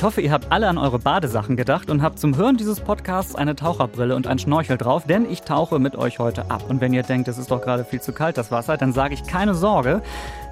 Ich 0.00 0.04
hoffe, 0.04 0.22
ihr 0.22 0.32
habt 0.32 0.50
alle 0.50 0.66
an 0.66 0.78
eure 0.78 0.98
Badesachen 0.98 1.58
gedacht 1.58 1.90
und 1.90 2.00
habt 2.00 2.18
zum 2.18 2.34
Hören 2.34 2.56
dieses 2.56 2.80
Podcasts 2.80 3.34
eine 3.34 3.54
Taucherbrille 3.54 4.16
und 4.16 4.26
ein 4.26 4.38
Schnorchel 4.38 4.78
drauf, 4.78 5.04
denn 5.06 5.30
ich 5.30 5.42
tauche 5.42 5.78
mit 5.78 5.94
euch 5.94 6.18
heute 6.18 6.50
ab. 6.50 6.64
Und 6.70 6.80
wenn 6.80 6.94
ihr 6.94 7.02
denkt, 7.02 7.28
es 7.28 7.36
ist 7.36 7.50
doch 7.50 7.60
gerade 7.60 7.84
viel 7.84 8.00
zu 8.00 8.12
kalt, 8.12 8.38
das 8.38 8.50
Wasser, 8.50 8.78
dann 8.78 8.94
sage 8.94 9.12
ich 9.12 9.24
keine 9.24 9.54
Sorge, 9.54 10.00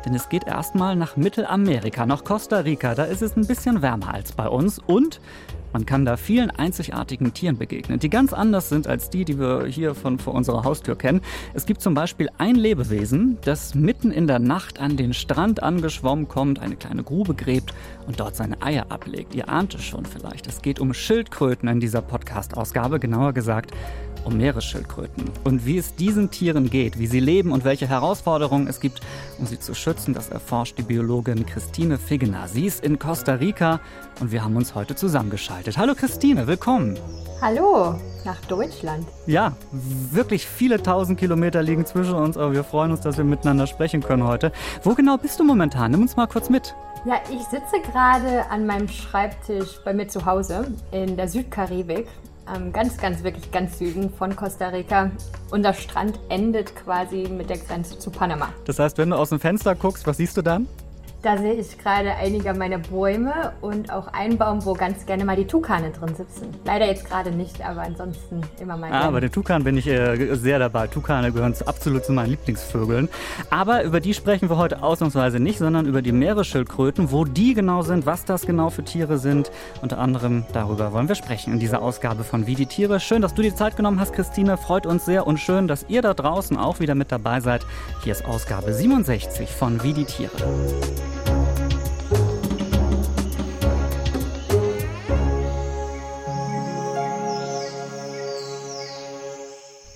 denn 0.04 0.15
es 0.15 0.29
geht 0.29 0.47
erstmal 0.47 0.97
nach 0.97 1.17
Mittelamerika, 1.17 2.04
nach 2.04 2.24
Costa 2.24 2.58
Rica. 2.58 2.95
Da 2.95 3.04
ist 3.04 3.22
es 3.22 3.37
ein 3.37 3.47
bisschen 3.47 3.81
wärmer 3.81 4.13
als 4.13 4.33
bei 4.33 4.47
uns 4.47 4.81
und 4.81 5.19
man 5.72 5.87
kann 5.87 6.04
da 6.04 6.16
vielen 6.16 6.50
einzigartigen 6.50 7.35
Tieren 7.35 7.58
begegnen, 7.58 7.98
die 7.98 8.10
ganz 8.10 8.32
anders 8.32 8.68
sind 8.68 8.87
als 8.87 9.10
die, 9.10 9.24
die 9.24 9.38
wir 9.38 9.67
hier 9.67 9.94
von 9.94 10.18
vor 10.18 10.35
unserer 10.35 10.64
Haustür 10.64 10.96
kennen. 10.96 11.21
Es 11.54 11.67
gibt 11.67 11.80
zum 11.82 11.94
Beispiel 11.94 12.28
ein 12.38 12.54
Lebewesen, 12.54 13.38
das 13.42 13.74
mitten 13.74 14.10
in 14.10 14.26
der 14.26 14.38
Nacht 14.38 14.81
an 14.81 14.96
den 14.96 15.12
Strand 15.12 15.62
angeschwommen 15.62 16.28
kommt, 16.28 16.60
eine 16.60 16.76
kleine 16.76 17.02
Grube 17.02 17.34
gräbt 17.34 17.74
und 18.06 18.20
dort 18.20 18.36
seine 18.36 18.60
Eier 18.62 18.86
ablegt. 18.90 19.34
Ihr 19.34 19.48
ahnt 19.48 19.74
es 19.74 19.84
schon 19.84 20.04
vielleicht. 20.04 20.46
Es 20.46 20.62
geht 20.62 20.80
um 20.80 20.95
Schildkröten 20.95 21.68
in 21.68 21.80
dieser 21.80 22.02
Podcast-Ausgabe, 22.02 22.98
genauer 22.98 23.32
gesagt 23.32 23.73
um 24.24 24.36
Meeresschildkröten. 24.36 25.30
Und 25.45 25.66
wie 25.66 25.78
es 25.78 25.95
diesen 25.95 26.30
Tieren 26.30 26.70
geht, 26.70 26.98
wie 26.98 27.06
sie 27.06 27.20
leben 27.20 27.52
und 27.52 27.64
welche 27.64 27.88
Herausforderungen 27.88 28.66
es 28.66 28.80
gibt, 28.80 29.00
um 29.38 29.46
sie 29.46 29.59
zu 29.59 29.74
schützen, 29.74 30.14
das 30.14 30.28
erforscht 30.28 30.78
die 30.78 30.82
Biologin 30.82 31.46
Christine 31.46 31.98
Figgener. 31.98 32.48
Sie 32.48 32.66
ist 32.66 32.84
in 32.84 32.98
Costa 32.98 33.34
Rica 33.34 33.80
und 34.20 34.32
wir 34.32 34.45
haben 34.45 34.56
uns 34.56 34.74
heute 34.74 34.95
zusammengeschaltet. 34.95 35.78
Hallo 35.78 35.95
Christine, 35.95 36.46
willkommen. 36.46 36.98
Hallo, 37.40 37.95
nach 38.24 38.40
Deutschland. 38.46 39.06
Ja, 39.26 39.56
wirklich 39.70 40.46
viele 40.46 40.82
tausend 40.82 41.18
Kilometer 41.20 41.62
liegen 41.62 41.87
zwischen 41.87 42.14
uns, 42.14 42.37
aber 42.37 42.52
wir 42.52 42.64
freuen 42.64 42.90
uns, 42.90 43.00
dass 43.00 43.16
wir 43.16 43.24
miteinander 43.24 43.66
sprechen 43.66 44.02
können 44.02 44.24
heute. 44.24 44.52
Wo 44.82 44.95
genau 44.95 45.16
bist 45.16 45.38
du 45.38 45.45
momentan? 45.45 45.92
Nimm 45.92 46.02
uns 46.02 46.16
mal 46.16 46.26
kurz 46.26 46.50
mit. 46.50 46.74
Ja, 47.04 47.14
ich 47.30 47.42
sitze 47.45 47.80
gerade 47.92 48.50
an 48.50 48.66
meinem 48.66 48.88
Schreibtisch 48.88 49.78
bei 49.84 49.95
mir 49.95 50.09
zu 50.09 50.26
Hause 50.26 50.73
in 50.90 51.16
der 51.16 51.28
Südkaribik 51.28 52.09
ähm, 52.54 52.73
ganz, 52.73 52.96
ganz, 52.96 53.23
wirklich 53.23 53.51
ganz 53.51 53.79
Süden 53.79 54.10
von 54.10 54.35
Costa 54.37 54.68
Rica. 54.68 55.10
Und 55.51 55.63
der 55.63 55.74
Strand 55.74 56.18
endet 56.29 56.74
quasi 56.77 57.29
mit 57.29 57.51
der 57.51 57.59
Grenze 57.59 57.99
zu 57.99 58.10
Panama. 58.10 58.49
Das 58.65 58.79
heißt, 58.79 58.99
wenn 58.99 59.10
du 59.10 59.16
aus 59.16 59.30
dem 59.30 59.40
Fenster 59.40 59.74
guckst, 59.74 60.07
was 60.07 60.16
siehst 60.16 60.37
du 60.37 60.43
dann? 60.43 60.66
Da 61.21 61.37
sehe 61.37 61.55
ich 61.55 61.77
gerade 61.77 62.15
einige 62.15 62.55
meiner 62.55 62.79
Bäume 62.79 63.52
und 63.61 63.93
auch 63.93 64.07
einen 64.13 64.39
Baum, 64.39 64.65
wo 64.65 64.75
ganz 64.75 65.05
gerne 65.05 65.25
mal 65.25 65.35
die 65.35 65.47
Tukane 65.47 65.91
drin 65.91 66.15
sitzen. 66.15 66.47
Leider 66.65 66.87
jetzt 66.87 67.11
gerade 67.11 67.33
nicht, 67.33 67.61
aber 67.61 67.83
ansonsten 67.83 68.41
immer 68.61 68.77
mal. 68.77 68.93
Ah, 68.93 69.01
aber 69.01 69.21
den 69.21 69.33
Tukan 69.33 69.65
bin 69.65 69.77
ich 69.77 69.89
äh, 69.89 70.37
sehr 70.37 70.61
dabei. 70.61 70.87
Tukane 70.87 71.33
gehören 71.33 71.57
absolut 71.67 72.05
zu 72.05 72.13
meinen 72.13 72.31
Lieblingsvögeln. 72.31 73.09
Aber 73.51 73.83
über 73.83 73.99
die 73.99 74.15
sprechen 74.15 74.49
wir 74.49 74.59
heute 74.59 74.81
ausnahmsweise 74.81 75.41
nicht, 75.41 75.59
sondern 75.59 75.87
über 75.87 76.03
die 76.03 76.13
Meeresschildkröten, 76.13 77.11
wo 77.11 77.25
die 77.25 77.55
genau 77.55 77.83
sind, 77.83 78.07
was 78.07 78.25
das 78.25 78.47
genau 78.47 78.71
für 78.71 78.85
Tiere 78.85 79.19
sind. 79.19 79.51
Unter 79.83 79.99
anderem 79.99 80.45
darüber 80.53 80.93
wollen 80.93 81.09
wir 81.09 81.17
sprechen 81.17 81.53
in 81.53 81.59
dieser 81.59 81.83
Ausgabe 81.83 82.23
von 82.23 82.47
Wie 82.47 82.55
die 82.55 82.67
Tiere. 82.67 83.01
Schön, 83.01 83.23
dass 83.23 83.35
du 83.35 83.43
die 83.43 83.55
Zeit 83.55 83.77
genommen 83.77 83.99
hast, 83.99 84.13
Christine. 84.13 84.57
Freut 84.57 84.87
uns 84.87 85.05
sehr 85.05 85.27
und 85.27 85.41
schön, 85.41 85.67
dass 85.67 85.85
ihr 85.89 86.01
da 86.01 86.15
draußen 86.15 86.57
auch 86.57 86.79
wieder 86.79 86.95
mit 86.95 87.11
dabei 87.11 87.41
seid. 87.41 87.67
Hier 88.05 88.13
ist 88.13 88.25
Ausgabe 88.25 88.73
67 88.73 89.51
von 89.51 89.83
Wie 89.83 89.95
die 89.95 90.05
Tiere. 90.05 90.31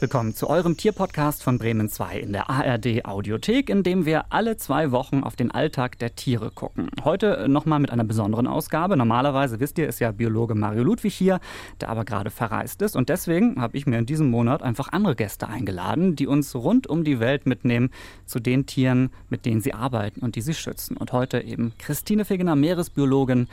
Willkommen 0.03 0.34
zu 0.34 0.50
eurem 0.50 0.77
Tierpodcast 0.77 1.45
von 1.45 1.58
Bremen 1.58 1.89
2 1.89 2.19
in 2.19 2.33
der 2.33 2.50
ARD 2.50 3.05
Audiothek, 3.05 3.70
in 3.70 3.84
dem 3.84 4.05
wir 4.05 4.33
alle 4.33 4.56
zwei 4.56 4.91
Wochen 4.91 5.22
auf 5.22 5.36
den 5.36 5.53
Alltag 5.53 5.97
der 6.00 6.17
Tiere 6.17 6.50
gucken. 6.50 6.91
Heute 7.05 7.47
nochmal 7.48 7.78
mit 7.78 7.92
einer 7.92 8.03
besonderen 8.03 8.48
Ausgabe. 8.48 8.97
Normalerweise, 8.97 9.61
wisst 9.61 9.78
ihr, 9.78 9.86
ist 9.86 10.00
ja 10.00 10.11
Biologe 10.11 10.56
Mario 10.56 10.83
Ludwig 10.83 11.14
hier, 11.14 11.39
der 11.81 11.89
aber 11.89 12.05
gerade 12.05 12.31
verreist 12.31 12.82
ist. 12.82 12.97
Und 12.97 13.10
deswegen 13.10 13.62
habe 13.62 13.76
ich 13.76 13.87
mir 13.87 13.97
in 13.97 14.06
diesem 14.06 14.28
Monat 14.28 14.60
einfach 14.60 14.88
andere 14.91 15.15
Gäste 15.15 15.49
eingeladen, 15.49 16.16
die 16.16 16.26
uns 16.26 16.53
rund 16.56 16.88
um 16.88 17.05
die 17.05 17.21
Welt 17.21 17.47
mitnehmen 17.47 17.91
zu 18.26 18.41
den 18.41 18.66
Tieren, 18.66 19.10
mit 19.28 19.47
denen 19.47 19.60
sie 19.60 19.72
arbeiten 19.72 20.19
und 20.19 20.34
die 20.34 20.41
sie 20.41 20.55
schützen. 20.55 20.97
Und 20.97 21.12
heute 21.12 21.41
eben 21.43 21.75
Christine 21.78 22.25
Fegener, 22.25 22.56
Meeresbiologin, 22.56 23.47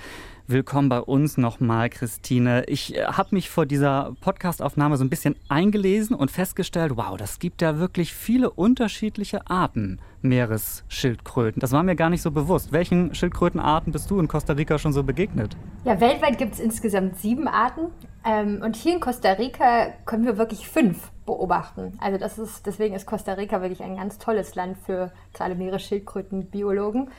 Willkommen 0.51 0.89
bei 0.89 0.99
uns 0.99 1.37
nochmal, 1.37 1.91
Christine. 1.91 2.63
Ich 2.65 2.97
äh, 2.97 3.03
habe 3.03 3.35
mich 3.35 3.51
vor 3.51 3.67
dieser 3.67 4.15
Podcastaufnahme 4.19 4.97
so 4.97 5.03
ein 5.03 5.09
bisschen 5.11 5.35
eingelesen 5.47 6.15
und 6.15 6.31
festgestellt, 6.31 6.93
wow, 6.95 7.15
das 7.17 7.37
gibt 7.37 7.61
ja 7.61 7.77
wirklich 7.77 8.15
viele 8.15 8.49
unterschiedliche 8.49 9.47
Arten 9.47 9.99
Meeresschildkröten. 10.23 11.59
Das 11.59 11.71
war 11.71 11.83
mir 11.83 11.95
gar 11.95 12.09
nicht 12.09 12.23
so 12.23 12.31
bewusst. 12.31 12.71
Welchen 12.71 13.13
Schildkrötenarten 13.13 13.93
bist 13.93 14.09
du 14.09 14.19
in 14.19 14.27
Costa 14.27 14.53
Rica 14.53 14.79
schon 14.79 14.91
so 14.91 15.03
begegnet? 15.03 15.55
Ja, 15.85 16.01
weltweit 16.01 16.39
gibt 16.39 16.55
es 16.55 16.59
insgesamt 16.59 17.19
sieben 17.19 17.47
Arten. 17.47 17.91
Ähm, 18.25 18.63
und 18.63 18.75
hier 18.75 18.95
in 18.95 19.01
Costa 19.01 19.33
Rica 19.33 19.89
können 20.05 20.25
wir 20.25 20.39
wirklich 20.39 20.67
fünf 20.67 21.11
beobachten. 21.27 21.93
Also 21.99 22.17
das 22.17 22.39
ist, 22.39 22.65
deswegen 22.65 22.95
ist 22.95 23.05
Costa 23.05 23.33
Rica 23.33 23.61
wirklich 23.61 23.83
ein 23.83 23.97
ganz 23.97 24.17
tolles 24.17 24.55
Land 24.55 24.79
für 24.83 25.11
gerade 25.31 25.53
Meeresschildkrötenbiologen. 25.53 27.11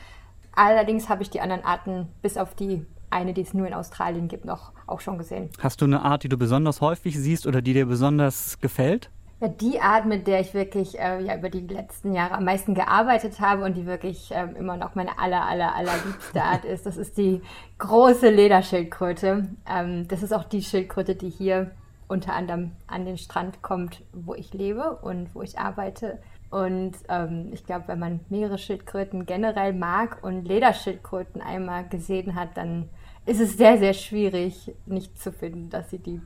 Allerdings 0.53 1.07
habe 1.07 1.23
ich 1.23 1.29
die 1.29 1.39
anderen 1.39 1.63
Arten 1.63 2.09
bis 2.21 2.35
auf 2.35 2.55
die 2.55 2.85
eine, 3.11 3.33
die 3.33 3.41
es 3.41 3.53
nur 3.53 3.67
in 3.67 3.73
Australien 3.73 4.27
gibt, 4.27 4.45
noch 4.45 4.71
auch 4.87 5.01
schon 5.01 5.17
gesehen. 5.17 5.49
Hast 5.59 5.81
du 5.81 5.85
eine 5.85 6.01
Art, 6.01 6.23
die 6.23 6.29
du 6.29 6.37
besonders 6.37 6.81
häufig 6.81 7.17
siehst 7.17 7.45
oder 7.47 7.61
die 7.61 7.73
dir 7.73 7.85
besonders 7.85 8.59
gefällt? 8.59 9.09
Ja, 9.41 9.47
die 9.47 9.79
Art, 9.79 10.05
mit 10.05 10.27
der 10.27 10.39
ich 10.39 10.53
wirklich 10.53 10.99
äh, 10.99 11.19
ja, 11.23 11.35
über 11.35 11.49
die 11.49 11.61
letzten 11.61 12.13
Jahre 12.13 12.35
am 12.35 12.45
meisten 12.45 12.75
gearbeitet 12.75 13.39
habe 13.39 13.65
und 13.65 13.75
die 13.75 13.87
wirklich 13.87 14.31
äh, 14.31 14.47
immer 14.57 14.77
noch 14.77 14.93
meine 14.93 15.17
aller, 15.17 15.47
aller, 15.47 15.73
allerliebste 15.73 16.43
Art 16.43 16.63
ist, 16.63 16.85
das 16.85 16.95
ist 16.95 17.17
die 17.17 17.41
große 17.79 18.29
Lederschildkröte. 18.29 19.49
Ähm, 19.67 20.07
das 20.07 20.21
ist 20.21 20.31
auch 20.31 20.43
die 20.43 20.61
Schildkröte, 20.61 21.15
die 21.15 21.29
hier 21.29 21.71
unter 22.07 22.33
anderem 22.33 22.71
an 22.85 23.05
den 23.05 23.17
Strand 23.17 23.63
kommt, 23.63 24.03
wo 24.13 24.35
ich 24.35 24.53
lebe 24.53 24.97
und 24.97 25.33
wo 25.33 25.41
ich 25.41 25.57
arbeite. 25.57 26.19
Und 26.51 26.91
ähm, 27.07 27.49
ich 27.51 27.65
glaube, 27.65 27.87
wenn 27.87 27.99
man 27.99 28.19
Meeresschildkröten 28.29 29.25
generell 29.25 29.73
mag 29.73 30.21
und 30.21 30.45
Lederschildkröten 30.45 31.41
einmal 31.41 31.87
gesehen 31.87 32.35
hat, 32.35 32.57
dann 32.57 32.89
ist 33.25 33.39
es 33.39 33.57
sehr, 33.57 33.77
sehr 33.77 33.93
schwierig, 33.93 34.71
nicht 34.85 35.19
zu 35.21 35.31
finden, 35.31 35.69
dass 35.69 35.89
sie 35.89 35.99
die 35.99 36.21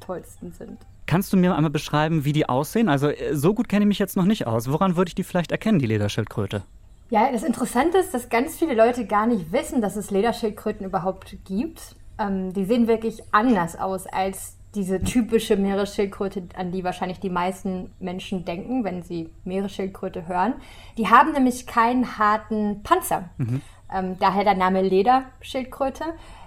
tollsten 0.00 0.52
sind. 0.52 0.78
Kannst 1.06 1.32
du 1.32 1.36
mir 1.36 1.54
einmal 1.54 1.70
beschreiben, 1.70 2.24
wie 2.24 2.32
die 2.32 2.48
aussehen? 2.48 2.88
Also 2.88 3.08
äh, 3.08 3.34
so 3.34 3.54
gut 3.54 3.68
kenne 3.68 3.84
ich 3.84 3.88
mich 3.88 3.98
jetzt 3.98 4.16
noch 4.16 4.24
nicht 4.24 4.46
aus. 4.46 4.70
Woran 4.70 4.96
würde 4.96 5.08
ich 5.08 5.14
die 5.14 5.24
vielleicht 5.24 5.52
erkennen, 5.52 5.78
die 5.78 5.86
Lederschildkröte? 5.86 6.62
Ja, 7.10 7.30
das 7.30 7.44
Interessante 7.44 7.98
ist, 7.98 8.12
dass 8.12 8.28
ganz 8.28 8.56
viele 8.56 8.74
Leute 8.74 9.06
gar 9.06 9.26
nicht 9.26 9.52
wissen, 9.52 9.80
dass 9.80 9.94
es 9.94 10.10
Lederschildkröten 10.10 10.84
überhaupt 10.84 11.36
gibt. 11.44 11.94
Ähm, 12.18 12.52
die 12.52 12.64
sehen 12.64 12.88
wirklich 12.88 13.22
anders 13.30 13.78
aus 13.78 14.06
als 14.06 14.56
diese 14.74 15.02
typische 15.02 15.56
Meeresschildkröte, 15.56 16.48
an 16.56 16.70
die 16.70 16.84
wahrscheinlich 16.84 17.18
die 17.18 17.30
meisten 17.30 17.92
Menschen 17.98 18.44
denken, 18.44 18.84
wenn 18.84 19.02
sie 19.02 19.30
Meeresschildkröte 19.44 20.28
hören. 20.28 20.54
Die 20.98 21.08
haben 21.08 21.32
nämlich 21.32 21.66
keinen 21.66 22.18
harten 22.18 22.82
Panzer. 22.82 23.30
Mhm. 23.38 23.62
Ähm, 23.92 24.18
daher 24.18 24.44
der 24.44 24.54
Name 24.54 24.82
Lederschildkröte. 24.82 26.04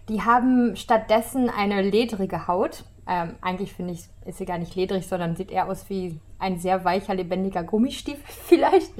Die 0.09 0.21
haben 0.21 0.75
stattdessen 0.75 1.49
eine 1.49 1.81
ledrige 1.81 2.47
Haut. 2.47 2.83
Ähm, 3.07 3.35
eigentlich 3.41 3.73
finde 3.73 3.93
ich, 3.93 4.01
ist 4.25 4.37
sie 4.37 4.45
gar 4.45 4.57
nicht 4.57 4.75
ledrig, 4.75 5.07
sondern 5.07 5.35
sieht 5.35 5.51
eher 5.51 5.67
aus 5.67 5.89
wie 5.89 6.19
ein 6.37 6.59
sehr 6.59 6.83
weicher, 6.85 7.15
lebendiger 7.15 7.63
Gummistiefel 7.63 8.23
vielleicht. 8.47 8.91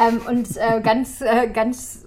Ähm, 0.00 0.20
und 0.28 0.56
äh, 0.56 0.80
ganz, 0.80 1.20
äh, 1.20 1.48
ganz, 1.48 2.06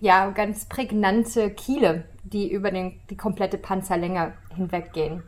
ja, 0.00 0.30
ganz 0.30 0.66
prägnante 0.66 1.50
Kiele, 1.50 2.04
die 2.22 2.50
über 2.50 2.70
den, 2.70 3.00
die 3.08 3.16
komplette 3.16 3.58
Panzerlänge 3.58 4.34
hinweggehen. 4.54 5.22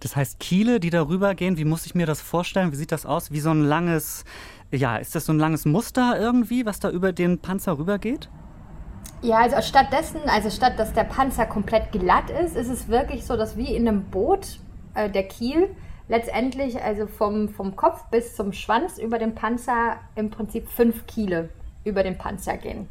Das 0.00 0.16
heißt, 0.16 0.38
Kiele, 0.40 0.80
die 0.80 0.90
darüber 0.90 1.34
gehen, 1.34 1.56
wie 1.56 1.64
muss 1.64 1.86
ich 1.86 1.94
mir 1.94 2.06
das 2.06 2.20
vorstellen? 2.20 2.72
Wie 2.72 2.76
sieht 2.76 2.92
das 2.92 3.06
aus? 3.06 3.30
Wie 3.30 3.40
so 3.40 3.50
ein 3.50 3.62
langes, 3.62 4.24
ja, 4.70 4.96
ist 4.96 5.14
das 5.14 5.26
so 5.26 5.32
ein 5.32 5.38
langes 5.38 5.64
Muster 5.64 6.18
irgendwie, 6.18 6.66
was 6.66 6.80
da 6.80 6.90
über 6.90 7.12
den 7.12 7.38
Panzer 7.38 7.78
rübergeht? 7.78 8.28
Ja, 9.22 9.38
also 9.38 9.62
stattdessen, 9.62 10.20
also 10.26 10.50
statt 10.50 10.78
dass 10.78 10.92
der 10.92 11.04
Panzer 11.04 11.46
komplett 11.46 11.92
glatt 11.92 12.28
ist, 12.30 12.56
ist 12.56 12.68
es 12.68 12.88
wirklich 12.88 13.24
so, 13.24 13.36
dass 13.36 13.56
wie 13.56 13.72
in 13.74 13.86
einem 13.86 14.02
Boot 14.04 14.58
äh, 14.94 15.08
der 15.08 15.22
Kiel 15.28 15.68
letztendlich, 16.08 16.82
also 16.82 17.06
vom, 17.06 17.48
vom 17.48 17.76
Kopf 17.76 18.04
bis 18.10 18.34
zum 18.34 18.52
Schwanz 18.52 18.98
über 18.98 19.20
den 19.20 19.36
Panzer 19.36 19.98
im 20.16 20.30
Prinzip 20.30 20.68
fünf 20.68 21.06
Kiele 21.06 21.50
über 21.84 22.02
den 22.02 22.18
Panzer 22.18 22.56
gehen. 22.56 22.88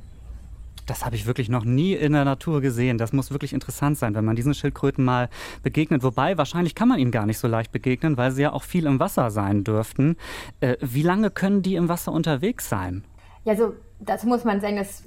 Das 0.85 1.05
habe 1.05 1.15
ich 1.15 1.25
wirklich 1.25 1.49
noch 1.49 1.65
nie 1.65 1.93
in 1.93 2.13
der 2.13 2.25
Natur 2.25 2.61
gesehen. 2.61 2.97
Das 2.97 3.13
muss 3.13 3.31
wirklich 3.31 3.53
interessant 3.53 3.97
sein, 3.97 4.15
wenn 4.15 4.25
man 4.25 4.35
diesen 4.35 4.53
Schildkröten 4.53 5.03
mal 5.03 5.29
begegnet. 5.63 6.01
Wobei, 6.01 6.37
wahrscheinlich 6.37 6.75
kann 6.75 6.87
man 6.87 6.97
ihnen 6.97 7.11
gar 7.11 7.25
nicht 7.25 7.37
so 7.37 7.47
leicht 7.47 7.71
begegnen, 7.71 8.17
weil 8.17 8.31
sie 8.31 8.43
ja 8.43 8.53
auch 8.53 8.63
viel 8.63 8.85
im 8.85 8.99
Wasser 8.99 9.31
sein 9.31 9.63
dürften. 9.63 10.15
Äh, 10.61 10.77
wie 10.81 11.03
lange 11.03 11.29
können 11.29 11.61
die 11.61 11.75
im 11.75 11.89
Wasser 11.89 12.11
unterwegs 12.11 12.67
sein? 12.67 13.03
Ja, 13.43 13.53
also 13.53 13.73
dazu 13.99 14.27
muss 14.27 14.43
man 14.43 14.59
sagen, 14.59 14.77
dass 14.77 15.03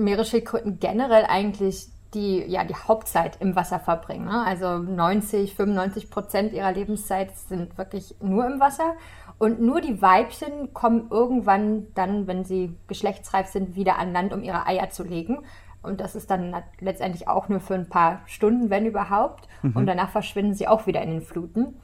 Meeresschildkröten 0.00 0.80
generell 0.80 1.24
eigentlich 1.26 1.88
die, 2.14 2.44
ja, 2.46 2.64
die 2.64 2.74
Hauptzeit 2.74 3.40
im 3.40 3.54
Wasser 3.54 3.78
verbringen. 3.78 4.24
Ne? 4.24 4.44
Also 4.44 4.78
90, 4.78 5.54
95 5.54 6.10
Prozent 6.10 6.52
ihrer 6.52 6.72
Lebenszeit 6.72 7.36
sind 7.36 7.78
wirklich 7.78 8.16
nur 8.20 8.46
im 8.46 8.58
Wasser. 8.58 8.94
Und 9.38 9.60
nur 9.60 9.80
die 9.80 10.02
Weibchen 10.02 10.74
kommen 10.74 11.08
irgendwann 11.10 11.86
dann, 11.94 12.26
wenn 12.26 12.44
sie 12.44 12.76
geschlechtsreif 12.88 13.46
sind, 13.46 13.76
wieder 13.76 13.98
an 13.98 14.12
Land, 14.12 14.34
um 14.34 14.42
ihre 14.42 14.66
Eier 14.66 14.90
zu 14.90 15.02
legen. 15.04 15.38
Und 15.82 16.00
das 16.00 16.14
ist 16.14 16.30
dann 16.30 16.54
letztendlich 16.80 17.26
auch 17.26 17.48
nur 17.48 17.60
für 17.60 17.74
ein 17.74 17.88
paar 17.88 18.20
Stunden, 18.26 18.68
wenn 18.68 18.84
überhaupt. 18.84 19.48
Mhm. 19.62 19.76
Und 19.76 19.86
danach 19.86 20.10
verschwinden 20.10 20.54
sie 20.54 20.68
auch 20.68 20.86
wieder 20.86 21.00
in 21.00 21.10
den 21.10 21.22
Fluten. 21.22 21.80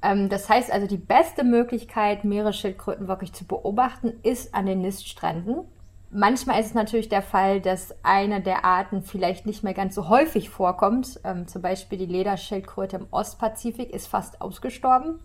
Ähm, 0.00 0.28
das 0.28 0.48
heißt 0.48 0.72
also, 0.72 0.86
die 0.86 0.96
beste 0.96 1.44
Möglichkeit, 1.44 2.24
Meeresschildkröten 2.24 3.08
wirklich 3.08 3.32
zu 3.32 3.44
beobachten, 3.46 4.14
ist 4.22 4.54
an 4.54 4.66
den 4.66 4.80
Niststränden. 4.80 5.66
Manchmal 6.18 6.58
ist 6.60 6.68
es 6.68 6.74
natürlich 6.74 7.10
der 7.10 7.20
Fall, 7.20 7.60
dass 7.60 7.94
eine 8.02 8.40
der 8.40 8.64
Arten 8.64 9.02
vielleicht 9.02 9.44
nicht 9.44 9.62
mehr 9.62 9.74
ganz 9.74 9.94
so 9.94 10.08
häufig 10.08 10.48
vorkommt. 10.48 11.20
Ähm, 11.24 11.46
zum 11.46 11.60
Beispiel 11.60 11.98
die 11.98 12.06
Lederschildkröte 12.06 12.96
im 12.96 13.06
Ostpazifik 13.10 13.90
ist 13.90 14.06
fast 14.06 14.40
ausgestorben. 14.40 15.20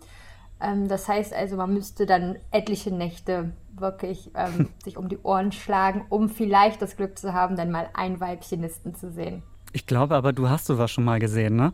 Ähm, 0.60 0.88
das 0.88 1.08
heißt 1.08 1.32
also, 1.32 1.56
man 1.56 1.72
müsste 1.72 2.04
dann 2.04 2.36
etliche 2.50 2.90
Nächte 2.90 3.54
wirklich 3.74 4.32
ähm, 4.34 4.68
sich 4.84 4.98
um 4.98 5.08
die 5.08 5.16
Ohren 5.22 5.50
schlagen, 5.52 6.04
um 6.10 6.28
vielleicht 6.28 6.82
das 6.82 6.98
Glück 6.98 7.18
zu 7.18 7.32
haben, 7.32 7.56
dann 7.56 7.70
mal 7.70 7.88
ein 7.94 8.20
Weibchen 8.20 8.60
nisten 8.60 8.94
zu 8.94 9.10
sehen. 9.10 9.42
Ich 9.72 9.86
glaube 9.86 10.14
aber, 10.14 10.34
du 10.34 10.50
hast 10.50 10.66
sowas 10.66 10.90
schon 10.90 11.04
mal 11.04 11.20
gesehen, 11.20 11.56
ne? 11.56 11.72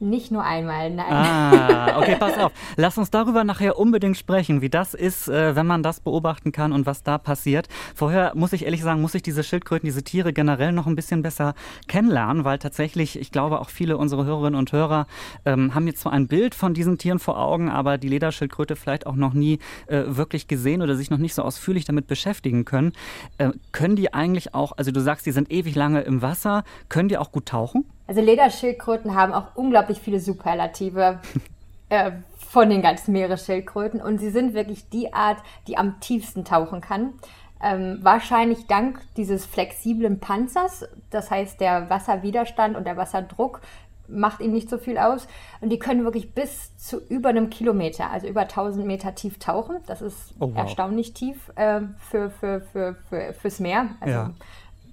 Nicht 0.00 0.32
nur 0.32 0.42
einmal, 0.42 0.90
nein. 0.90 1.06
Ah, 1.08 1.98
okay, 1.98 2.16
pass 2.18 2.36
auf. 2.36 2.52
Lass 2.76 2.98
uns 2.98 3.10
darüber 3.10 3.44
nachher 3.44 3.78
unbedingt 3.78 4.16
sprechen, 4.16 4.60
wie 4.60 4.68
das 4.68 4.92
ist, 4.92 5.28
äh, 5.28 5.54
wenn 5.54 5.66
man 5.66 5.84
das 5.84 6.00
beobachten 6.00 6.50
kann 6.50 6.72
und 6.72 6.84
was 6.84 7.04
da 7.04 7.16
passiert. 7.16 7.68
Vorher 7.94 8.32
muss 8.34 8.52
ich 8.52 8.64
ehrlich 8.64 8.82
sagen, 8.82 9.00
muss 9.00 9.14
ich 9.14 9.22
diese 9.22 9.44
Schildkröten, 9.44 9.86
diese 9.86 10.02
Tiere 10.02 10.32
generell 10.32 10.72
noch 10.72 10.88
ein 10.88 10.96
bisschen 10.96 11.22
besser 11.22 11.54
kennenlernen, 11.86 12.44
weil 12.44 12.58
tatsächlich, 12.58 13.18
ich 13.18 13.30
glaube, 13.30 13.60
auch 13.60 13.70
viele 13.70 13.96
unserer 13.96 14.24
Hörerinnen 14.24 14.58
und 14.58 14.72
Hörer 14.72 15.06
ähm, 15.44 15.74
haben 15.74 15.86
jetzt 15.86 16.00
zwar 16.00 16.12
ein 16.12 16.26
Bild 16.26 16.56
von 16.56 16.74
diesen 16.74 16.98
Tieren 16.98 17.20
vor 17.20 17.38
Augen, 17.38 17.70
aber 17.70 17.96
die 17.96 18.08
Lederschildkröte 18.08 18.74
vielleicht 18.74 19.06
auch 19.06 19.16
noch 19.16 19.32
nie 19.32 19.60
äh, 19.86 20.02
wirklich 20.06 20.48
gesehen 20.48 20.82
oder 20.82 20.96
sich 20.96 21.10
noch 21.10 21.18
nicht 21.18 21.34
so 21.34 21.42
ausführlich 21.42 21.84
damit 21.84 22.08
beschäftigen 22.08 22.64
können. 22.64 22.92
Äh, 23.38 23.52
können 23.70 23.94
die 23.94 24.12
eigentlich 24.12 24.54
auch, 24.54 24.72
also 24.76 24.90
du 24.90 25.00
sagst, 25.00 25.24
die 25.24 25.32
sind 25.32 25.52
ewig 25.52 25.76
lange 25.76 26.00
im 26.00 26.20
Wasser, 26.20 26.64
können 26.88 27.08
die 27.08 27.16
auch 27.16 27.30
gut 27.30 27.46
tauchen? 27.46 27.84
Also 28.06 28.20
Lederschildkröten 28.20 29.14
haben 29.14 29.32
auch 29.32 29.54
unglaublich 29.54 30.00
viele 30.00 30.20
Superlative 30.20 31.20
äh, 31.88 32.12
von 32.36 32.70
den 32.70 32.82
ganzen 32.82 33.12
Meeresschildkröten 33.12 34.00
und 34.00 34.18
sie 34.18 34.30
sind 34.30 34.54
wirklich 34.54 34.88
die 34.90 35.12
Art, 35.12 35.38
die 35.66 35.76
am 35.76 36.00
tiefsten 36.00 36.44
tauchen 36.44 36.80
kann. 36.80 37.14
Ähm, 37.62 37.98
wahrscheinlich 38.02 38.66
dank 38.66 39.00
dieses 39.16 39.46
flexiblen 39.46 40.20
Panzers, 40.20 40.86
das 41.10 41.30
heißt 41.30 41.60
der 41.60 41.88
Wasserwiderstand 41.88 42.76
und 42.76 42.84
der 42.86 42.96
Wasserdruck 42.96 43.62
macht 44.06 44.40
ihnen 44.40 44.52
nicht 44.52 44.68
so 44.68 44.78
viel 44.78 44.98
aus. 44.98 45.26
Und 45.60 45.70
die 45.70 45.78
können 45.78 46.04
wirklich 46.04 46.34
bis 46.34 46.76
zu 46.76 47.00
über 47.08 47.30
einem 47.30 47.50
Kilometer, 47.50 48.10
also 48.10 48.26
über 48.26 48.42
1000 48.42 48.86
Meter 48.86 49.14
tief 49.14 49.38
tauchen. 49.38 49.76
Das 49.86 50.02
ist 50.02 50.34
oh, 50.38 50.48
wow. 50.48 50.56
erstaunlich 50.56 51.14
tief 51.14 51.50
äh, 51.56 51.80
für, 52.10 52.30
für, 52.30 52.60
für, 52.60 52.96
für, 53.08 53.32
fürs 53.32 53.60
Meer, 53.60 53.88
also, 54.00 54.14
ja. 54.14 54.30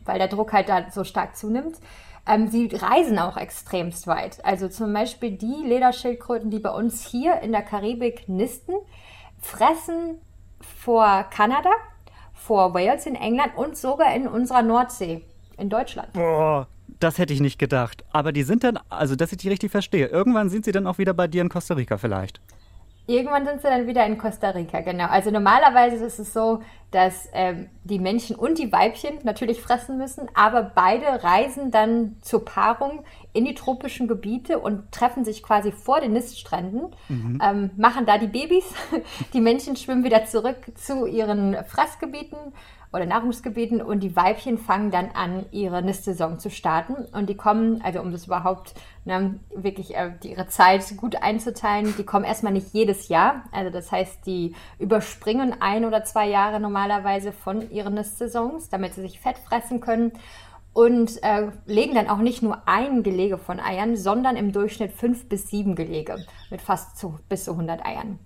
weil 0.05 0.17
der 0.17 0.29
Druck 0.29 0.53
halt 0.53 0.69
da 0.69 0.89
so 0.91 1.03
stark 1.03 1.35
zunimmt. 1.35 1.77
Ähm, 2.27 2.47
sie 2.47 2.67
reisen 2.67 3.17
auch 3.19 3.37
extremst 3.37 4.07
weit. 4.07 4.43
Also 4.45 4.67
zum 4.67 4.93
Beispiel 4.93 5.31
die 5.31 5.63
Lederschildkröten, 5.65 6.51
die 6.51 6.59
bei 6.59 6.69
uns 6.69 7.05
hier 7.05 7.39
in 7.41 7.51
der 7.51 7.63
Karibik 7.63 8.29
nisten, 8.29 8.73
fressen 9.39 10.19
vor 10.59 11.25
Kanada, 11.31 11.71
vor 12.33 12.73
Wales 12.73 13.05
in 13.05 13.15
England 13.15 13.55
und 13.55 13.77
sogar 13.77 14.15
in 14.15 14.27
unserer 14.27 14.61
Nordsee 14.61 15.23
in 15.57 15.69
Deutschland. 15.69 16.13
Boah, 16.13 16.67
das 16.99 17.17
hätte 17.17 17.33
ich 17.33 17.39
nicht 17.39 17.59
gedacht. 17.59 18.03
Aber 18.11 18.31
die 18.31 18.43
sind 18.43 18.63
dann, 18.63 18.79
also 18.89 19.15
dass 19.15 19.31
ich 19.31 19.37
die 19.39 19.49
richtig 19.49 19.71
verstehe, 19.71 20.07
irgendwann 20.07 20.49
sind 20.49 20.65
sie 20.65 20.71
dann 20.71 20.87
auch 20.87 20.97
wieder 20.97 21.13
bei 21.13 21.27
dir 21.27 21.41
in 21.41 21.49
Costa 21.49 21.73
Rica 21.73 21.97
vielleicht. 21.97 22.39
Irgendwann 23.11 23.45
sind 23.45 23.61
sie 23.61 23.67
dann 23.67 23.87
wieder 23.87 24.05
in 24.05 24.17
Costa 24.17 24.51
Rica, 24.51 24.79
genau. 24.79 25.07
Also 25.07 25.31
normalerweise 25.31 26.05
ist 26.05 26.17
es 26.17 26.31
so, 26.31 26.61
dass 26.91 27.27
ähm, 27.33 27.69
die 27.83 27.99
Männchen 27.99 28.37
und 28.37 28.57
die 28.57 28.71
Weibchen 28.71 29.19
natürlich 29.23 29.61
fressen 29.61 29.97
müssen, 29.97 30.29
aber 30.33 30.63
beide 30.63 31.21
reisen 31.21 31.71
dann 31.71 32.15
zur 32.21 32.45
Paarung 32.45 33.03
in 33.33 33.43
die 33.43 33.53
tropischen 33.53 34.07
Gebiete 34.07 34.59
und 34.59 34.93
treffen 34.93 35.25
sich 35.25 35.43
quasi 35.43 35.73
vor 35.73 35.99
den 35.99 36.13
Niststränden, 36.13 36.95
mhm. 37.09 37.41
ähm, 37.43 37.69
machen 37.75 38.05
da 38.05 38.17
die 38.17 38.27
Babys. 38.27 38.73
Die 39.33 39.41
Männchen 39.41 39.75
schwimmen 39.75 40.05
wieder 40.05 40.25
zurück 40.25 40.57
zu 40.75 41.05
ihren 41.05 41.57
Fressgebieten 41.65 42.37
oder 42.93 43.05
Nahrungsgebieten 43.05 43.81
und 43.81 44.01
die 44.01 44.15
Weibchen 44.15 44.57
fangen 44.57 44.91
dann 44.91 45.11
an, 45.13 45.45
ihre 45.51 45.81
Nistsaison 45.81 46.39
zu 46.39 46.49
starten. 46.49 46.95
Und 47.13 47.29
die 47.29 47.37
kommen, 47.37 47.81
also 47.83 48.01
um 48.01 48.11
das 48.11 48.25
überhaupt 48.25 48.73
ne, 49.05 49.39
wirklich 49.55 49.95
äh, 49.95 50.11
ihre 50.23 50.47
Zeit 50.47 50.97
gut 50.97 51.15
einzuteilen, 51.15 51.93
die 51.97 52.03
kommen 52.03 52.25
erstmal 52.25 52.51
nicht 52.51 52.73
jedes 52.73 53.07
Jahr. 53.07 53.45
Also 53.51 53.69
das 53.71 53.91
heißt, 53.91 54.25
die 54.25 54.55
überspringen 54.77 55.55
ein 55.61 55.85
oder 55.85 56.03
zwei 56.03 56.27
Jahre 56.27 56.59
normalerweise 56.59 57.31
von 57.31 57.69
ihren 57.71 57.93
Nistsaisons, 57.93 58.69
damit 58.69 58.93
sie 58.93 59.01
sich 59.01 59.19
fett 59.21 59.37
fressen 59.37 59.79
können. 59.79 60.11
Und 60.73 61.21
äh, 61.23 61.47
legen 61.65 61.95
dann 61.95 62.09
auch 62.09 62.19
nicht 62.19 62.41
nur 62.41 62.65
ein 62.65 63.03
Gelege 63.03 63.37
von 63.37 63.59
Eiern, 63.59 63.97
sondern 63.97 64.37
im 64.37 64.53
Durchschnitt 64.53 64.93
fünf 64.93 65.27
bis 65.27 65.49
sieben 65.49 65.75
Gelege 65.75 66.25
mit 66.49 66.61
fast 66.61 66.97
zu, 66.97 67.19
bis 67.27 67.43
zu 67.43 67.51
100 67.51 67.85
Eiern. 67.85 68.19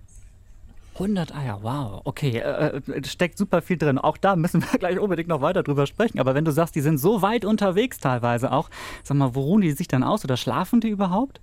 100 0.95 1.36
Eier, 1.36 1.59
wow. 1.62 2.01
Okay, 2.06 2.38
äh, 2.39 2.77
äh, 2.77 3.03
steckt 3.06 3.38
super 3.38 3.62
viel 3.62 3.77
drin. 3.77 3.97
Auch 3.97 4.18
da 4.18 4.36
müssen 4.36 4.62
wir 4.62 4.80
gleich 4.80 4.97
unbedingt 4.97 5.27
noch 5.27 5.42
weiter 5.42 5.62
drüber 5.62 5.86
sprechen. 5.86 6.19
Aber 6.19 6.36
wenn 6.36 6.45
du 6.45 6.51
sagst, 6.51 6.75
die 6.75 6.81
sind 6.81 6.97
so 6.97 7.21
weit 7.21 7.45
unterwegs 7.45 8.00
teilweise 8.00 8.51
auch, 8.51 8.69
sag 9.03 9.18
mal, 9.18 9.36
wo 9.36 9.42
ruhen 9.42 9.62
die 9.62 9.71
sich 9.71 9.88
dann 9.88 10.03
aus 10.03 10.24
oder 10.24 10.38
schlafen 10.38 10.80
die 10.80 10.89
überhaupt? 10.89 11.42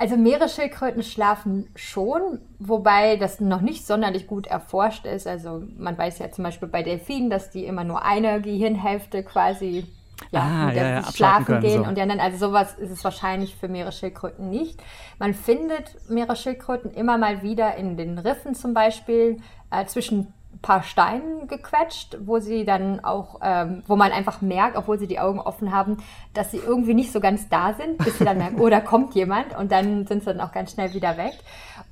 Also 0.00 0.16
Meeresschildkröten 0.16 1.02
schlafen 1.02 1.68
schon, 1.74 2.40
wobei 2.60 3.16
das 3.16 3.40
noch 3.40 3.62
nicht 3.62 3.84
sonderlich 3.84 4.28
gut 4.28 4.46
erforscht 4.46 5.06
ist. 5.06 5.26
Also 5.26 5.64
man 5.76 5.98
weiß 5.98 6.20
ja 6.20 6.30
zum 6.30 6.44
Beispiel 6.44 6.68
bei 6.68 6.84
Delfinen, 6.84 7.30
dass 7.30 7.50
die 7.50 7.64
immer 7.64 7.82
nur 7.82 8.04
eine 8.04 8.40
Gehirnhälfte 8.40 9.24
quasi 9.24 9.86
ja, 10.30 10.40
ah, 10.40 10.72
ja, 10.72 10.88
ja, 10.90 11.12
schlafen 11.12 11.60
gehen 11.60 11.84
so. 11.84 11.88
und 11.88 11.96
dann, 11.96 12.10
also 12.20 12.48
sowas 12.48 12.74
ist 12.74 12.90
es 12.90 13.04
wahrscheinlich 13.04 13.56
für 13.56 13.68
Meeresschildkröten 13.68 14.50
nicht. 14.50 14.82
Man 15.18 15.34
findet 15.34 15.96
Meeresschildkröten 16.08 16.90
immer 16.90 17.18
mal 17.18 17.42
wieder 17.42 17.76
in 17.76 17.96
den 17.96 18.18
Riffen 18.18 18.54
zum 18.54 18.74
Beispiel 18.74 19.38
äh, 19.70 19.86
zwischen 19.86 20.32
ein 20.58 20.60
paar 20.60 20.82
Steinen 20.82 21.46
gequetscht, 21.46 22.16
wo 22.24 22.40
sie 22.40 22.64
dann 22.64 23.04
auch, 23.04 23.40
ähm, 23.42 23.82
wo 23.86 23.96
man 23.96 24.12
einfach 24.12 24.40
merkt, 24.40 24.76
obwohl 24.76 24.98
sie 24.98 25.06
die 25.06 25.20
Augen 25.20 25.38
offen 25.40 25.72
haben, 25.72 25.98
dass 26.34 26.50
sie 26.50 26.58
irgendwie 26.58 26.94
nicht 26.94 27.12
so 27.12 27.20
ganz 27.20 27.48
da 27.48 27.74
sind, 27.74 27.98
bis 27.98 28.18
sie 28.18 28.24
dann 28.24 28.38
merken, 28.38 28.60
oh, 28.60 28.68
da 28.68 28.80
kommt 28.80 29.14
jemand 29.14 29.56
und 29.56 29.70
dann 29.70 30.06
sind 30.06 30.24
sie 30.24 30.32
dann 30.32 30.40
auch 30.40 30.52
ganz 30.52 30.72
schnell 30.72 30.94
wieder 30.94 31.16
weg. 31.16 31.34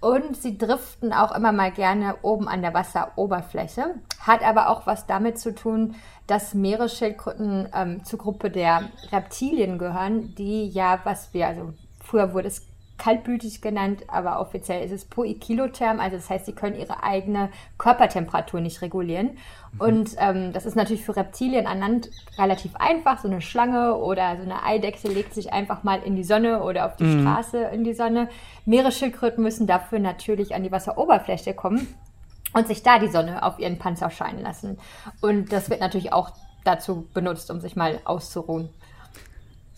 Und 0.00 0.37
sie 0.37 0.58
driften 0.58 1.12
auch 1.12 1.34
immer 1.34 1.52
mal 1.52 1.72
gerne 1.72 2.16
oben 2.22 2.48
an 2.48 2.62
der 2.62 2.75
Wasseroberfläche, 2.75 3.94
hat 4.20 4.43
aber 4.43 4.69
auch 4.69 4.87
was 4.87 5.06
damit 5.06 5.38
zu 5.38 5.54
tun, 5.54 5.94
dass 6.26 6.54
Meeresschildkröten 6.54 7.69
ähm, 7.74 8.05
zur 8.05 8.19
Gruppe 8.19 8.50
der 8.50 8.91
Reptilien 9.10 9.79
gehören, 9.79 10.34
die 10.34 10.69
ja, 10.69 11.00
was 11.05 11.32
wir, 11.32 11.46
also 11.46 11.72
früher 12.00 12.34
wurde 12.34 12.48
es 12.48 12.62
kaltblütig 12.98 13.60
genannt, 13.60 14.05
aber 14.08 14.41
offiziell 14.41 14.84
ist 14.84 14.93
es 14.93 15.05
poikilotherm, 15.05 16.00
also 16.00 16.17
das 16.17 16.31
heißt, 16.31 16.46
sie 16.46 16.53
können 16.53 16.76
ihre 16.76 17.03
eigene 17.03 17.50
Körpertemperatur 17.79 18.60
nicht 18.60 18.82
regulieren. 18.82 19.38
Mhm. 19.72 19.81
Und 19.81 20.10
ähm, 20.19 20.53
das 20.53 20.67
ist 20.67 20.76
natürlich 20.76 21.05
für 21.05 21.17
Reptilien 21.17 21.67
an 21.67 21.81
Land 21.81 22.10
relativ 22.38 22.76
einfach. 22.76 23.19
So 23.19 23.29
eine 23.29 23.41
Schlange 23.41 23.96
oder 23.96 24.36
so 24.36 24.43
eine 24.43 24.62
Eidechse 24.65 25.08
legt 25.08 25.34
sich 25.34 25.53
einfach 25.53 25.82
mal 25.82 26.03
in 26.03 26.17
die 26.17 26.24
Sonne 26.24 26.62
oder 26.62 26.86
auf 26.86 26.96
die 26.96 27.05
mhm. 27.05 27.22
Straße 27.22 27.58
in 27.65 27.84
die 27.84 27.94
Sonne. 27.94 28.29
Meeresschildkröten 28.65 29.43
müssen 29.43 29.67
dafür 29.67 29.98
natürlich 29.98 30.55
an 30.55 30.62
die 30.62 30.72
Wasseroberfläche 30.72 31.55
kommen 31.55 31.94
und 32.53 32.67
sich 32.67 32.82
da 32.82 32.98
die 32.98 33.08
Sonne 33.08 33.43
auf 33.43 33.58
ihren 33.58 33.79
Panzer 33.79 34.10
scheinen 34.10 34.41
lassen. 34.41 34.79
Und 35.20 35.53
das 35.53 35.69
wird 35.70 35.81
natürlich 35.81 36.12
auch 36.12 36.31
dazu 36.65 37.06
benutzt, 37.12 37.50
um 37.50 37.60
sich 37.60 37.76
mal 37.76 38.00
auszuruhen. 38.05 38.70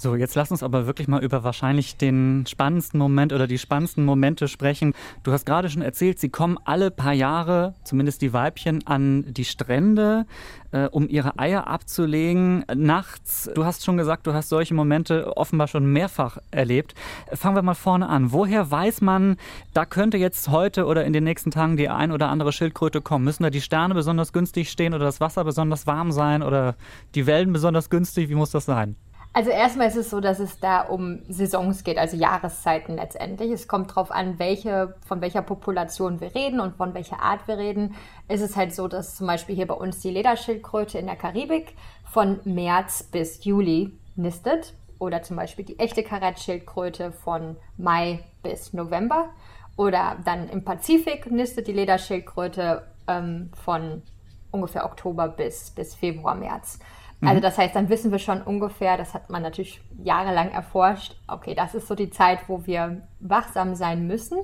So, 0.01 0.15
jetzt 0.15 0.37
lass 0.37 0.53
uns 0.53 0.63
aber 0.63 0.87
wirklich 0.87 1.09
mal 1.09 1.25
über 1.25 1.43
wahrscheinlich 1.43 1.97
den 1.97 2.45
spannendsten 2.47 3.01
Moment 3.01 3.33
oder 3.33 3.49
die 3.49 3.59
spannendsten 3.59 4.05
Momente 4.05 4.47
sprechen. 4.47 4.95
Du 5.25 5.33
hast 5.33 5.45
gerade 5.45 5.69
schon 5.69 5.83
erzählt, 5.83 6.21
sie 6.21 6.29
kommen 6.29 6.57
alle 6.65 6.93
paar 6.93 7.15
Jahre, 7.15 7.75
zumindest 7.83 8.23
die 8.23 8.33
Weibchen, 8.33 8.87
an 8.87 9.25
die 9.27 9.45
Strände, 9.45 10.25
äh, 10.71 10.85
um 10.85 11.09
ihre 11.09 11.37
Eier 11.41 11.67
abzulegen. 11.67 12.65
Nachts, 12.73 13.51
du 13.53 13.65
hast 13.65 13.85
schon 13.85 13.97
gesagt, 13.97 14.29
du 14.29 14.35
hast 14.35 14.51
solche 14.51 14.73
Momente 14.73 15.37
offenbar 15.37 15.67
schon 15.67 15.93
mehrfach 15.93 16.39
erlebt. 16.53 16.95
Fangen 17.33 17.57
wir 17.57 17.63
mal 17.63 17.75
vorne 17.75 18.09
an. 18.09 18.31
Woher 18.31 18.71
weiß 18.71 19.01
man, 19.01 19.37
da 19.75 19.85
könnte 19.85 20.17
jetzt 20.17 20.49
heute 20.49 20.87
oder 20.87 21.07
in 21.07 21.13
den 21.13 21.25
nächsten 21.25 21.51
Tagen 21.51 21.77
die 21.77 21.89
ein 21.89 22.13
oder 22.13 22.29
andere 22.29 22.53
Schildkröte 22.53 23.01
kommen? 23.01 23.25
Müssen 23.25 23.43
da 23.43 23.51
die 23.51 23.61
Sterne 23.61 23.95
besonders 23.95 24.33
günstig 24.33 24.71
stehen 24.71 24.95
oder 24.95 25.07
das 25.07 25.21
Wasser 25.21 25.43
besonders 25.43 25.89
warm 25.89 26.13
sein 26.13 26.45
oder 26.45 26.77
die 27.17 27.27
Wellen 27.27 27.53
besonders 27.53 27.91
günstig? 27.91 28.29
Wie 28.29 28.37
muss 28.37 28.53
das 28.53 28.65
sein? 28.65 28.95
Also 29.33 29.51
erstmal 29.51 29.89
ist 29.89 29.97
es 29.97 30.11
so, 30.11 30.21
dass 30.21 30.41
es 30.41 30.59
da 30.59 30.81
um 30.81 31.21
Saisons 31.29 31.85
geht, 31.85 31.99
also 31.99 32.17
Jahreszeiten 32.17 32.97
letztendlich. 32.97 33.53
Es 33.53 33.69
kommt 33.69 33.91
darauf 33.91 34.11
an, 34.11 34.39
welche, 34.39 34.97
von 35.07 35.21
welcher 35.21 35.43
Population 35.43 36.21
wir 36.21 36.35
reden 36.35 36.61
und 36.61 36.77
von 36.77 36.95
welcher 36.95 37.21
Art 37.21 37.47
wir 37.47 37.59
reden. 37.59 37.95
Es 38.27 38.41
ist 38.41 38.57
halt 38.57 38.75
so, 38.75 38.89
dass 38.89 39.17
zum 39.17 39.27
Beispiel 39.27 39.55
hier 39.55 39.67
bei 39.67 39.75
uns 39.75 40.01
die 40.01 40.11
Lederschildkröte 40.11 40.99
in 40.99 41.07
der 41.07 41.17
Karibik 41.17 41.77
von 42.05 42.41
März 42.45 43.05
bis 43.05 43.45
Juli 43.45 43.93
nistet. 44.17 44.75
Oder 44.99 45.23
zum 45.23 45.37
Beispiel 45.37 45.65
die 45.65 45.79
echte 45.79 46.03
Karettschildkröte 46.03 47.13
von 47.13 47.57
Mai 47.77 48.25
bis 48.43 48.73
November. 48.73 49.29
Oder 49.77 50.17
dann 50.25 50.49
im 50.49 50.65
Pazifik 50.65 51.31
nistet 51.31 51.69
die 51.69 51.73
Lederschildkröte 51.73 52.83
ähm, 53.07 53.51
von 53.55 54.03
ungefähr 54.51 54.85
Oktober 54.85 55.29
bis, 55.29 55.71
bis 55.71 55.95
Februar, 55.95 56.35
März. 56.35 56.81
Also 57.21 57.37
mhm. 57.37 57.43
das 57.43 57.59
heißt, 57.59 57.75
dann 57.75 57.89
wissen 57.89 58.13
wir 58.13 58.19
schon 58.19 58.43
ungefähr, 58.43 58.97
das 58.97 59.15
hat 59.15 59.29
man 59.29 59.43
natürlich 59.43 59.81
jahrelang 60.03 60.51
erforscht, 60.51 61.17
okay, 61.27 61.55
das 61.55 61.75
ist 61.75 61.89
so 61.89 61.95
die 61.95 62.11
Zeit, 62.11 62.49
wo 62.49 62.67
wir 62.67 63.03
wachsam 63.21 63.75
sein 63.75 64.07
müssen. 64.07 64.39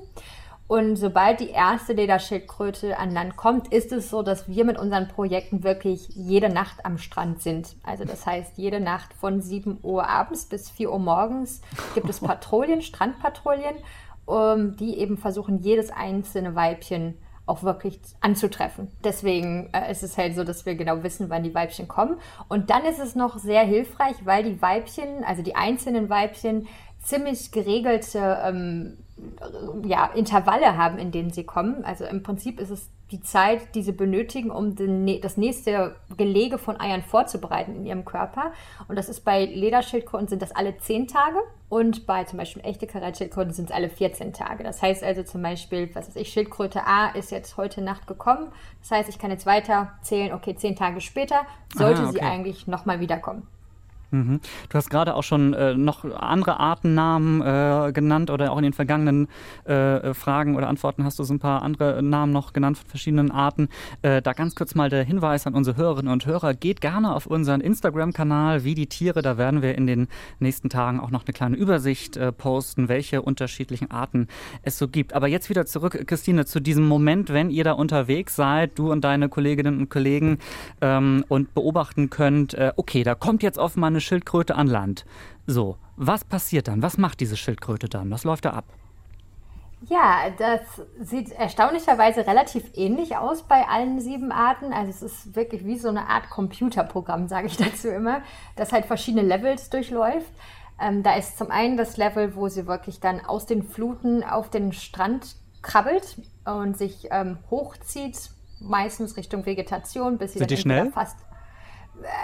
Und 0.67 0.95
sobald 0.95 1.41
die 1.41 1.51
erste 1.51 1.93
Lederschildkröte 1.93 2.97
an 2.97 3.11
Land 3.11 3.37
kommt, 3.37 3.71
ist 3.71 3.91
es 3.91 4.09
so, 4.09 4.23
dass 4.23 4.49
wir 4.49 4.65
mit 4.65 4.79
unseren 4.79 5.07
Projekten 5.07 5.63
wirklich 5.63 6.09
jede 6.09 6.49
Nacht 6.49 6.83
am 6.85 6.97
Strand 6.97 7.41
sind. 7.41 7.75
Also 7.83 8.03
das 8.03 8.25
heißt, 8.25 8.57
jede 8.57 8.79
Nacht 8.79 9.13
von 9.13 9.41
7 9.41 9.77
Uhr 9.83 10.09
abends 10.09 10.45
bis 10.45 10.71
4 10.71 10.91
Uhr 10.91 10.99
morgens 10.99 11.61
gibt 11.93 12.09
es 12.09 12.19
Patrouillen, 12.21 12.81
Strandpatrouillen, 12.81 13.75
die 14.79 14.97
eben 14.97 15.17
versuchen, 15.17 15.59
jedes 15.59 15.91
einzelne 15.91 16.55
Weibchen 16.55 17.15
auch 17.45 17.63
wirklich 17.63 17.99
anzutreffen. 18.21 18.91
Deswegen 19.03 19.69
äh, 19.73 19.91
ist 19.91 20.03
es 20.03 20.17
halt 20.17 20.35
so, 20.35 20.43
dass 20.43 20.65
wir 20.65 20.75
genau 20.75 21.03
wissen, 21.03 21.29
wann 21.29 21.43
die 21.43 21.53
Weibchen 21.53 21.87
kommen. 21.87 22.17
Und 22.47 22.69
dann 22.69 22.85
ist 22.85 22.99
es 22.99 23.15
noch 23.15 23.37
sehr 23.37 23.63
hilfreich, 23.63 24.15
weil 24.25 24.43
die 24.43 24.61
Weibchen, 24.61 25.23
also 25.23 25.41
die 25.41 25.55
einzelnen 25.55 26.09
Weibchen, 26.09 26.67
ziemlich 27.03 27.51
geregelte 27.51 28.39
ähm, 28.43 28.97
ja, 29.83 30.07
Intervalle 30.07 30.77
haben, 30.77 30.97
in 30.97 31.11
denen 31.11 31.31
sie 31.31 31.45
kommen. 31.45 31.85
Also 31.85 32.05
im 32.05 32.23
Prinzip 32.23 32.59
ist 32.59 32.69
es 32.69 32.89
die 33.11 33.21
Zeit, 33.21 33.75
die 33.75 33.83
sie 33.83 33.91
benötigen, 33.91 34.49
um 34.49 34.75
den, 34.75 35.21
das 35.21 35.37
nächste 35.37 35.95
Gelege 36.17 36.57
von 36.57 36.79
Eiern 36.79 37.03
vorzubereiten 37.03 37.75
in 37.75 37.85
ihrem 37.85 38.03
Körper. 38.03 38.51
Und 38.87 38.97
das 38.97 39.09
ist 39.09 39.21
bei 39.21 39.45
Lederschildkröten 39.45 40.27
sind 40.27 40.41
das 40.41 40.55
alle 40.55 40.77
zehn 40.77 41.07
Tage 41.07 41.37
und 41.69 42.07
bei 42.07 42.23
zum 42.23 42.37
Beispiel 42.37 42.65
echte 42.65 42.87
Karatschildkröten 42.87 43.53
sind 43.53 43.69
es 43.69 43.75
alle 43.75 43.89
14 43.89 44.33
Tage. 44.33 44.63
Das 44.63 44.81
heißt 44.81 45.03
also 45.03 45.23
zum 45.23 45.43
Beispiel, 45.43 45.89
was 45.93 46.07
weiß 46.07 46.15
ich, 46.15 46.29
Schildkröte 46.29 46.85
A 46.85 47.09
ist 47.09 47.31
jetzt 47.31 47.57
heute 47.57 47.81
Nacht 47.81 48.07
gekommen. 48.07 48.51
Das 48.81 48.91
heißt, 48.91 49.09
ich 49.09 49.19
kann 49.19 49.31
jetzt 49.31 49.45
weiter 49.45 49.93
zählen, 50.01 50.33
okay, 50.33 50.55
zehn 50.55 50.75
Tage 50.75 50.99
später 50.99 51.41
sollte 51.75 52.01
ah, 52.01 52.09
okay. 52.09 52.13
sie 52.13 52.21
eigentlich 52.21 52.67
nochmal 52.67 52.99
wiederkommen. 52.99 53.47
Mhm. 54.15 54.39
Du 54.69 54.77
hast 54.77 54.89
gerade 54.89 55.15
auch 55.15 55.23
schon 55.23 55.53
äh, 55.53 55.75
noch 55.75 56.05
andere 56.05 56.59
Artennamen 56.59 57.41
äh, 57.41 57.91
genannt 57.93 58.29
oder 58.29 58.51
auch 58.51 58.57
in 58.57 58.63
den 58.63 58.73
vergangenen 58.73 59.27
äh, 59.65 60.13
Fragen 60.13 60.55
oder 60.55 60.67
Antworten 60.67 61.03
hast 61.03 61.19
du 61.19 61.23
so 61.23 61.33
ein 61.33 61.39
paar 61.39 61.61
andere 61.61 62.01
Namen 62.01 62.31
noch 62.31 62.53
genannt 62.53 62.77
von 62.77 62.87
verschiedenen 62.87 63.31
Arten. 63.31 63.69
Äh, 64.01 64.21
da 64.21 64.33
ganz 64.33 64.55
kurz 64.55 64.75
mal 64.75 64.89
der 64.89 65.03
Hinweis 65.03 65.47
an 65.47 65.53
unsere 65.53 65.77
Hörerinnen 65.77 66.11
und 66.11 66.25
Hörer. 66.25 66.53
Geht 66.53 66.81
gerne 66.81 67.13
auf 67.13 67.25
unseren 67.25 67.61
Instagram-Kanal 67.61 68.63
wie 68.63 68.75
die 68.75 68.87
Tiere. 68.87 69.21
Da 69.21 69.37
werden 69.37 69.61
wir 69.61 69.75
in 69.75 69.87
den 69.87 70.07
nächsten 70.39 70.69
Tagen 70.69 70.99
auch 70.99 71.11
noch 71.11 71.25
eine 71.25 71.33
kleine 71.33 71.57
Übersicht 71.57 72.17
äh, 72.17 72.31
posten, 72.31 72.87
welche 72.87 73.21
unterschiedlichen 73.21 73.91
Arten 73.91 74.27
es 74.63 74.77
so 74.77 74.87
gibt. 74.87 75.13
Aber 75.13 75.27
jetzt 75.27 75.49
wieder 75.49 75.65
zurück, 75.65 76.05
Christine, 76.07 76.45
zu 76.45 76.59
diesem 76.59 76.87
Moment, 76.87 77.33
wenn 77.33 77.49
ihr 77.49 77.63
da 77.63 77.73
unterwegs 77.73 78.35
seid, 78.35 78.77
du 78.77 78.91
und 78.91 79.03
deine 79.03 79.29
Kolleginnen 79.29 79.79
und 79.79 79.89
Kollegen 79.89 80.37
ähm, 80.81 81.25
und 81.27 81.53
beobachten 81.53 82.09
könnt, 82.09 82.53
äh, 82.53 82.71
okay, 82.75 83.03
da 83.03 83.15
kommt 83.15 83.43
jetzt 83.43 83.59
auf 83.59 83.75
eine 83.75 83.83
Schildkröte 84.05 84.55
an 84.55 84.67
Land. 84.67 85.05
So, 85.47 85.77
was 85.97 86.23
passiert 86.23 86.67
dann? 86.67 86.81
Was 86.81 86.97
macht 86.97 87.19
diese 87.19 87.37
Schildkröte 87.37 87.89
dann? 87.89 88.11
Was 88.11 88.23
läuft 88.23 88.45
da 88.45 88.51
ab? 88.51 88.65
Ja, 89.87 90.29
das 90.37 90.61
sieht 90.99 91.31
erstaunlicherweise 91.31 92.25
relativ 92.25 92.63
ähnlich 92.75 93.17
aus 93.17 93.43
bei 93.43 93.67
allen 93.67 93.99
sieben 93.99 94.31
Arten. 94.31 94.73
Also 94.73 94.89
es 94.89 95.01
ist 95.03 95.35
wirklich 95.35 95.65
wie 95.65 95.77
so 95.77 95.89
eine 95.89 96.07
Art 96.07 96.29
Computerprogramm, 96.29 97.27
sage 97.27 97.47
ich 97.47 97.57
dazu 97.65 97.89
immer, 97.89 98.21
das 98.55 98.71
halt 98.71 98.85
verschiedene 98.85 99.21
Levels 99.23 99.69
durchläuft. 99.69 100.31
Ähm, 100.81 101.03
da 101.03 101.15
ist 101.15 101.37
zum 101.37 101.51
einen 101.51 101.77
das 101.77 101.97
Level, 101.97 102.35
wo 102.35 102.47
sie 102.47 102.67
wirklich 102.67 102.99
dann 102.99 103.23
aus 103.23 103.45
den 103.45 103.63
Fluten 103.63 104.23
auf 104.23 104.49
den 104.49 104.73
Strand 104.73 105.35
krabbelt 105.61 106.17
und 106.45 106.77
sich 106.77 107.07
ähm, 107.11 107.37
hochzieht, 107.49 108.17
meistens 108.59 109.17
Richtung 109.17 109.45
Vegetation, 109.45 110.17
bis 110.17 110.33
sie 110.33 110.39
Sind 110.39 110.49
dann 110.51 110.55
die 110.55 110.61
schnell? 110.61 110.91
fast 110.91 111.17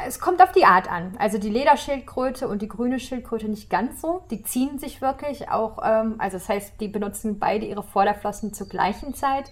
es 0.06 0.20
kommt 0.20 0.42
auf 0.42 0.52
die 0.52 0.66
Art 0.66 0.92
an. 0.92 1.16
Also 1.18 1.38
die 1.38 1.50
Lederschildkröte 1.50 2.48
und 2.48 2.62
die 2.62 2.68
grüne 2.68 3.00
Schildkröte 3.00 3.48
nicht 3.48 3.70
ganz 3.70 4.02
so. 4.02 4.24
Die 4.30 4.44
ziehen 4.44 4.80
sich 4.80 5.02
wirklich 5.02 5.50
auch, 5.50 5.80
ähm, 5.84 6.16
also 6.18 6.38
das 6.38 6.50
heißt, 6.50 6.80
die 6.80 6.88
benutzen 6.88 7.40
beide 7.40 7.66
ihre 7.66 7.84
Vorderflossen 7.84 8.54
zur 8.54 8.68
gleichen 8.68 9.14
Zeit. 9.14 9.52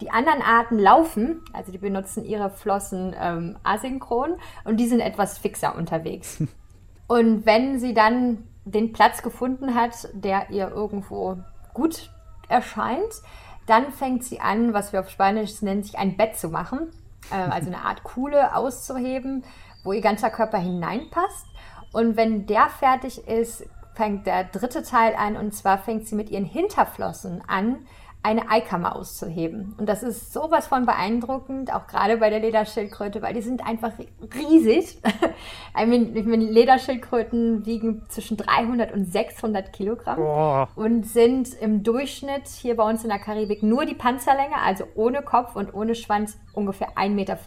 Die 0.00 0.10
anderen 0.10 0.42
Arten 0.42 0.78
laufen, 0.78 1.42
also 1.52 1.72
die 1.72 1.78
benutzen 1.78 2.24
ihre 2.24 2.50
Flossen 2.50 3.14
ähm, 3.20 3.58
asynchron 3.64 4.36
und 4.64 4.78
die 4.78 4.88
sind 4.88 5.00
etwas 5.00 5.38
fixer 5.38 5.76
unterwegs. 5.76 6.42
und 7.06 7.44
wenn 7.44 7.78
sie 7.78 7.92
dann 7.92 8.46
den 8.64 8.92
Platz 8.92 9.22
gefunden 9.22 9.74
hat, 9.74 10.08
der 10.14 10.50
ihr 10.50 10.70
irgendwo 10.70 11.38
gut 11.74 12.10
erscheint, 12.48 13.22
dann 13.66 13.92
fängt 13.92 14.24
sie 14.24 14.40
an, 14.40 14.72
was 14.72 14.92
wir 14.92 15.00
auf 15.00 15.10
Spanisch 15.10 15.60
nennen, 15.62 15.82
sich 15.82 15.98
ein 15.98 16.16
Bett 16.16 16.36
zu 16.38 16.48
machen 16.48 16.88
äh, 17.30 17.34
also 17.34 17.68
eine 17.68 17.82
Art 17.84 18.02
Kuhle 18.02 18.54
auszuheben, 18.54 19.44
wo 19.82 19.92
ihr 19.92 20.00
ganzer 20.00 20.30
Körper 20.30 20.58
hineinpasst. 20.58 21.46
Und 21.92 22.16
wenn 22.16 22.46
der 22.46 22.68
fertig 22.68 23.26
ist, 23.26 23.64
fängt 23.94 24.26
der 24.26 24.44
dritte 24.44 24.82
Teil 24.82 25.14
an 25.14 25.36
und 25.36 25.54
zwar 25.54 25.78
fängt 25.78 26.06
sie 26.06 26.14
mit 26.14 26.30
ihren 26.30 26.44
Hinterflossen 26.44 27.42
an, 27.46 27.86
eine 28.22 28.50
Eikammer 28.50 28.96
auszuheben. 28.96 29.74
Und 29.78 29.88
das 29.88 30.02
ist 30.02 30.32
sowas 30.32 30.66
von 30.66 30.84
beeindruckend, 30.84 31.72
auch 31.72 31.86
gerade 31.86 32.18
bei 32.18 32.28
der 32.28 32.40
Lederschildkröte, 32.40 33.22
weil 33.22 33.32
die 33.32 33.40
sind 33.40 33.66
einfach 33.66 33.92
riesig. 34.34 34.98
I 35.78 35.86
mean, 35.86 36.12
Lederschildkröten 36.12 37.64
wiegen 37.64 38.02
zwischen 38.08 38.36
300 38.36 38.92
und 38.92 39.10
600 39.10 39.72
Kilogramm 39.72 40.18
oh. 40.20 40.66
und 40.76 41.06
sind 41.06 41.54
im 41.54 41.82
Durchschnitt 41.82 42.46
hier 42.46 42.76
bei 42.76 42.86
uns 42.86 43.04
in 43.04 43.08
der 43.08 43.18
Karibik 43.18 43.62
nur 43.62 43.86
die 43.86 43.94
Panzerlänge, 43.94 44.60
also 44.62 44.84
ohne 44.94 45.22
Kopf 45.22 45.56
und 45.56 45.72
ohne 45.72 45.94
Schwanz, 45.94 46.36
ungefähr 46.52 46.90
1,55 46.96 47.08
Meter 47.14 47.38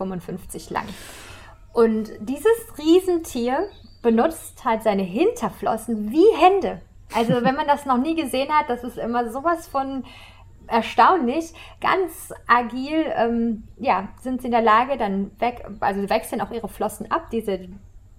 lang. 0.70 0.86
Und 1.72 2.12
dieses 2.20 2.78
Riesentier 2.80 3.68
benutzt 4.02 4.66
halt 4.66 4.82
seine 4.82 5.04
Hinterflossen 5.04 6.12
wie 6.12 6.26
Hände. 6.36 6.82
Also 7.16 7.34
wenn 7.44 7.56
man 7.56 7.68
das 7.68 7.86
noch 7.86 7.98
nie 7.98 8.16
gesehen 8.16 8.52
hat, 8.52 8.70
das 8.70 8.84
ist 8.84 8.98
immer 8.98 9.30
sowas 9.32 9.68
von 9.68 10.04
erstaunlich, 10.68 11.54
ganz 11.82 12.34
agil, 12.48 13.06
ähm, 13.16 13.64
ja, 13.78 14.10
sind 14.22 14.42
sie 14.42 14.48
in 14.48 14.52
der 14.52 14.62
Lage, 14.62 14.98
dann 14.98 15.32
weg, 15.40 15.66
also 15.80 16.10
wechseln 16.10 16.42
auch 16.42 16.52
ihre 16.52 16.70
Flossen 16.70 17.12
ab, 17.12 17.30
diese, 17.32 17.68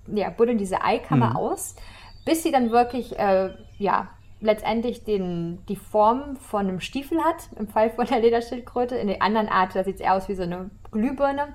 ja, 0.07 0.31
buddeln 0.31 0.59
diese 0.59 0.83
Eikammer 0.83 1.31
mhm. 1.31 1.37
aus, 1.37 1.77
bis 2.25 2.43
sie 2.43 2.53
dann 2.53 2.71
wirklich, 2.71 3.19
äh, 3.19 3.51
ja, 3.79 4.09
letztendlich 4.41 5.05
den, 5.05 5.65
die 5.69 5.77
Form 5.77 6.37
von 6.37 6.69
einem 6.69 6.81
Stiefel 6.81 7.23
hat, 7.25 7.49
im 7.59 7.67
Fall 7.67 7.91
von 7.91 8.07
der 8.07 8.21
Lederschildkröte. 8.21 8.95
In 8.95 9.09
der 9.09 9.23
anderen 9.23 9.49
Art, 9.49 9.75
da 9.75 9.85
sieht 9.85 9.97
es 9.97 10.01
eher 10.01 10.15
aus 10.15 10.29
wie 10.29 10.35
so 10.35 10.43
eine 10.43 10.71
Glühbirne. 10.91 11.55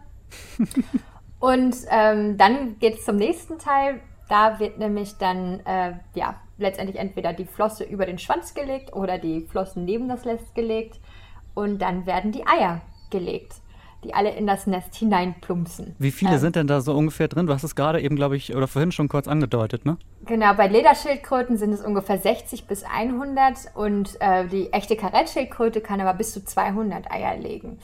Und 1.40 1.76
ähm, 1.90 2.38
dann 2.38 2.80
geht 2.80 2.96
es 2.96 3.06
zum 3.06 3.16
nächsten 3.16 3.60
Teil. 3.60 4.02
Da 4.28 4.60
wird 4.60 4.78
nämlich 4.78 5.18
dann, 5.18 5.62
äh, 5.66 5.94
ja, 6.14 6.36
letztendlich 6.60 7.00
entweder 7.00 7.34
die 7.34 7.46
Flosse 7.46 7.84
über 7.84 8.06
den 8.06 8.20
Schwanz 8.20 8.54
gelegt 8.54 8.94
oder 8.94 9.18
die 9.18 9.42
Flossen 9.42 9.86
neben 9.86 10.08
das 10.08 10.26
Nest 10.26 10.54
gelegt 10.56 11.00
und 11.54 11.80
dann 11.80 12.06
werden 12.06 12.32
die 12.32 12.46
Eier 12.46 12.82
gelegt, 13.10 13.56
die 14.04 14.14
alle 14.14 14.32
in 14.32 14.48
das 14.48 14.68
Nest 14.68 14.96
hineinplumpsen. 14.96 15.96
Wie 16.00 16.12
viele 16.12 16.34
ähm, 16.34 16.38
sind 16.38 16.56
denn 16.56 16.68
da 16.68 16.82
so 16.82 16.94
ungefähr 16.94 17.28
drin? 17.28 17.48
Du 17.48 17.54
hast 17.54 17.64
es 17.64 17.76
gerade 17.76 18.02
eben, 18.02 18.16
glaube 18.16 18.38
ich, 18.38 18.56
oder 18.56 18.68
vorhin 18.68 18.92
schon 18.92 19.10
kurz 19.10 19.28
angedeutet, 19.28 19.86
ne? 19.86 19.98
Genau, 20.26 20.54
bei 20.54 20.68
Lederschildkröten 20.68 21.58
sind 21.58 21.74
es 21.74 21.82
ungefähr 21.82 22.18
60 22.18 22.66
bis 22.66 22.84
100 22.84 23.76
und 23.76 24.16
äh, 24.20 24.48
die 24.48 24.72
echte 24.72 24.96
Karettschildkröte 24.96 25.82
kann 25.82 26.00
aber 26.00 26.14
bis 26.14 26.34
zu 26.34 26.44
200 26.44 27.12
Eier 27.12 27.38
legen. 27.38 27.80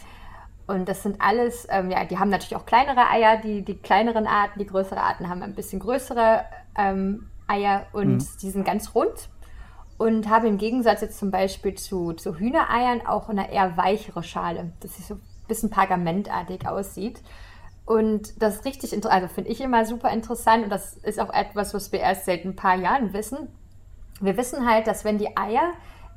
Und 0.67 0.89
das 0.89 1.03
sind 1.03 1.17
alles, 1.19 1.67
ähm, 1.69 1.91
ja, 1.91 2.05
die 2.05 2.17
haben 2.17 2.29
natürlich 2.29 2.55
auch 2.55 2.65
kleinere 2.65 3.07
Eier, 3.09 3.37
die, 3.37 3.61
die 3.61 3.75
kleineren 3.75 4.25
Arten, 4.25 4.57
die 4.59 4.65
größeren 4.65 4.97
Arten 4.97 5.29
haben 5.29 5.43
ein 5.43 5.53
bisschen 5.53 5.79
größere 5.79 6.43
ähm, 6.77 7.27
Eier 7.47 7.87
und 7.93 8.17
mhm. 8.17 8.27
die 8.41 8.49
sind 8.49 8.65
ganz 8.65 8.95
rund 8.95 9.29
und 9.97 10.29
haben 10.29 10.45
im 10.45 10.57
Gegensatz 10.57 11.01
jetzt 11.01 11.17
zum 11.17 11.31
Beispiel 11.31 11.75
zu, 11.75 12.13
zu 12.13 12.37
Hühnereiern 12.37 13.05
auch 13.05 13.29
eine 13.29 13.51
eher 13.51 13.77
weichere 13.77 14.23
Schale, 14.23 14.73
dass 14.81 14.97
sie 14.97 15.03
so 15.03 15.15
ein 15.15 15.21
bisschen 15.47 15.69
pergamentartig 15.69 16.67
aussieht. 16.67 17.21
Und 17.85 18.41
das 18.41 18.55
ist 18.55 18.65
richtig, 18.65 18.91
also 19.05 19.27
finde 19.27 19.51
ich 19.51 19.61
immer 19.61 19.85
super 19.85 20.09
interessant 20.09 20.63
und 20.63 20.69
das 20.71 20.97
ist 20.97 21.19
auch 21.19 21.31
etwas, 21.31 21.73
was 21.73 21.91
wir 21.91 21.99
erst 21.99 22.25
seit 22.25 22.43
ein 22.43 22.55
paar 22.55 22.75
Jahren 22.75 23.13
wissen. 23.13 23.49
Wir 24.19 24.37
wissen 24.37 24.67
halt, 24.67 24.87
dass 24.87 25.05
wenn 25.05 25.17
die 25.17 25.37
Eier 25.37 25.73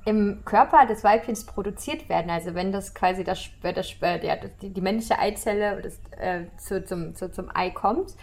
im 0.06 0.42
Körper 0.46 0.86
des 0.86 1.04
Weibchens 1.04 1.44
produziert 1.44 2.08
werden, 2.08 2.30
also 2.30 2.54
wenn 2.54 2.72
das 2.72 2.94
quasi 2.94 3.22
das, 3.22 3.50
das, 3.62 3.74
das 3.74 4.40
die, 4.62 4.70
die 4.70 4.80
männliche 4.80 5.18
Eizelle 5.18 5.82
das, 5.82 6.00
äh, 6.18 6.46
zu, 6.56 6.84
zum, 6.84 7.14
zu, 7.14 7.30
zum 7.30 7.50
Ei 7.54 7.70
kommt, 7.70 8.14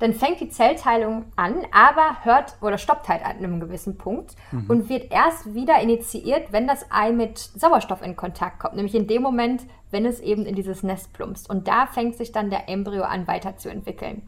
dann 0.00 0.14
fängt 0.14 0.40
die 0.40 0.48
Zellteilung 0.48 1.26
an, 1.36 1.54
aber 1.72 2.24
hört 2.24 2.56
oder 2.60 2.78
stoppt 2.78 3.08
halt 3.08 3.24
an 3.24 3.36
einem 3.36 3.60
gewissen 3.60 3.98
Punkt 3.98 4.34
mhm. 4.50 4.64
und 4.68 4.88
wird 4.88 5.12
erst 5.12 5.54
wieder 5.54 5.80
initiiert, 5.80 6.52
wenn 6.52 6.66
das 6.66 6.86
Ei 6.90 7.12
mit 7.12 7.38
Sauerstoff 7.38 8.02
in 8.02 8.16
Kontakt 8.16 8.58
kommt, 8.58 8.76
nämlich 8.76 8.94
in 8.94 9.06
dem 9.06 9.22
Moment, 9.22 9.62
wenn 9.90 10.06
es 10.06 10.20
eben 10.20 10.46
in 10.46 10.54
dieses 10.54 10.82
Nest 10.82 11.12
plumpst. 11.12 11.48
Und 11.48 11.68
da 11.68 11.86
fängt 11.86 12.16
sich 12.16 12.32
dann 12.32 12.50
der 12.50 12.68
Embryo 12.68 13.02
an 13.02 13.28
weiterzuentwickeln. 13.28 14.22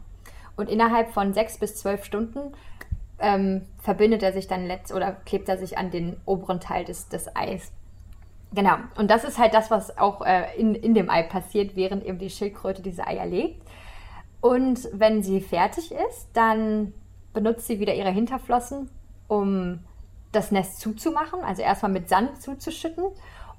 Und 0.55 0.69
innerhalb 0.69 1.09
von 1.09 1.33
sechs 1.33 1.57
bis 1.57 1.75
zwölf 1.75 2.05
Stunden 2.05 2.53
ähm, 3.19 3.63
verbindet 3.79 4.21
er 4.21 4.31
sich 4.31 4.47
dann 4.47 4.67
letzt 4.67 4.93
oder 4.93 5.11
klebt 5.11 5.49
er 5.49 5.57
sich 5.57 5.77
an 5.77 5.89
den 5.89 6.17
oberen 6.25 6.59
Teil 6.59 6.85
des, 6.85 7.09
des 7.09 7.35
Eis. 7.35 7.71
Genau. 8.53 8.75
Und 8.95 9.09
das 9.09 9.23
ist 9.23 9.39
halt 9.39 9.55
das, 9.55 9.71
was 9.71 9.97
auch 9.97 10.21
äh, 10.21 10.55
in, 10.55 10.75
in 10.75 10.93
dem 10.93 11.09
Ei 11.09 11.23
passiert, 11.23 11.75
während 11.75 12.03
eben 12.05 12.19
die 12.19 12.29
Schildkröte 12.29 12.83
diese 12.83 13.07
Eier 13.07 13.25
legt. 13.25 13.63
Und 14.43 14.89
wenn 14.91 15.23
sie 15.23 15.39
fertig 15.39 15.93
ist, 15.93 16.27
dann 16.33 16.91
benutzt 17.31 17.65
sie 17.65 17.79
wieder 17.79 17.95
ihre 17.95 18.09
Hinterflossen, 18.09 18.89
um 19.29 19.79
das 20.33 20.51
Nest 20.51 20.81
zuzumachen. 20.81 21.39
Also 21.45 21.61
erstmal 21.61 21.93
mit 21.93 22.09
Sand 22.09 22.41
zuzuschütten 22.41 23.05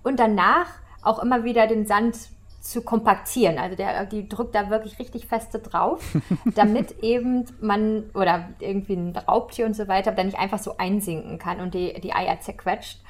und 0.02 0.20
danach 0.20 0.66
auch 1.00 1.22
immer 1.22 1.42
wieder 1.42 1.66
den 1.66 1.86
Sand 1.86 2.18
zu 2.60 2.82
kompaktieren. 2.82 3.56
Also 3.56 3.76
der, 3.76 4.04
die 4.04 4.28
drückt 4.28 4.54
da 4.54 4.68
wirklich 4.68 4.98
richtig 4.98 5.26
feste 5.26 5.58
drauf, 5.58 6.02
damit 6.54 7.02
eben 7.02 7.46
man 7.62 8.10
oder 8.12 8.50
irgendwie 8.58 8.96
ein 8.96 9.16
Raubtier 9.16 9.64
und 9.64 9.74
so 9.74 9.88
weiter 9.88 10.12
da 10.12 10.22
nicht 10.22 10.38
einfach 10.38 10.58
so 10.58 10.76
einsinken 10.76 11.38
kann 11.38 11.62
und 11.62 11.72
die, 11.72 11.98
die 12.02 12.12
Eier 12.12 12.40
zerquetscht. 12.40 13.00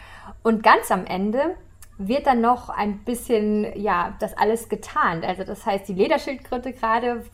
Und 0.44 0.62
ganz 0.62 0.92
am 0.92 1.06
Ende 1.06 1.56
wird 1.98 2.28
dann 2.28 2.40
noch 2.40 2.68
ein 2.68 2.98
bisschen, 2.98 3.66
ja, 3.76 4.14
das 4.20 4.36
alles 4.38 4.68
getarnt. 4.68 5.24
Also 5.24 5.42
das 5.42 5.66
heißt, 5.66 5.88
die 5.88 5.94
Lederschildkröte 5.94 6.72
gerade 6.72 7.24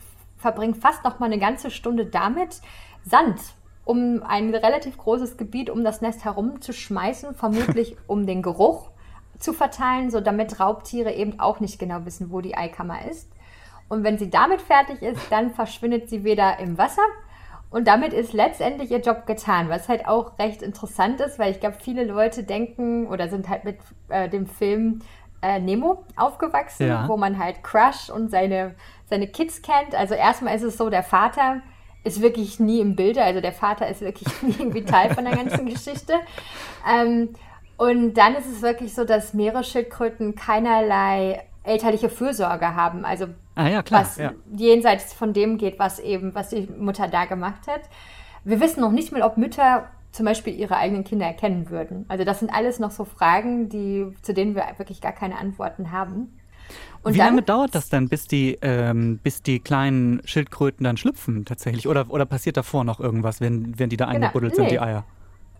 verbringt 0.41 0.77
fast 0.77 1.03
noch 1.03 1.19
mal 1.19 1.27
eine 1.27 1.39
ganze 1.39 1.71
Stunde 1.71 2.05
damit, 2.05 2.61
Sand 3.03 3.39
um 3.83 4.21
ein 4.23 4.53
relativ 4.53 4.97
großes 4.97 5.37
Gebiet 5.37 5.69
um 5.69 5.83
das 5.83 6.01
Nest 6.01 6.23
herum 6.23 6.61
zu 6.61 6.73
schmeißen, 6.73 7.33
vermutlich 7.33 7.97
um 8.07 8.25
den 8.25 8.41
Geruch 8.41 8.89
zu 9.39 9.53
verteilen, 9.53 10.11
so 10.11 10.21
damit 10.21 10.59
Raubtiere 10.59 11.13
eben 11.13 11.39
auch 11.39 11.59
nicht 11.59 11.79
genau 11.79 12.05
wissen, 12.05 12.31
wo 12.31 12.41
die 12.41 12.55
Eikammer 12.55 13.05
ist. 13.09 13.29
Und 13.89 14.03
wenn 14.03 14.17
sie 14.17 14.29
damit 14.29 14.61
fertig 14.61 15.01
ist, 15.01 15.19
dann 15.31 15.51
verschwindet 15.51 16.09
sie 16.09 16.23
wieder 16.23 16.59
im 16.59 16.77
Wasser. 16.77 17.01
Und 17.71 17.87
damit 17.87 18.13
ist 18.13 18.33
letztendlich 18.33 18.91
ihr 18.91 18.99
Job 18.99 19.25
getan, 19.25 19.69
was 19.69 19.89
halt 19.89 20.05
auch 20.05 20.37
recht 20.37 20.61
interessant 20.61 21.19
ist, 21.21 21.39
weil 21.39 21.51
ich 21.51 21.59
glaube, 21.59 21.77
viele 21.79 22.03
Leute 22.03 22.43
denken 22.43 23.07
oder 23.07 23.29
sind 23.29 23.49
halt 23.49 23.63
mit 23.63 23.79
äh, 24.09 24.29
dem 24.29 24.45
Film 24.45 25.01
äh, 25.41 25.59
Nemo 25.59 26.03
aufgewachsen, 26.15 26.87
ja. 26.87 27.07
wo 27.07 27.17
man 27.17 27.39
halt 27.39 27.63
Crush 27.63 28.09
und 28.09 28.29
seine, 28.29 28.75
seine 29.11 29.27
Kids 29.27 29.61
kennt. 29.61 29.93
Also 29.93 30.15
erstmal 30.15 30.55
ist 30.55 30.63
es 30.63 30.77
so, 30.77 30.89
der 30.89 31.03
Vater 31.03 31.61
ist 32.03 32.21
wirklich 32.21 32.59
nie 32.59 32.79
im 32.79 32.95
Bilde, 32.95 33.23
also 33.23 33.41
der 33.41 33.51
Vater 33.51 33.87
ist 33.87 34.01
wirklich 34.01 34.27
nie 34.41 34.55
irgendwie 34.57 34.83
Teil 34.83 35.13
von 35.13 35.23
der 35.23 35.35
ganzen 35.35 35.67
Geschichte. 35.67 36.13
Ähm, 36.89 37.29
und 37.77 38.15
dann 38.15 38.35
ist 38.35 38.47
es 38.47 38.61
wirklich 38.61 38.93
so, 38.95 39.05
dass 39.05 39.33
Meeresschildkröten 39.33 40.35
keinerlei 40.35 41.43
elterliche 41.63 42.09
Fürsorge 42.09 42.75
haben. 42.75 43.05
Also 43.05 43.27
ah, 43.55 43.67
ja, 43.67 43.83
klar, 43.83 44.01
was 44.01 44.17
ja. 44.17 44.33
jenseits 44.55 45.13
von 45.13 45.33
dem 45.33 45.57
geht, 45.57 45.77
was 45.77 45.99
eben, 45.99 46.33
was 46.33 46.49
die 46.49 46.67
Mutter 46.77 47.07
da 47.07 47.25
gemacht 47.25 47.67
hat. 47.67 47.81
Wir 48.43 48.59
wissen 48.59 48.81
noch 48.81 48.91
nicht 48.91 49.11
mal, 49.11 49.21
ob 49.21 49.37
Mütter 49.37 49.87
zum 50.11 50.25
Beispiel 50.25 50.55
ihre 50.55 50.77
eigenen 50.77 51.03
Kinder 51.03 51.25
erkennen 51.25 51.69
würden. 51.69 52.05
Also 52.07 52.23
das 52.23 52.39
sind 52.39 52.53
alles 52.53 52.79
noch 52.79 52.91
so 52.91 53.05
Fragen, 53.05 53.69
die, 53.69 54.13
zu 54.21 54.33
denen 54.33 54.55
wir 54.55 54.63
wirklich 54.77 55.01
gar 55.01 55.11
keine 55.11 55.37
Antworten 55.37 55.91
haben. 55.91 56.37
Und 57.03 57.13
Wie 57.13 57.17
dann, 57.17 57.27
lange 57.27 57.41
dauert 57.41 57.73
das 57.73 57.89
dann, 57.89 58.09
bis 58.09 58.27
die, 58.27 58.59
ähm, 58.61 59.19
bis 59.23 59.41
die 59.41 59.59
kleinen 59.59 60.21
Schildkröten 60.25 60.83
dann 60.83 60.97
schlüpfen 60.97 61.45
tatsächlich? 61.45 61.87
Oder, 61.87 62.05
oder 62.09 62.25
passiert 62.25 62.57
davor 62.57 62.83
noch 62.83 62.99
irgendwas, 62.99 63.41
wenn, 63.41 63.79
wenn 63.79 63.89
die 63.89 63.97
da 63.97 64.05
genau. 64.05 64.17
eingebuddelt 64.17 64.53
nee. 64.53 64.57
sind, 64.57 64.71
die 64.71 64.79
Eier? 64.79 65.03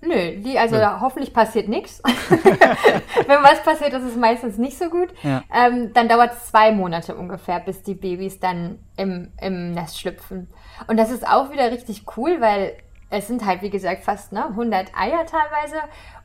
Nö, 0.01 0.41
die, 0.41 0.57
also 0.57 0.77
Nö. 0.77 0.85
hoffentlich 0.99 1.33
passiert 1.33 1.67
nichts. 1.67 2.01
Wenn 2.29 3.43
was 3.43 3.61
passiert, 3.63 3.93
ist 3.93 4.03
es 4.03 4.15
meistens 4.15 4.57
nicht 4.57 4.77
so 4.77 4.89
gut. 4.89 5.09
Ja. 5.21 5.43
Ähm, 5.53 5.93
dann 5.93 6.09
dauert 6.09 6.33
es 6.33 6.47
zwei 6.47 6.71
Monate 6.71 7.15
ungefähr, 7.15 7.59
bis 7.59 7.83
die 7.83 7.93
Babys 7.93 8.39
dann 8.39 8.79
im, 8.97 9.31
im 9.39 9.73
Nest 9.73 9.99
schlüpfen. 9.99 10.47
Und 10.87 10.97
das 10.97 11.11
ist 11.11 11.27
auch 11.27 11.51
wieder 11.51 11.71
richtig 11.71 12.05
cool, 12.17 12.41
weil 12.41 12.73
es 13.11 13.27
sind 13.27 13.45
halt, 13.45 13.61
wie 13.61 13.69
gesagt, 13.69 14.03
fast 14.03 14.31
ne, 14.31 14.47
100 14.47 14.91
Eier 14.95 15.25
teilweise. 15.25 15.75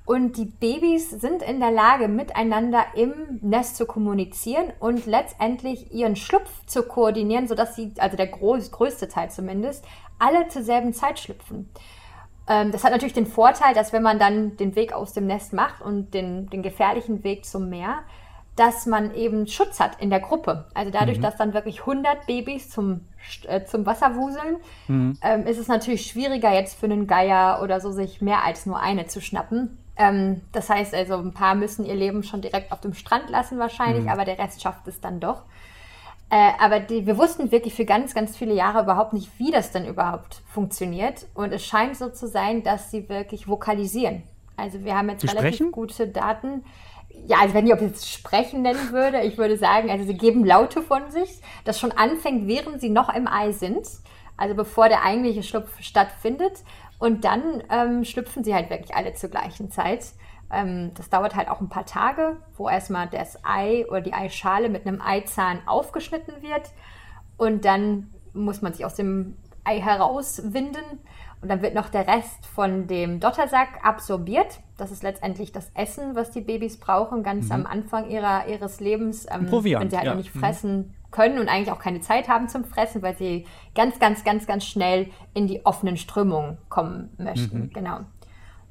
Und 0.06 0.36
die 0.36 0.44
Babys 0.44 1.10
sind 1.10 1.42
in 1.42 1.58
der 1.58 1.72
Lage, 1.72 2.06
miteinander 2.06 2.84
im 2.94 3.40
Nest 3.42 3.76
zu 3.76 3.86
kommunizieren 3.86 4.72
und 4.78 5.04
letztendlich 5.04 5.92
ihren 5.92 6.14
Schlupf 6.14 6.64
zu 6.66 6.84
koordinieren, 6.84 7.48
sodass 7.48 7.74
sie, 7.74 7.92
also 7.98 8.16
der 8.16 8.28
groß, 8.28 8.70
größte 8.70 9.08
Teil 9.08 9.30
zumindest, 9.32 9.84
alle 10.20 10.46
zur 10.46 10.62
selben 10.62 10.94
Zeit 10.94 11.18
schlüpfen. 11.18 11.68
Ähm, 12.46 12.70
das 12.70 12.84
hat 12.84 12.92
natürlich 12.92 13.14
den 13.14 13.26
Vorteil, 13.26 13.74
dass 13.74 13.92
wenn 13.92 14.04
man 14.04 14.20
dann 14.20 14.56
den 14.56 14.76
Weg 14.76 14.92
aus 14.92 15.12
dem 15.12 15.26
Nest 15.26 15.52
macht 15.52 15.82
und 15.82 16.14
den, 16.14 16.48
den 16.50 16.62
gefährlichen 16.62 17.24
Weg 17.24 17.44
zum 17.44 17.68
Meer, 17.68 17.98
dass 18.54 18.86
man 18.86 19.12
eben 19.12 19.48
Schutz 19.48 19.80
hat 19.80 20.00
in 20.00 20.08
der 20.08 20.20
Gruppe. 20.20 20.66
Also 20.72 20.92
dadurch, 20.92 21.18
mhm. 21.18 21.22
dass 21.22 21.36
dann 21.36 21.52
wirklich 21.52 21.80
100 21.80 22.26
Babys 22.26 22.70
zum, 22.70 23.08
äh, 23.48 23.64
zum 23.64 23.84
Wasser 23.84 24.14
wuseln, 24.14 24.58
mhm. 24.86 25.18
ähm, 25.20 25.46
ist 25.46 25.58
es 25.58 25.66
natürlich 25.66 26.06
schwieriger 26.06 26.54
jetzt 26.54 26.78
für 26.78 26.86
einen 26.86 27.08
Geier 27.08 27.60
oder 27.60 27.80
so, 27.80 27.90
sich 27.90 28.22
mehr 28.22 28.44
als 28.44 28.66
nur 28.66 28.78
eine 28.78 29.06
zu 29.06 29.20
schnappen. 29.20 29.78
Ähm, 29.96 30.42
das 30.52 30.68
heißt 30.68 30.94
also, 30.94 31.16
ein 31.16 31.32
paar 31.32 31.54
müssen 31.54 31.86
ihr 31.86 31.94
Leben 31.94 32.22
schon 32.22 32.42
direkt 32.42 32.72
auf 32.72 32.80
dem 32.80 32.94
Strand 32.94 33.30
lassen 33.30 33.58
wahrscheinlich, 33.58 34.04
mhm. 34.04 34.10
aber 34.10 34.24
der 34.24 34.38
Rest 34.38 34.62
schafft 34.62 34.86
es 34.88 35.00
dann 35.00 35.20
doch. 35.20 35.42
Äh, 36.28 36.50
aber 36.60 36.80
die, 36.80 37.06
wir 37.06 37.16
wussten 37.18 37.52
wirklich 37.52 37.74
für 37.74 37.84
ganz, 37.84 38.12
ganz 38.12 38.36
viele 38.36 38.52
Jahre 38.52 38.82
überhaupt 38.82 39.12
nicht, 39.12 39.30
wie 39.38 39.50
das 39.50 39.70
denn 39.70 39.86
überhaupt 39.86 40.42
funktioniert. 40.52 41.26
Und 41.34 41.52
es 41.52 41.64
scheint 41.64 41.96
so 41.96 42.10
zu 42.10 42.26
sein, 42.26 42.62
dass 42.62 42.90
sie 42.90 43.08
wirklich 43.08 43.46
vokalisieren. 43.46 44.24
Also 44.56 44.84
wir 44.84 44.96
haben 44.96 45.08
jetzt 45.08 45.20
sie 45.20 45.28
relativ 45.28 45.54
sprechen? 45.54 45.72
gute 45.72 46.08
Daten. 46.08 46.64
Ja, 47.26 47.38
also 47.40 47.54
wenn 47.54 47.66
ich 47.66 47.72
ob 47.72 47.80
ich 47.80 47.88
jetzt 47.88 48.10
sprechen 48.10 48.62
nennen 48.62 48.90
würde, 48.90 49.22
ich 49.22 49.38
würde 49.38 49.56
sagen, 49.56 49.88
also 49.90 50.04
sie 50.04 50.16
geben 50.16 50.44
Laute 50.44 50.82
von 50.82 51.10
sich, 51.10 51.40
das 51.64 51.78
schon 51.78 51.92
anfängt, 51.92 52.46
während 52.48 52.80
sie 52.80 52.90
noch 52.90 53.14
im 53.14 53.28
Ei 53.28 53.52
sind. 53.52 53.86
Also 54.36 54.54
bevor 54.54 54.88
der 54.88 55.02
eigentliche 55.02 55.42
Schlupf 55.42 55.80
stattfindet. 55.80 56.62
Und 56.98 57.24
dann 57.24 57.62
ähm, 57.70 58.04
schlüpfen 58.04 58.42
sie 58.42 58.54
halt 58.54 58.70
wirklich 58.70 58.94
alle 58.94 59.12
zur 59.14 59.30
gleichen 59.30 59.70
Zeit. 59.70 60.06
Ähm, 60.50 60.92
das 60.94 61.10
dauert 61.10 61.34
halt 61.34 61.48
auch 61.48 61.60
ein 61.60 61.68
paar 61.68 61.86
Tage, 61.86 62.36
wo 62.56 62.68
erstmal 62.68 63.08
das 63.08 63.44
Ei 63.44 63.84
oder 63.88 64.00
die 64.00 64.14
Eischale 64.14 64.68
mit 64.68 64.86
einem 64.86 65.00
Eizahn 65.00 65.60
aufgeschnitten 65.66 66.42
wird 66.42 66.70
und 67.36 67.64
dann 67.64 68.12
muss 68.32 68.62
man 68.62 68.72
sich 68.72 68.84
aus 68.84 68.94
dem 68.94 69.36
Ei 69.64 69.80
herauswinden 69.80 71.00
und 71.42 71.48
dann 71.48 71.62
wird 71.62 71.74
noch 71.74 71.88
der 71.88 72.06
Rest 72.06 72.46
von 72.46 72.86
dem 72.86 73.20
Dottersack 73.20 73.84
absorbiert. 73.84 74.60
Das 74.76 74.90
ist 74.90 75.02
letztendlich 75.02 75.52
das 75.52 75.70
Essen, 75.74 76.14
was 76.14 76.30
die 76.30 76.40
Babys 76.40 76.78
brauchen, 76.78 77.22
ganz 77.22 77.46
mhm. 77.46 77.52
am 77.52 77.66
Anfang 77.66 78.08
ihrer, 78.08 78.46
ihres 78.48 78.80
Lebens, 78.80 79.26
ähm, 79.30 79.50
wenn 79.50 79.62
sie 79.62 79.76
halt 79.76 79.92
ja. 79.92 80.04
noch 80.04 80.16
nicht 80.16 80.34
mhm. 80.34 80.40
fressen 80.40 80.76
mhm. 80.76 80.94
können 81.10 81.38
und 81.38 81.48
eigentlich 81.48 81.70
auch 81.70 81.78
keine 81.78 82.00
Zeit 82.00 82.28
haben 82.28 82.48
zum 82.48 82.64
Fressen, 82.64 83.02
weil 83.02 83.16
sie 83.16 83.46
ganz, 83.74 83.98
ganz, 83.98 84.24
ganz, 84.24 84.46
ganz 84.46 84.64
schnell 84.64 85.10
in 85.34 85.46
die 85.46 85.64
offenen 85.64 85.96
Strömungen 85.96 86.58
kommen 86.68 87.10
möchten. 87.18 87.58
Mhm. 87.58 87.72
Genau. 87.72 88.00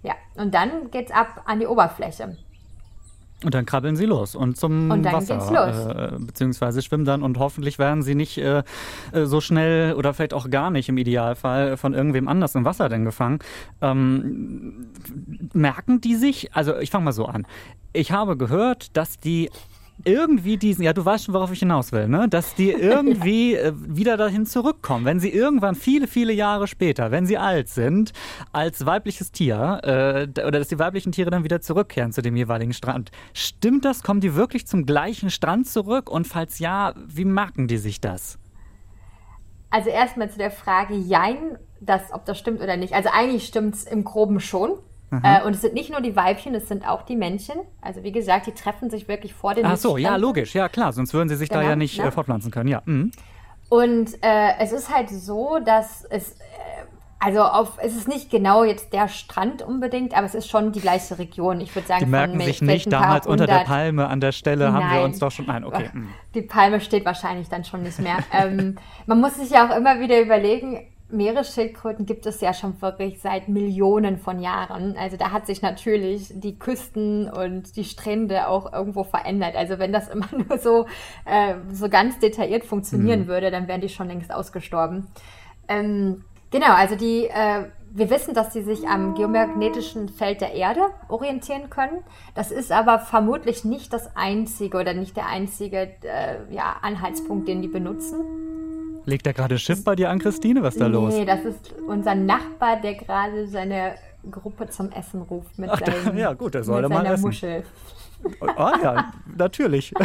Ja, 0.04 0.14
und 0.36 0.54
dann 0.54 0.92
geht's 0.92 1.12
ab 1.12 1.44
an 1.46 1.60
die 1.60 1.68
Oberfläche. 1.68 2.38
Und 3.44 3.54
dann 3.54 3.66
krabbeln 3.66 3.98
sie 3.98 4.06
los 4.06 4.34
und 4.34 4.58
zum 4.58 4.90
und 4.90 5.04
Wasser, 5.04 6.14
äh, 6.14 6.20
beziehungsweise 6.20 6.82
schwimmen 6.82 7.04
dann 7.04 7.22
und 7.22 7.38
hoffentlich 7.38 7.78
werden 7.78 8.02
sie 8.02 8.16
nicht 8.16 8.38
äh, 8.38 8.64
äh, 9.12 9.26
so 9.26 9.42
schnell 9.42 9.94
oder 9.94 10.14
vielleicht 10.14 10.34
auch 10.34 10.50
gar 10.50 10.72
nicht 10.72 10.88
im 10.88 10.98
Idealfall 10.98 11.76
von 11.76 11.94
irgendwem 11.94 12.30
anders 12.30 12.56
im 12.56 12.64
Wasser 12.64 12.88
denn 12.88 13.04
gefangen. 13.04 13.40
Ähm, 13.82 14.88
merken 15.54 16.00
die 16.00 16.16
sich, 16.16 16.56
also 16.56 16.78
ich 16.78 16.90
fange 16.90 17.06
mal 17.06 17.12
so 17.12 17.26
an. 17.26 17.46
Ich 17.92 18.12
habe 18.12 18.38
gehört, 18.38 18.96
dass 18.96 19.20
die 19.20 19.50
irgendwie 20.04 20.58
diesen, 20.58 20.84
ja, 20.84 20.94
du 20.94 21.06
weißt 21.06 21.26
schon, 21.26 21.34
worauf 21.34 21.52
ich 21.52 21.60
hinaus 21.60 21.92
will, 21.92 22.08
ne? 22.08 22.28
Dass 22.30 22.54
die 22.56 22.72
irgendwie 22.72 23.54
ja. 23.54 23.70
Äh, 23.70 23.74
wieder 23.76 24.18
dahin 24.18 24.46
zurückkommen, 24.46 25.06
wenn 25.06 25.20
sie 25.20 25.30
irgendwann 25.30 25.76
viele, 25.76 26.08
viele 26.08 26.34
Jahre 26.34 26.68
später, 26.68 27.12
wenn 27.12 27.26
sie 27.26 27.38
alt 27.38 27.70
sind, 27.70 28.12
als 28.52 28.86
weibliches 28.86 29.32
Tier, 29.32 29.80
äh, 29.84 30.42
oder 30.42 30.60
dass 30.60 30.68
die 30.68 30.80
weiblichen 30.80 31.12
Tiere 31.12 31.30
dann 31.30 31.44
wieder 31.44 31.62
zurückkehren 31.62 32.12
zu 32.12 32.22
dem 32.22 32.36
jeweiligen 32.36 32.74
Strand. 32.74 33.12
Stimmt 33.34 33.86
das? 33.86 34.04
Kommen 34.04 34.20
die 34.20 34.36
wirklich 34.36 34.68
zum 34.68 34.86
gleichen 34.86 35.30
Strand 35.30 35.68
zurück? 35.68 36.10
Und 36.10 36.28
falls 36.28 36.60
ja, 36.60 36.94
wie 37.08 37.26
merken 37.26 37.68
die 37.68 37.78
sich 37.78 38.02
das? 38.02 38.38
Also 39.70 39.90
erstmal 39.90 40.30
zu 40.30 40.38
der 40.38 40.52
Frage, 40.52 40.96
jein, 40.96 41.58
das, 41.80 42.02
ob 42.12 42.26
das 42.26 42.38
stimmt 42.38 42.62
oder 42.62 42.78
nicht. 42.78 42.94
Also 42.94 43.10
eigentlich 43.12 43.46
stimmt 43.46 43.76
es 43.76 43.84
im 43.84 44.04
Groben 44.04 44.40
schon. 44.40 44.78
Äh, 45.12 45.44
und 45.44 45.54
es 45.56 45.62
sind 45.62 45.74
nicht 45.74 45.92
nur 45.92 46.02
die 46.02 46.16
Weibchen, 46.16 46.56
es 46.56 46.68
sind 46.68 46.88
auch 46.88 47.04
die 47.04 47.16
Männchen. 47.16 47.56
Also 47.82 48.04
wie 48.04 48.12
gesagt, 48.12 48.48
die 48.48 48.52
treffen 48.52 48.90
sich 48.90 49.08
wirklich 49.08 49.34
vor 49.34 49.54
den 49.54 49.66
Ach 49.66 49.78
so, 49.78 49.98
ja, 49.98 50.16
logisch, 50.16 50.56
ja 50.56 50.68
klar, 50.70 50.94
sonst 50.94 51.14
würden 51.14 51.30
sie 51.30 51.36
sich 51.36 51.50
genau, 51.50 51.62
da 51.62 51.70
ja 51.70 51.76
nicht 51.76 51.98
ne? 52.00 52.06
äh, 52.06 52.12
fortpflanzen 52.12 52.52
können, 52.52 52.70
ja. 52.70 52.82
Mhm. 52.86 53.12
Und 53.70 54.24
äh, 54.24 54.58
es 54.60 54.72
ist 54.72 54.94
halt 54.94 55.10
so, 55.10 55.60
dass 55.64 56.06
es, 56.06 56.34
äh, 56.34 56.36
also 57.20 57.44
auf, 57.44 57.78
es 57.82 57.96
ist 57.96 58.08
nicht 58.08 58.30
genau 58.30 58.64
jetzt 58.64 58.94
der 58.94 59.08
Strand 59.08 59.62
unbedingt, 59.62 60.16
aber 60.16 60.26
es 60.26 60.36
ist 60.36 60.50
schon 60.50 60.72
die 60.72 60.82
gleiche 60.82 61.18
Region. 61.18 61.62
Ich 61.62 61.74
würde 61.74 61.88
sagen, 61.88 62.06
die 62.06 62.12
merken 62.12 62.40
sich 62.42 62.62
nicht 62.62 62.92
damals 62.92 63.26
unter 63.26 63.48
der 63.48 63.60
Palme 63.60 64.08
an 64.08 64.20
der 64.20 64.32
Stelle 64.32 64.66
nein, 64.66 64.74
haben 64.74 64.96
wir 64.96 65.04
uns 65.04 65.20
doch 65.20 65.32
schon 65.32 65.50
ein. 65.50 65.64
Okay. 65.64 65.90
Mhm. 65.94 66.10
Die 66.34 66.42
Palme 66.42 66.80
steht 66.82 67.06
wahrscheinlich 67.06 67.50
dann 67.50 67.64
schon 67.64 67.84
nicht 67.84 68.00
mehr. 68.00 68.18
ähm, 68.32 68.78
man 69.06 69.22
muss 69.22 69.38
sich 69.38 69.50
ja 69.52 69.68
auch 69.68 69.76
immer 69.76 70.00
wieder 70.00 70.20
überlegen, 70.20 70.86
Meeresschildkröten 71.16 72.06
gibt 72.06 72.26
es 72.26 72.42
ja 72.42 72.54
schon 72.54 72.82
wirklich 72.82 73.20
seit 73.20 73.48
Millionen 73.48 74.18
von 74.18 74.40
Jahren. 74.40 74.96
Also 74.98 75.18
da 75.18 75.32
hat 75.32 75.48
sich 75.48 75.62
natürlich 75.62 76.30
die 76.34 76.60
Küsten 76.60 77.30
und 77.30 77.76
die 77.76 77.84
Strände 77.84 78.48
auch 78.48 78.72
irgendwo 78.72 79.04
verändert. 79.04 79.56
Also 79.56 79.80
wenn 79.80 79.92
das 79.92 80.10
immer 80.10 80.28
nur 80.48 80.58
so, 80.58 80.86
äh, 81.26 81.56
so 81.72 81.90
ganz 81.90 82.20
detailliert 82.20 82.66
funktionieren 82.66 83.22
mhm. 83.22 83.28
würde, 83.28 83.52
dann 83.52 83.68
wären 83.68 83.82
die 83.82 83.90
schon 83.90 84.08
längst 84.08 84.34
ausgestorben. 84.34 85.08
Ähm, 85.68 86.24
genau, 86.52 86.74
also 86.74 86.96
die, 86.96 87.26
äh, 87.26 87.66
wir 87.92 88.10
wissen, 88.10 88.34
dass 88.34 88.52
sie 88.52 88.62
sich 88.62 88.88
am 88.88 89.16
geomagnetischen 89.16 90.10
Feld 90.10 90.42
der 90.42 90.54
Erde 90.54 90.82
orientieren 91.08 91.70
können. 91.70 92.04
Das 92.34 92.52
ist 92.52 92.72
aber 92.72 93.00
vermutlich 93.00 93.64
nicht 93.64 93.94
das 93.94 94.16
einzige 94.18 94.78
oder 94.78 94.94
nicht 94.94 95.16
der 95.16 95.28
einzige 95.28 95.94
äh, 96.04 96.54
ja, 96.54 96.76
Anhaltspunkt, 96.82 97.48
den 97.48 97.62
die 97.62 97.70
benutzen. 97.70 98.45
Legt 99.06 99.28
er 99.28 99.34
gerade 99.34 99.60
Schiff 99.60 99.84
bei 99.84 99.96
dir 99.96 100.10
an, 100.10 100.20
Christine? 100.20 100.64
Was 100.64 100.76
ist 100.76 100.82
da 100.82 100.88
los? 100.88 101.14
Nee, 101.14 101.26
das 101.26 101.46
ist 101.46 101.74
unser 101.88 102.16
Nachbar, 102.16 102.82
der 102.82 102.96
gerade 102.96 103.48
seine 103.48 103.96
Gruppe 104.30 104.68
zum 104.70 104.92
Essen 104.92 105.22
ruft 105.22 105.58
mit, 105.60 105.70
Ach, 105.70 105.80
da, 105.80 105.92
seinem, 105.92 106.18
ja, 106.18 106.34
gut, 106.34 106.56
der 106.56 106.64
soll 106.64 106.82
mit 106.82 106.90
mal 106.90 106.98
seiner 106.98 107.12
essen. 107.14 107.26
Muschel. 107.26 107.64
Ah 108.56 108.74
ja, 108.82 109.14
natürlich. 109.38 109.94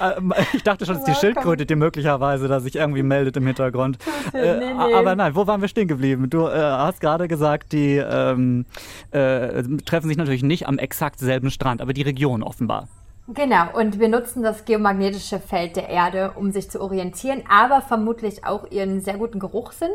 Ähm, 0.00 0.32
ich 0.52 0.62
dachte 0.62 0.86
schon, 0.86 0.94
es 0.94 1.00
ist 1.00 1.08
die. 1.08 1.14
Schildkröte, 1.14 1.66
die 1.66 1.74
möglicherweise 1.74 2.46
da 2.46 2.60
sich 2.60 2.76
irgendwie 2.76 3.02
meldet 3.02 3.36
im 3.36 3.46
Hintergrund. 3.46 3.98
Äh, 4.32 4.58
Nee, 4.58 4.72
nee. 4.74 4.94
Aber 4.94 5.16
nein, 5.16 5.34
wo 5.34 5.46
waren 5.48 5.60
wir 5.60 5.66
stehen 5.66 5.88
geblieben? 5.88 6.30
Du 6.30 6.46
äh, 6.46 6.52
hast 6.52 7.00
gerade 7.00 7.26
gesagt, 7.26 7.72
die 7.72 7.96
ähm, 7.96 8.64
äh, 9.10 9.62
treffen 9.84 10.06
sich 10.06 10.16
natürlich 10.16 10.44
nicht 10.44 10.68
am 10.68 10.78
exakt 10.78 11.18
selben 11.18 11.50
Strand, 11.50 11.80
aber 11.82 11.92
die 11.92 12.02
Region 12.02 12.44
offenbar. 12.44 12.86
Genau, 13.34 13.76
und 13.76 13.98
wir 13.98 14.08
nutzen 14.08 14.42
das 14.42 14.64
geomagnetische 14.64 15.38
Feld 15.38 15.76
der 15.76 15.90
Erde, 15.90 16.32
um 16.34 16.50
sich 16.50 16.70
zu 16.70 16.80
orientieren, 16.80 17.42
aber 17.48 17.82
vermutlich 17.82 18.46
auch 18.46 18.70
ihren 18.70 19.02
sehr 19.02 19.18
guten 19.18 19.38
Geruchssinn 19.38 19.90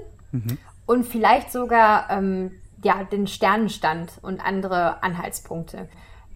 und 0.86 1.06
vielleicht 1.06 1.52
sogar 1.52 2.10
ähm, 2.10 2.52
ja, 2.84 3.04
den 3.04 3.28
Sternenstand 3.28 4.20
und 4.22 4.44
andere 4.44 5.02
Anhaltspunkte. 5.02 5.88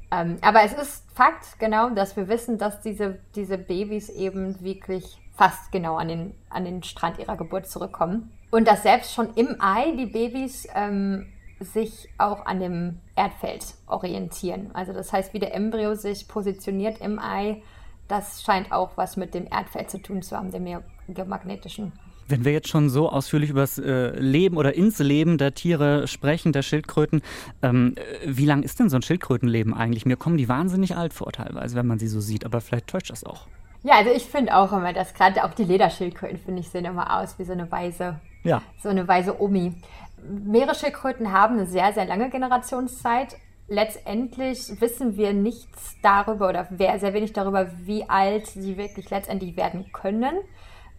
Ähm, 0.10 0.38
aber 0.42 0.64
es 0.64 0.74
ist 0.74 1.04
Fakt, 1.14 1.60
genau, 1.60 1.90
dass 1.90 2.16
wir 2.16 2.28
wissen, 2.30 2.58
dass 2.58 2.82
diese, 2.82 3.20
diese 3.36 3.58
Babys 3.58 4.10
eben 4.10 4.62
wirklich 4.62 5.20
fast 5.36 5.72
genau 5.72 5.98
an 5.98 6.08
den, 6.08 6.36
an 6.50 6.66
den 6.66 6.84
Strand 6.84 7.20
ihrer 7.20 7.38
Geburt 7.38 7.68
zurückkommen. 7.68 8.32
Und 8.50 8.68
dass 8.68 8.84
selbst 8.84 9.14
schon 9.14 9.34
im 9.36 9.58
Ei 9.60 9.92
die 9.98 10.06
Babys 10.06 10.68
ähm, 10.74 11.28
sich 11.60 12.10
auch 12.18 12.46
an 12.46 12.60
dem 12.60 13.00
Erdfeld 13.16 13.66
orientieren. 13.88 14.72
Also 14.74 14.94
das 14.94 15.12
heißt, 15.12 15.34
wie 15.34 15.40
der 15.40 15.54
Embryo 15.56 15.96
sich 15.96 16.28
positioniert 16.28 17.02
im 17.02 17.20
Ei, 17.20 17.62
das 18.08 18.42
scheint 18.44 18.72
auch 18.72 18.92
was 18.96 19.18
mit 19.18 19.34
dem 19.34 19.48
Erdfeld 19.48 19.90
zu 19.90 19.98
tun 20.02 20.22
zu 20.22 20.38
haben, 20.38 20.52
dem 20.52 20.66
geomagnetischen. 21.10 21.92
Wenn 22.30 22.44
wir 22.44 22.52
jetzt 22.52 22.68
schon 22.68 22.90
so 22.90 23.10
ausführlich 23.10 23.50
über 23.50 23.62
das 23.62 23.78
äh, 23.80 24.10
Leben 24.20 24.58
oder 24.58 24.76
ins 24.76 25.00
Leben 25.00 25.38
der 25.38 25.54
Tiere 25.54 26.08
sprechen, 26.08 26.52
der 26.52 26.62
Schildkröten, 26.62 27.22
ähm, 27.62 27.96
äh, 27.96 28.02
wie 28.26 28.46
lang 28.46 28.64
ist 28.64 28.80
denn 28.80 28.90
so 28.90 28.98
ein 28.98 29.02
Schildkrötenleben 29.02 29.74
eigentlich? 29.74 30.06
Mir 30.06 30.18
kommen 30.18 30.38
die 30.38 30.50
wahnsinnig 30.50 30.98
alt 30.98 31.14
vor 31.14 31.32
teilweise, 31.32 31.78
wenn 31.78 31.88
man 31.88 32.00
sie 32.00 32.08
so 32.08 32.20
sieht, 32.20 32.46
aber 32.46 32.60
vielleicht 32.60 32.88
täuscht 32.88 33.12
das 33.12 33.24
auch. 33.24 33.48
Ja, 33.84 33.94
also 33.96 34.12
ich 34.12 34.24
finde 34.26 34.56
auch 34.58 34.74
immer, 34.74 34.92
dass 34.92 35.14
gerade 35.14 35.44
auch 35.46 35.54
die 35.54 35.64
Lederschildkröten, 35.64 36.38
finde 36.38 36.60
ich, 36.60 36.68
sehen 36.70 36.84
immer 36.84 37.18
aus 37.18 37.40
wie 37.40 37.46
so 37.46 37.54
eine 37.54 37.72
weise, 37.72 38.20
Ja. 38.44 38.62
so 38.84 38.90
eine 38.90 39.08
weise 39.08 39.42
Omi. 39.42 39.74
Meeresschildkröten 40.24 41.32
haben 41.32 41.58
eine 41.58 41.68
sehr, 41.68 41.94
sehr 41.94 42.06
lange 42.06 42.30
Generationszeit. 42.30 43.38
Letztendlich 43.68 44.80
wissen 44.80 45.18
wir 45.18 45.34
nichts 45.34 45.96
darüber 46.02 46.50
oder 46.50 46.68
sehr 46.78 47.14
wenig 47.14 47.34
darüber, 47.34 47.70
wie 47.84 48.10
alt 48.10 48.48
sie 48.48 48.78
wirklich 48.78 49.10
letztendlich 49.10 49.58
werden 49.58 49.92
können. 49.92 50.38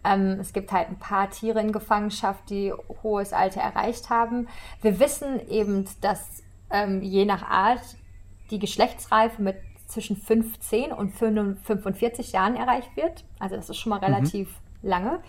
Ähm, 0.03 0.37
es 0.39 0.53
gibt 0.53 0.71
halt 0.71 0.89
ein 0.89 0.99
paar 0.99 1.29
Tiere 1.29 1.59
in 1.59 1.71
Gefangenschaft, 1.71 2.49
die 2.49 2.71
hohes 3.03 3.33
Alter 3.33 3.61
erreicht 3.61 4.09
haben. 4.09 4.47
Wir 4.81 4.99
wissen 4.99 5.47
eben, 5.49 5.85
dass 6.01 6.43
ähm, 6.69 7.01
je 7.01 7.25
nach 7.25 7.43
Art 7.43 7.81
die 8.51 8.59
Geschlechtsreife 8.59 9.41
mit 9.41 9.57
zwischen 9.87 10.15
15 10.15 10.91
und 10.91 11.11
45 11.11 12.31
Jahren 12.31 12.55
erreicht 12.55 12.95
wird. 12.95 13.25
Also 13.39 13.55
das 13.55 13.69
ist 13.69 13.77
schon 13.77 13.89
mal 13.89 13.99
relativ 13.99 14.61
lange. 14.81 15.19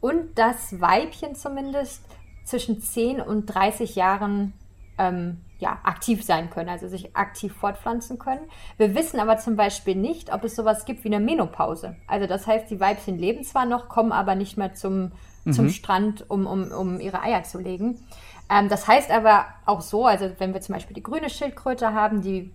Und 0.00 0.38
das 0.38 0.80
Weibchen 0.80 1.34
zumindest 1.34 2.02
zwischen 2.46 2.80
10 2.80 3.20
und 3.20 3.46
30 3.46 3.96
Jahren 3.96 4.54
ähm, 4.96 5.38
ja, 5.58 5.78
aktiv 5.82 6.24
sein 6.24 6.48
können, 6.48 6.68
also 6.68 6.88
sich 6.88 7.16
aktiv 7.16 7.52
fortpflanzen 7.54 8.18
können. 8.18 8.40
Wir 8.78 8.94
wissen 8.94 9.20
aber 9.20 9.36
zum 9.36 9.56
Beispiel 9.56 9.94
nicht, 9.94 10.32
ob 10.32 10.44
es 10.44 10.56
sowas 10.56 10.84
gibt 10.84 11.04
wie 11.04 11.08
eine 11.08 11.20
Menopause. 11.20 11.96
Also 12.06 12.26
das 12.26 12.46
heißt, 12.46 12.70
die 12.70 12.80
Weibchen 12.80 13.18
leben 13.18 13.44
zwar 13.44 13.66
noch, 13.66 13.88
kommen 13.88 14.12
aber 14.12 14.34
nicht 14.34 14.56
mehr 14.56 14.74
zum, 14.74 15.12
zum 15.50 15.68
Strand, 15.70 16.28
um, 16.30 16.46
um, 16.46 16.70
um 16.70 17.00
ihre 17.00 17.22
Eier 17.22 17.42
zu 17.42 17.58
legen. 17.58 17.98
Ähm, 18.50 18.68
das 18.68 18.86
heißt 18.86 19.10
aber 19.10 19.46
auch 19.64 19.80
so, 19.80 20.06
also 20.06 20.30
wenn 20.38 20.54
wir 20.54 20.60
zum 20.60 20.74
Beispiel 20.74 20.94
die 20.94 21.02
grüne 21.02 21.30
Schildkröte 21.30 21.92
haben, 21.92 22.22
die 22.22 22.52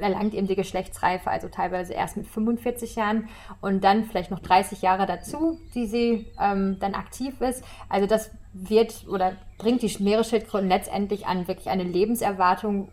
erlangt 0.00 0.34
eben 0.34 0.46
die 0.46 0.56
Geschlechtsreife, 0.56 1.30
also 1.30 1.48
teilweise 1.48 1.94
erst 1.94 2.16
mit 2.16 2.26
45 2.26 2.96
Jahren 2.96 3.28
und 3.60 3.84
dann 3.84 4.04
vielleicht 4.04 4.30
noch 4.30 4.40
30 4.40 4.82
Jahre 4.82 5.06
dazu, 5.06 5.60
die 5.74 5.86
sie 5.86 6.26
ähm, 6.40 6.78
dann 6.80 6.94
aktiv 6.94 7.40
ist. 7.40 7.64
Also 7.88 8.06
das 8.06 8.30
wird 8.52 9.06
oder 9.08 9.36
bringt 9.58 9.82
die 9.82 10.02
Meeresschildkröten 10.02 10.68
letztendlich 10.68 11.26
an 11.26 11.46
wirklich 11.46 11.68
eine 11.68 11.84
Lebenserwartung 11.84 12.88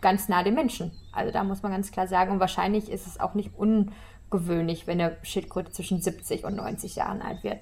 ganz 0.00 0.28
nah 0.28 0.42
dem 0.42 0.54
Menschen. 0.54 0.92
Also 1.12 1.32
da 1.32 1.44
muss 1.44 1.62
man 1.62 1.72
ganz 1.72 1.90
klar 1.90 2.06
sagen, 2.06 2.32
und 2.32 2.40
wahrscheinlich 2.40 2.90
ist 2.90 3.06
es 3.06 3.18
auch 3.18 3.34
nicht 3.34 3.50
ungewöhnlich, 3.56 4.86
wenn 4.86 5.00
eine 5.00 5.16
Schildkröte 5.22 5.72
zwischen 5.72 6.00
70 6.00 6.44
und 6.44 6.56
90 6.56 6.96
Jahren 6.96 7.22
alt 7.22 7.42
wird. 7.42 7.60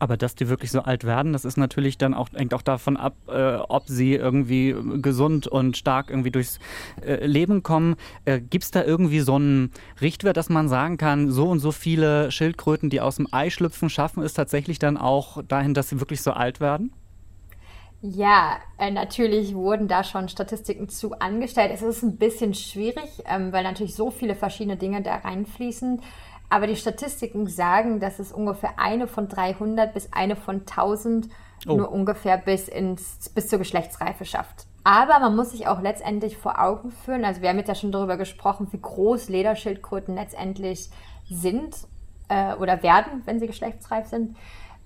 Aber 0.00 0.16
dass 0.16 0.34
die 0.34 0.48
wirklich 0.48 0.70
so 0.72 0.80
alt 0.80 1.04
werden, 1.04 1.32
das 1.32 1.44
ist 1.44 1.56
natürlich 1.56 1.98
dann 1.98 2.14
auch, 2.14 2.30
hängt 2.34 2.54
auch 2.54 2.62
davon 2.62 2.96
ab, 2.96 3.14
äh, 3.28 3.56
ob 3.56 3.86
sie 3.86 4.14
irgendwie 4.14 4.74
gesund 5.00 5.46
und 5.46 5.76
stark 5.76 6.10
irgendwie 6.10 6.30
durchs 6.30 6.58
äh, 7.04 7.24
Leben 7.26 7.62
kommen. 7.62 7.96
Äh, 8.24 8.40
Gibt 8.40 8.64
es 8.64 8.70
da 8.70 8.82
irgendwie 8.82 9.20
so 9.20 9.36
einen 9.36 9.70
Richtwert, 10.00 10.36
dass 10.36 10.48
man 10.48 10.68
sagen 10.68 10.96
kann, 10.96 11.30
so 11.30 11.48
und 11.48 11.60
so 11.60 11.70
viele 11.70 12.32
Schildkröten, 12.32 12.90
die 12.90 13.00
aus 13.00 13.16
dem 13.16 13.28
Ei 13.30 13.50
schlüpfen, 13.50 13.90
schaffen 13.90 14.22
es 14.22 14.34
tatsächlich 14.34 14.78
dann 14.78 14.96
auch 14.96 15.42
dahin, 15.44 15.74
dass 15.74 15.90
sie 15.90 16.00
wirklich 16.00 16.22
so 16.22 16.32
alt 16.32 16.60
werden? 16.60 16.92
Ja, 18.02 18.56
äh, 18.78 18.90
natürlich 18.90 19.54
wurden 19.54 19.86
da 19.86 20.02
schon 20.04 20.30
Statistiken 20.30 20.88
zu 20.88 21.18
angestellt. 21.18 21.70
Es 21.74 21.82
ist 21.82 22.02
ein 22.02 22.16
bisschen 22.16 22.54
schwierig, 22.54 23.22
ähm, 23.26 23.52
weil 23.52 23.62
natürlich 23.62 23.94
so 23.94 24.10
viele 24.10 24.34
verschiedene 24.34 24.78
Dinge 24.78 25.02
da 25.02 25.16
reinfließen. 25.16 26.00
Aber 26.50 26.66
die 26.66 26.76
Statistiken 26.76 27.46
sagen, 27.46 28.00
dass 28.00 28.18
es 28.18 28.32
ungefähr 28.32 28.78
eine 28.78 29.06
von 29.06 29.28
300 29.28 29.94
bis 29.94 30.12
eine 30.12 30.36
von 30.36 30.60
1000 30.60 31.28
Oh. 31.66 31.74
nur 31.74 31.92
ungefähr 31.92 32.38
bis, 32.38 32.68
ins, 32.68 33.28
bis 33.34 33.48
zur 33.48 33.58
Geschlechtsreife 33.58 34.24
schafft. 34.24 34.66
Aber 34.82 35.18
man 35.18 35.36
muss 35.36 35.50
sich 35.50 35.66
auch 35.66 35.82
letztendlich 35.82 36.38
vor 36.38 36.58
Augen 36.58 36.90
führen, 36.90 37.24
also 37.24 37.42
wir 37.42 37.50
haben 37.50 37.58
jetzt 37.58 37.68
ja 37.68 37.74
schon 37.74 37.92
darüber 37.92 38.16
gesprochen, 38.16 38.68
wie 38.70 38.80
groß 38.80 39.28
Lederschildkröten 39.28 40.14
letztendlich 40.14 40.88
sind 41.28 41.76
äh, 42.28 42.54
oder 42.54 42.82
werden, 42.82 43.22
wenn 43.26 43.38
sie 43.38 43.46
geschlechtsreif 43.46 44.06
sind. 44.06 44.36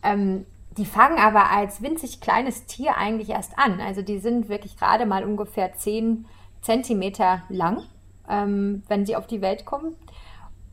Ähm, 0.02 0.46
die 0.76 0.84
fangen 0.84 1.18
aber 1.18 1.50
als 1.52 1.80
winzig 1.80 2.20
kleines 2.20 2.66
Tier 2.66 2.96
eigentlich 2.96 3.30
erst 3.30 3.56
an. 3.56 3.80
Also 3.80 4.02
die 4.02 4.18
sind 4.18 4.48
wirklich 4.48 4.76
gerade 4.76 5.06
mal 5.06 5.22
ungefähr 5.22 5.72
10 5.74 6.26
Zentimeter 6.60 7.42
lang, 7.48 7.84
ähm, 8.28 8.82
wenn 8.88 9.06
sie 9.06 9.14
auf 9.14 9.28
die 9.28 9.40
Welt 9.40 9.64
kommen. 9.64 9.94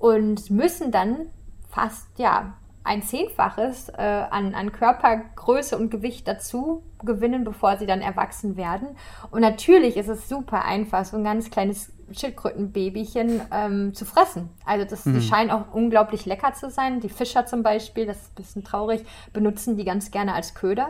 Und 0.02 0.50
müssen 0.50 0.92
dann 0.92 1.28
fast, 1.70 2.08
ja, 2.18 2.54
ein 2.84 3.04
Zehnfaches 3.04 3.90
äh, 3.90 4.02
an, 4.02 4.56
an 4.56 4.72
Körpergröße 4.72 5.78
und 5.78 5.92
Gewicht 5.92 6.28
dazu 6.28 6.82
gewinnen, 7.04 7.44
bevor 7.44 7.78
sie 7.78 7.86
dann 7.86 8.02
erwachsen 8.02 8.58
werden. 8.58 8.90
Und 9.30 9.42
natürlich 9.42 9.98
ist 9.98 10.08
es 10.08 10.28
super 10.28 10.66
einfach, 10.66 11.06
so 11.06 11.18
ein 11.18 11.24
ganz 11.24 11.52
kleines 11.52 11.94
Schildkrötenbabychen 12.12 13.42
ähm, 13.52 13.94
zu 13.94 14.06
fressen. 14.06 14.50
Also 14.66 14.86
das, 14.86 15.04
die 15.04 15.22
scheinen 15.22 15.52
auch 15.52 15.72
unglaublich 15.72 16.26
lecker 16.26 16.54
zu 16.54 16.72
sein. 16.72 17.00
Die 17.00 17.10
Fischer 17.10 17.46
zum 17.46 17.62
Beispiel, 17.62 18.08
das 18.08 18.18
ist 18.18 18.32
ein 18.32 18.36
bisschen 18.36 18.64
traurig, 18.64 19.06
benutzen 19.32 19.78
die 19.78 19.86
ganz 19.86 20.10
gerne 20.10 20.34
als 20.34 20.56
Köder. 20.56 20.90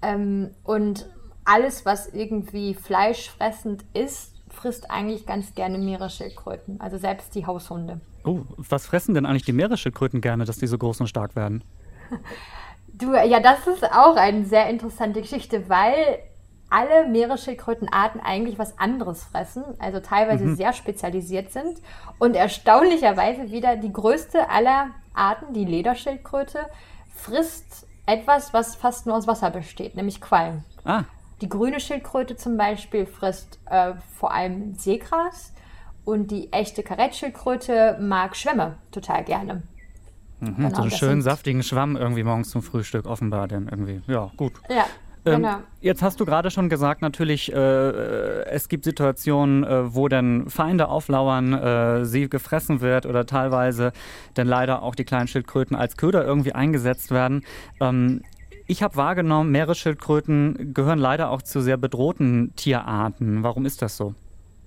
Ähm, 0.00 0.50
und 0.64 1.10
alles, 1.44 1.84
was 1.84 2.08
irgendwie 2.08 2.74
fleischfressend 2.74 3.84
ist, 3.92 4.37
frisst 4.58 4.90
eigentlich 4.90 5.26
ganz 5.26 5.54
gerne 5.54 5.78
Meeresschildkröten. 5.78 6.80
Also 6.80 6.98
selbst 6.98 7.34
die 7.34 7.46
Haushunde. 7.46 8.00
Oh, 8.24 8.40
was 8.56 8.86
fressen 8.86 9.14
denn 9.14 9.26
eigentlich 9.26 9.44
die 9.44 9.52
Meeresschildkröten 9.52 10.20
gerne, 10.20 10.44
dass 10.44 10.58
die 10.58 10.66
so 10.66 10.78
groß 10.78 11.00
und 11.00 11.06
stark 11.06 11.36
werden? 11.36 11.64
Du, 12.90 13.14
ja, 13.14 13.38
das 13.38 13.66
ist 13.68 13.84
auch 13.84 14.16
eine 14.16 14.44
sehr 14.44 14.68
interessante 14.68 15.20
Geschichte, 15.20 15.68
weil 15.68 16.18
alle 16.68 17.08
Meeresschildkrötenarten 17.08 18.20
eigentlich 18.20 18.58
was 18.58 18.78
anderes 18.78 19.22
fressen, 19.22 19.62
also 19.78 20.00
teilweise 20.00 20.54
sehr 20.56 20.72
spezialisiert 20.72 21.52
sind. 21.52 21.80
Und 22.18 22.34
erstaunlicherweise 22.34 23.50
wieder 23.50 23.76
die 23.76 23.92
größte 23.92 24.50
aller 24.50 24.90
Arten, 25.14 25.54
die 25.54 25.64
Lederschildkröte, 25.64 26.66
frisst 27.14 27.86
etwas, 28.06 28.52
was 28.52 28.74
fast 28.74 29.06
nur 29.06 29.16
aus 29.16 29.26
Wasser 29.26 29.50
besteht, 29.50 29.94
nämlich 29.94 30.20
Quallen. 30.20 30.64
Ah, 30.84 31.04
Die 31.40 31.48
grüne 31.48 31.78
Schildkröte 31.80 32.36
zum 32.36 32.56
Beispiel 32.56 33.06
frisst 33.06 33.60
äh, 33.66 33.92
vor 34.16 34.32
allem 34.32 34.74
Seegras 34.74 35.52
und 36.04 36.30
die 36.30 36.52
echte 36.52 36.82
Karettschildkröte 36.82 37.98
mag 38.00 38.34
Schwämme 38.36 38.76
total 38.90 39.24
gerne. 39.24 39.62
mhm, 40.40 40.56
Genau, 40.56 40.74
so 40.74 40.82
einen 40.82 40.90
schönen 40.90 41.22
saftigen 41.22 41.62
Schwamm 41.62 41.96
irgendwie 41.96 42.24
morgens 42.24 42.50
zum 42.50 42.62
Frühstück, 42.62 43.06
offenbar 43.06 43.46
denn 43.48 43.68
irgendwie. 43.68 44.02
Ja, 44.06 44.30
gut. 44.36 44.54
Ja, 44.68 44.86
Ähm, 45.24 45.42
genau. 45.42 45.58
Jetzt 45.80 46.02
hast 46.02 46.18
du 46.20 46.24
gerade 46.24 46.50
schon 46.50 46.68
gesagt, 46.68 47.02
natürlich, 47.02 47.52
äh, 47.52 47.56
es 48.46 48.68
gibt 48.68 48.84
Situationen, 48.84 49.64
äh, 49.64 49.94
wo 49.94 50.08
dann 50.08 50.48
Feinde 50.48 50.88
auflauern, 50.88 51.52
äh, 51.52 52.04
sie 52.04 52.28
gefressen 52.28 52.80
wird 52.80 53.04
oder 53.06 53.26
teilweise 53.26 53.92
dann 54.34 54.46
leider 54.46 54.82
auch 54.82 54.94
die 54.94 55.04
kleinen 55.04 55.28
Schildkröten 55.28 55.76
als 55.76 55.96
Köder 55.96 56.24
irgendwie 56.24 56.52
eingesetzt 56.52 57.10
werden. 57.10 57.44
Ähm, 57.80 58.22
ich 58.68 58.82
habe 58.82 58.96
wahrgenommen, 58.96 59.50
Meeresschildkröten 59.50 60.74
gehören 60.74 60.98
leider 60.98 61.30
auch 61.30 61.42
zu 61.42 61.62
sehr 61.62 61.78
bedrohten 61.78 62.54
Tierarten. 62.54 63.42
Warum 63.42 63.64
ist 63.64 63.82
das 63.82 63.96
so? 63.96 64.14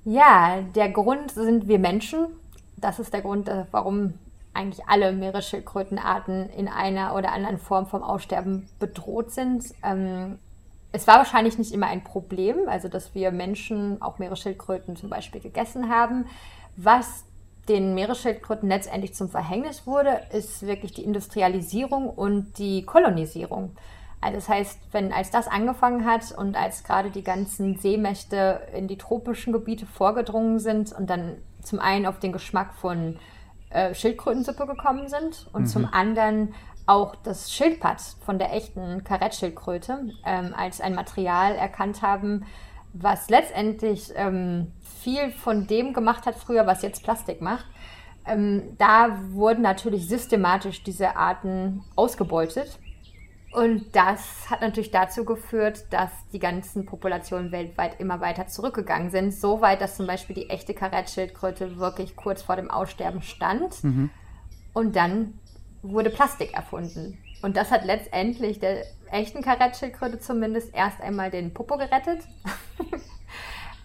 Ja, 0.04 0.62
der 0.76 0.90
Grund 0.90 1.32
sind 1.32 1.68
wir 1.68 1.78
Menschen. 1.78 2.26
Das 2.78 3.00
ist 3.00 3.14
der 3.14 3.22
Grund, 3.22 3.48
äh, 3.48 3.66
warum 3.70 4.16
eigentlich 4.54 4.86
alle 4.88 5.14
Meeresschildkrötenarten 5.14 6.50
in 6.50 6.68
einer 6.68 7.16
oder 7.16 7.32
anderen 7.32 7.60
Form 7.60 7.86
vom 7.86 8.02
Aussterben 8.02 8.68
bedroht 8.80 9.32
sind. 9.32 9.66
Ähm, 9.84 10.40
es 10.92 11.08
war 11.08 11.18
wahrscheinlich 11.18 11.60
nicht 11.60 11.72
immer 11.72 11.88
ein 11.88 12.04
Problem, 12.04 12.68
also 12.68 12.88
dass 12.88 13.14
wir 13.14 13.32
Menschen 13.32 14.02
auch 14.02 14.18
Meeresschildkröten 14.18 14.96
zum 14.96 15.10
Beispiel 15.10 15.40
gegessen 15.42 15.90
haben. 15.90 16.26
Was 16.76 17.24
den 17.72 17.94
Meeresschildkröten 17.94 18.68
letztendlich 18.68 19.14
zum 19.14 19.30
Verhängnis 19.30 19.88
wurde, 19.88 20.22
ist 20.32 20.66
wirklich 20.66 20.94
die 20.94 21.04
Industrialisierung 21.04 22.10
und 22.10 22.58
die 22.58 22.86
Kolonisierung. 22.86 23.76
Also 24.20 24.36
das 24.36 24.50
heißt, 24.50 24.80
wenn 24.92 25.14
als 25.14 25.32
das 25.32 25.48
angefangen 25.48 26.06
hat 26.06 26.32
und 26.38 26.56
als 26.56 26.84
gerade 26.84 27.10
die 27.10 27.24
ganzen 27.24 27.78
Seemächte 27.78 28.62
in 28.76 28.88
die 28.88 28.98
tropischen 28.98 29.54
Gebiete 29.54 29.86
vorgedrungen 29.86 30.60
sind 30.60 30.94
und 30.94 31.10
dann 31.10 31.38
zum 31.64 31.80
einen 31.80 32.06
auf 32.06 32.20
den 32.20 32.32
Geschmack 32.32 32.74
von 32.76 33.18
äh, 33.70 33.96
Schildkrötensuppe 33.96 34.68
gekommen 34.68 35.08
sind 35.08 35.48
und 35.54 35.64
mhm. 35.64 35.68
zum 35.68 35.90
anderen 35.92 36.54
auch 36.86 37.16
das 37.16 37.52
Schildpad 37.52 38.02
von 38.26 38.38
der 38.38 38.54
echten 38.54 39.04
Karettschildkröte 39.04 40.12
ähm, 40.26 40.54
als 40.56 40.82
ein 40.82 40.94
Material 40.94 41.56
erkannt 41.56 42.02
haben, 42.02 42.46
was 42.94 43.30
letztendlich 43.30 44.12
ähm, 44.16 44.72
viel 45.02 45.32
von 45.32 45.68
dem 45.68 45.94
gemacht 45.94 46.26
hat 46.26 46.36
früher, 46.36 46.68
was 46.68 46.82
jetzt 46.82 47.04
Plastik 47.04 47.42
macht. 47.42 47.66
Ähm, 48.26 48.76
da 48.78 49.18
wurden 49.32 49.62
natürlich 49.62 50.08
systematisch 50.08 50.84
diese 50.84 51.16
Arten 51.16 51.84
ausgebeutet. 51.96 52.80
Und 53.52 53.96
das 53.96 54.50
hat 54.50 54.62
natürlich 54.62 54.92
dazu 54.92 55.26
geführt, 55.26 55.86
dass 55.90 56.10
die 56.32 56.40
ganzen 56.40 56.86
Populationen 56.86 57.52
weltweit 57.52 58.00
immer 58.00 58.22
weiter 58.22 58.48
zurückgegangen 58.48 59.12
sind. 59.12 59.34
So 59.34 59.60
weit, 59.60 59.82
dass 59.82 59.98
zum 59.98 60.08
Beispiel 60.08 60.36
die 60.36 60.50
echte 60.50 60.74
Karettschildkröte 60.74 61.78
wirklich 61.78 62.16
kurz 62.16 62.42
vor 62.42 62.56
dem 62.56 62.72
Aussterben 62.72 63.22
stand. 63.22 63.84
Mhm. 63.84 64.10
Und 64.74 64.96
dann 64.96 65.34
wurde 65.82 66.12
Plastik 66.12 66.54
erfunden. 66.54 67.18
Und 67.42 67.58
das 67.58 67.72
hat 67.72 67.84
letztendlich 67.84 68.60
der 68.60 68.86
echten 69.12 69.42
Karettschildkröte 69.42 70.20
zumindest 70.20 70.74
erst 70.74 71.02
einmal 71.02 71.30
den 71.30 71.54
Popo 71.54 71.78
gerettet. 71.78 72.22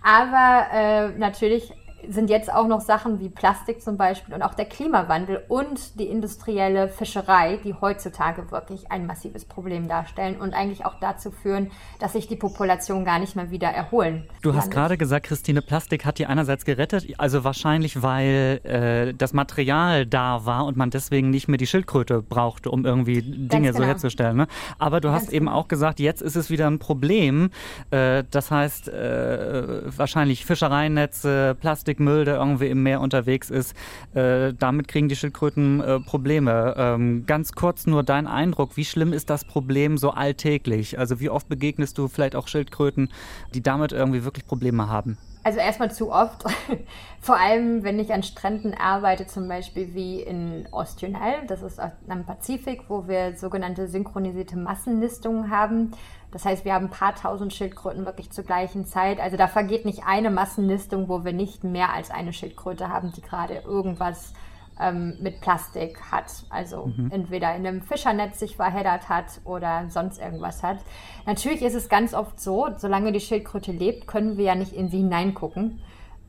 Aber 0.06 0.68
äh, 0.72 1.08
natürlich 1.18 1.72
sind 2.08 2.30
jetzt 2.30 2.52
auch 2.52 2.66
noch 2.66 2.80
Sachen 2.80 3.20
wie 3.20 3.28
Plastik 3.28 3.82
zum 3.82 3.96
Beispiel 3.96 4.34
und 4.34 4.42
auch 4.42 4.54
der 4.54 4.66
Klimawandel 4.66 5.42
und 5.48 5.98
die 5.98 6.06
industrielle 6.06 6.88
Fischerei, 6.88 7.58
die 7.64 7.74
heutzutage 7.74 8.50
wirklich 8.50 8.90
ein 8.90 9.06
massives 9.06 9.44
Problem 9.44 9.88
darstellen 9.88 10.36
und 10.40 10.54
eigentlich 10.54 10.84
auch 10.84 10.94
dazu 11.00 11.30
führen, 11.30 11.70
dass 11.98 12.12
sich 12.12 12.26
die 12.26 12.36
Population 12.36 13.04
gar 13.04 13.18
nicht 13.18 13.36
mehr 13.36 13.50
wieder 13.50 13.68
erholen. 13.68 14.28
Du 14.42 14.54
hast 14.54 14.70
gerade 14.70 14.96
gesagt, 14.96 15.26
Christine, 15.26 15.62
Plastik 15.62 16.04
hat 16.04 16.18
die 16.18 16.26
einerseits 16.26 16.64
gerettet, 16.64 17.06
also 17.18 17.44
wahrscheinlich, 17.44 18.02
weil 18.02 18.60
äh, 18.64 19.14
das 19.14 19.32
Material 19.32 20.06
da 20.06 20.44
war 20.46 20.66
und 20.66 20.76
man 20.76 20.90
deswegen 20.90 21.30
nicht 21.30 21.48
mehr 21.48 21.58
die 21.58 21.66
Schildkröte 21.66 22.22
brauchte, 22.22 22.70
um 22.70 22.84
irgendwie 22.84 23.22
Dinge 23.22 23.68
genau. 23.68 23.78
so 23.78 23.84
herzustellen. 23.84 24.36
Ne? 24.36 24.46
Aber 24.78 25.00
du 25.00 25.08
Ganz 25.08 25.24
hast 25.24 25.32
eben 25.32 25.46
genau. 25.46 25.58
auch 25.58 25.68
gesagt, 25.68 26.00
jetzt 26.00 26.22
ist 26.22 26.36
es 26.36 26.50
wieder 26.50 26.66
ein 26.66 26.78
Problem. 26.78 27.50
Äh, 27.90 28.24
das 28.30 28.50
heißt, 28.50 28.88
äh, 28.88 29.96
wahrscheinlich 29.96 30.44
Fischereinetze, 30.44 31.56
Plastik, 31.60 31.95
Plastikmüll, 31.96 32.24
der 32.24 32.36
irgendwie 32.36 32.68
im 32.68 32.82
Meer 32.82 33.00
unterwegs 33.00 33.50
ist. 33.50 33.74
Äh, 34.14 34.52
damit 34.58 34.88
kriegen 34.88 35.08
die 35.08 35.16
Schildkröten 35.16 35.80
äh, 35.80 36.00
Probleme. 36.00 36.74
Ähm, 36.76 37.24
ganz 37.26 37.52
kurz 37.52 37.86
nur 37.86 38.02
dein 38.02 38.26
Eindruck, 38.26 38.76
wie 38.76 38.84
schlimm 38.84 39.12
ist 39.12 39.30
das 39.30 39.44
Problem 39.44 39.98
so 39.98 40.10
alltäglich? 40.10 40.98
Also 40.98 41.20
wie 41.20 41.30
oft 41.30 41.48
begegnest 41.48 41.98
du 41.98 42.08
vielleicht 42.08 42.36
auch 42.36 42.48
Schildkröten, 42.48 43.10
die 43.54 43.62
damit 43.62 43.92
irgendwie 43.92 44.24
wirklich 44.24 44.46
Probleme 44.46 44.88
haben? 44.88 45.16
Also 45.46 45.60
erstmal 45.60 45.92
zu 45.92 46.10
oft. 46.10 46.42
Vor 47.20 47.36
allem, 47.36 47.84
wenn 47.84 48.00
ich 48.00 48.12
an 48.12 48.24
Stränden 48.24 48.74
arbeite, 48.74 49.28
zum 49.28 49.46
Beispiel 49.46 49.94
wie 49.94 50.20
in 50.20 50.66
Ostjönal, 50.72 51.46
das 51.46 51.62
ist 51.62 51.78
am 51.78 52.24
Pazifik, 52.24 52.86
wo 52.88 53.06
wir 53.06 53.36
sogenannte 53.36 53.86
synchronisierte 53.86 54.56
Massenlistungen 54.56 55.48
haben. 55.48 55.92
Das 56.32 56.44
heißt, 56.44 56.64
wir 56.64 56.74
haben 56.74 56.86
ein 56.86 56.90
paar 56.90 57.14
tausend 57.14 57.54
Schildkröten 57.54 58.04
wirklich 58.06 58.32
zur 58.32 58.42
gleichen 58.42 58.86
Zeit. 58.86 59.20
Also 59.20 59.36
da 59.36 59.46
vergeht 59.46 59.84
nicht 59.84 60.02
eine 60.04 60.30
Massenlistung, 60.30 61.08
wo 61.08 61.24
wir 61.24 61.32
nicht 61.32 61.62
mehr 61.62 61.92
als 61.92 62.10
eine 62.10 62.32
Schildkröte 62.32 62.88
haben, 62.88 63.12
die 63.12 63.22
gerade 63.22 63.54
irgendwas 63.64 64.32
ähm, 64.80 65.16
mit 65.20 65.40
Plastik 65.40 66.00
hat. 66.10 66.44
Also 66.50 66.92
mhm. 66.96 67.10
entweder 67.10 67.54
in 67.54 67.66
einem 67.66 67.82
Fischernetz 67.82 68.38
sich 68.38 68.56
verheddert 68.56 69.08
hat 69.08 69.40
oder 69.44 69.86
sonst 69.88 70.18
irgendwas 70.20 70.62
hat. 70.62 70.78
Natürlich 71.26 71.62
ist 71.62 71.74
es 71.74 71.88
ganz 71.88 72.14
oft 72.14 72.40
so, 72.40 72.68
solange 72.76 73.12
die 73.12 73.20
Schildkröte 73.20 73.72
lebt, 73.72 74.06
können 74.06 74.36
wir 74.36 74.44
ja 74.44 74.54
nicht 74.54 74.72
in 74.72 74.88
sie 74.88 74.98
hineingucken. 74.98 75.80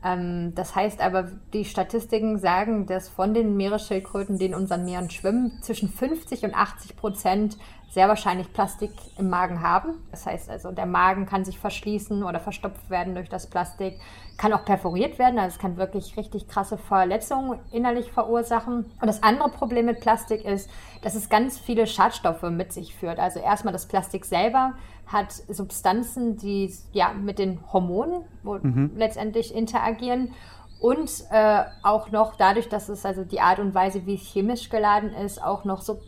Ähm, 0.04 0.54
das 0.54 0.74
heißt 0.76 1.00
aber, 1.00 1.28
die 1.52 1.64
Statistiken 1.64 2.38
sagen, 2.38 2.86
dass 2.86 3.08
von 3.08 3.34
den 3.34 3.56
Meeresschildkröten, 3.56 4.38
die 4.38 4.46
in 4.46 4.54
unseren 4.54 4.84
Meeren 4.84 5.10
schwimmen, 5.10 5.58
zwischen 5.62 5.88
50 5.88 6.44
und 6.44 6.54
80 6.54 6.96
Prozent 6.96 7.56
sehr 7.90 8.06
wahrscheinlich 8.06 8.52
Plastik 8.52 8.92
im 9.16 9.30
Magen 9.30 9.62
haben. 9.62 9.94
Das 10.10 10.26
heißt 10.26 10.50
also, 10.50 10.72
der 10.72 10.84
Magen 10.84 11.24
kann 11.24 11.44
sich 11.44 11.58
verschließen 11.58 12.22
oder 12.22 12.38
verstopft 12.38 12.90
werden 12.90 13.14
durch 13.14 13.30
das 13.30 13.48
Plastik, 13.48 13.98
kann 14.36 14.52
auch 14.52 14.64
perforiert 14.64 15.18
werden, 15.18 15.38
also 15.38 15.54
es 15.54 15.58
kann 15.58 15.78
wirklich 15.78 16.16
richtig 16.16 16.48
krasse 16.48 16.76
Verletzungen 16.76 17.58
innerlich 17.72 18.12
verursachen. 18.12 18.84
Und 19.00 19.06
das 19.06 19.22
andere 19.22 19.48
Problem 19.48 19.86
mit 19.86 20.00
Plastik 20.00 20.44
ist, 20.44 20.70
dass 21.02 21.14
es 21.14 21.30
ganz 21.30 21.58
viele 21.58 21.86
Schadstoffe 21.86 22.42
mit 22.42 22.72
sich 22.72 22.94
führt. 22.94 23.18
Also 23.18 23.40
erstmal 23.40 23.72
das 23.72 23.86
Plastik 23.86 24.26
selber 24.26 24.74
hat 25.08 25.32
Substanzen, 25.32 26.36
die 26.36 26.72
ja 26.92 27.12
mit 27.12 27.38
den 27.38 27.60
Hormonen 27.72 28.24
mhm. 28.42 28.92
letztendlich 28.96 29.54
interagieren 29.54 30.32
und 30.80 31.10
äh, 31.30 31.64
auch 31.82 32.10
noch 32.10 32.36
dadurch, 32.36 32.68
dass 32.68 32.88
es 32.88 33.04
also 33.04 33.24
die 33.24 33.40
Art 33.40 33.58
und 33.58 33.74
Weise, 33.74 34.06
wie 34.06 34.14
es 34.14 34.22
chemisch 34.22 34.68
geladen 34.68 35.12
ist, 35.12 35.42
auch 35.42 35.64
noch 35.64 35.82
so 35.82 36.00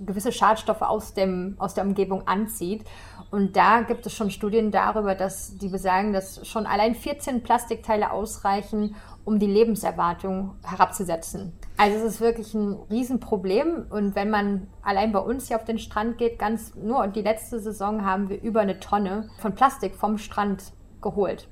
gewisse 0.00 0.32
Schadstoffe 0.32 0.82
aus, 0.82 1.14
dem, 1.14 1.56
aus 1.58 1.74
der 1.74 1.84
Umgebung 1.84 2.26
anzieht. 2.26 2.84
Und 3.30 3.56
da 3.56 3.82
gibt 3.82 4.06
es 4.06 4.12
schon 4.12 4.30
Studien 4.30 4.70
darüber, 4.70 5.14
dass 5.14 5.56
die 5.56 5.68
besagen, 5.68 6.12
dass 6.12 6.46
schon 6.46 6.66
allein 6.66 6.94
14 6.94 7.42
Plastikteile 7.42 8.10
ausreichen, 8.10 8.96
um 9.24 9.38
die 9.38 9.46
Lebenserwartung 9.46 10.56
herabzusetzen. 10.64 11.52
Also 11.76 11.98
es 11.98 12.14
ist 12.14 12.20
wirklich 12.20 12.52
ein 12.54 12.76
Riesenproblem. 12.90 13.86
Und 13.90 14.14
wenn 14.14 14.30
man 14.30 14.66
allein 14.82 15.12
bei 15.12 15.20
uns 15.20 15.48
hier 15.48 15.56
auf 15.56 15.64
den 15.64 15.78
Strand 15.78 16.18
geht, 16.18 16.38
ganz 16.38 16.74
nur 16.74 17.00
und 17.00 17.14
die 17.14 17.22
letzte 17.22 17.60
Saison 17.60 18.04
haben 18.04 18.28
wir 18.28 18.42
über 18.42 18.60
eine 18.60 18.80
Tonne 18.80 19.28
von 19.38 19.54
Plastik 19.54 19.94
vom 19.94 20.18
Strand 20.18 20.72
geholt, 21.00 21.48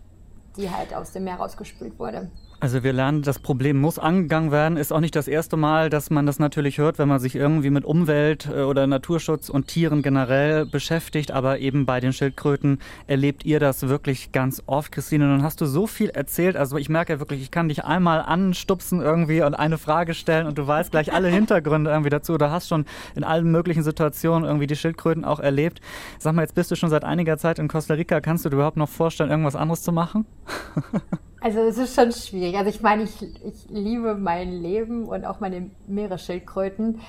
die 0.57 0.71
halt 0.71 0.95
aus 0.95 1.13
dem 1.13 1.25
Meer 1.25 1.37
rausgespült 1.37 1.99
wurde. 1.99 2.31
Also 2.61 2.83
wir 2.83 2.93
lernen, 2.93 3.23
das 3.23 3.39
Problem 3.39 3.81
muss 3.81 4.01
angegangen 4.01 4.51
werden. 4.51 4.77
Ist 4.77 4.93
auch 4.93 4.99
nicht 4.99 5.15
das 5.15 5.29
erste 5.29 5.57
Mal, 5.57 5.91
dass 5.91 6.11
man 6.11 6.27
das 6.27 6.41
natürlich 6.41 6.79
hört, 6.79 6.99
wenn 6.99 7.07
man 7.07 7.21
sich 7.21 7.37
irgendwie 7.37 7.71
mit 7.71 7.85
Umwelt 7.85 8.49
äh, 8.53 8.63
oder 8.63 8.89
Naturschutz 8.89 9.49
und 9.49 9.69
Tieren 9.69 10.03
generell 10.03 10.67
beschäftigt. 10.67 11.31
Aber 11.31 11.61
eben 11.61 11.87
bei 11.87 12.01
den 12.01 12.13
Schildkröten 12.13 12.81
erlebt 13.07 13.45
ihr 13.45 13.61
das 13.61 13.89
wirklich 13.89 14.33
ganz 14.33 14.61
oft, 14.67 14.91
Christine. 14.91 15.27
Nun 15.27 15.45
hast 15.45 15.61
du 15.61 15.67
so 15.67 15.87
viel 15.87 16.09
erzählt. 16.09 16.57
Also 16.57 16.79
ich 16.79 16.89
merke 16.89 17.13
ja 17.13 17.21
wirklich, 17.21 17.43
ich 17.43 17.53
kann 17.53 17.69
dich 17.69 17.85
einmal 17.85 18.23
anstupsen 18.23 19.01
irgendwie 19.01 19.41
und 19.43 19.55
eine 19.55 19.79
Frage 19.79 20.13
stellen 20.13 20.49
und 20.49 20.59
du 20.59 20.67
weißt 20.67 20.91
gleich 20.91 21.13
alle 21.13 21.29
Hintergründe 21.39 21.93
irgendwie 21.93 22.11
dazu. 22.11 22.39
Du 22.39 22.51
hast 22.51 22.67
schon 22.67 22.87
in 23.15 23.23
allen 23.23 23.53
möglichen 23.53 23.85
Situationen 23.85 24.45
irgendwie 24.45 24.67
die 24.67 24.75
Schildkröten 24.75 25.25
auch 25.25 25.39
erlebt. 25.39 25.81
Sag 26.19 26.35
mal, 26.35 26.43
jetzt 26.43 26.57
bist 26.57 26.73
du 26.73 26.75
schon 26.75 26.91
seit 26.91 27.05
einiger 27.05 27.39
Zeit 27.39 27.61
in 27.61 27.69
Costa 27.69 27.95
Rica. 27.95 28.21
Kannst 28.21 28.45
du 28.45 28.49
dir 28.49 28.57
überhaupt 28.57 28.77
noch 28.77 28.89
vorstellen, 28.89 29.31
irgendwas 29.31 29.55
anderes 29.55 29.83
zu 29.83 29.93
machen? 29.93 30.27
Also 31.41 31.61
es 31.61 31.79
ist 31.79 31.95
schon 31.95 32.13
schwierig. 32.13 32.57
Also 32.57 32.71
ich 32.71 32.81
meine, 32.81 33.05
ich, 33.05 33.23
ich 33.23 33.69
liebe 33.69 34.15
mein 34.15 34.53
Leben 34.53 35.05
und 35.07 35.25
auch 35.25 35.41
meine 35.41 35.71
Meeresschildkröten. 35.87 37.01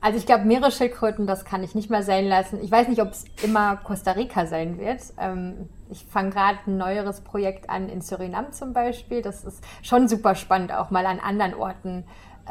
Also 0.00 0.18
ich 0.18 0.26
glaube, 0.26 0.44
Meeresschildkröten, 0.44 1.26
das 1.26 1.44
kann 1.44 1.62
ich 1.62 1.74
nicht 1.74 1.90
mehr 1.90 2.02
sein 2.02 2.26
lassen. 2.26 2.60
Ich 2.62 2.70
weiß 2.70 2.88
nicht, 2.88 3.00
ob 3.02 3.10
es 3.10 3.24
immer 3.42 3.76
Costa 3.76 4.12
Rica 4.12 4.46
sein 4.46 4.78
wird. 4.78 5.00
Ähm, 5.18 5.68
ich 5.90 6.04
fange 6.04 6.30
gerade 6.30 6.58
ein 6.66 6.76
neueres 6.76 7.20
Projekt 7.20 7.70
an 7.70 7.88
in 7.88 8.00
Surinam 8.00 8.52
zum 8.52 8.72
Beispiel. 8.72 9.22
Das 9.22 9.44
ist 9.44 9.62
schon 9.82 10.08
super 10.08 10.34
spannend, 10.34 10.72
auch 10.72 10.90
mal 10.90 11.06
an 11.06 11.20
anderen 11.20 11.54
Orten 11.54 12.04
äh, 12.04 12.04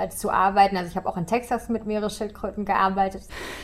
zu 0.10 0.32
arbeiten. 0.32 0.78
Also 0.78 0.90
ich 0.90 0.96
habe 0.96 1.08
auch 1.08 1.18
in 1.18 1.26
Texas 1.26 1.70
mit 1.70 1.86
Meeresschildkröten 1.86 2.66
gearbeitet. 2.66 3.24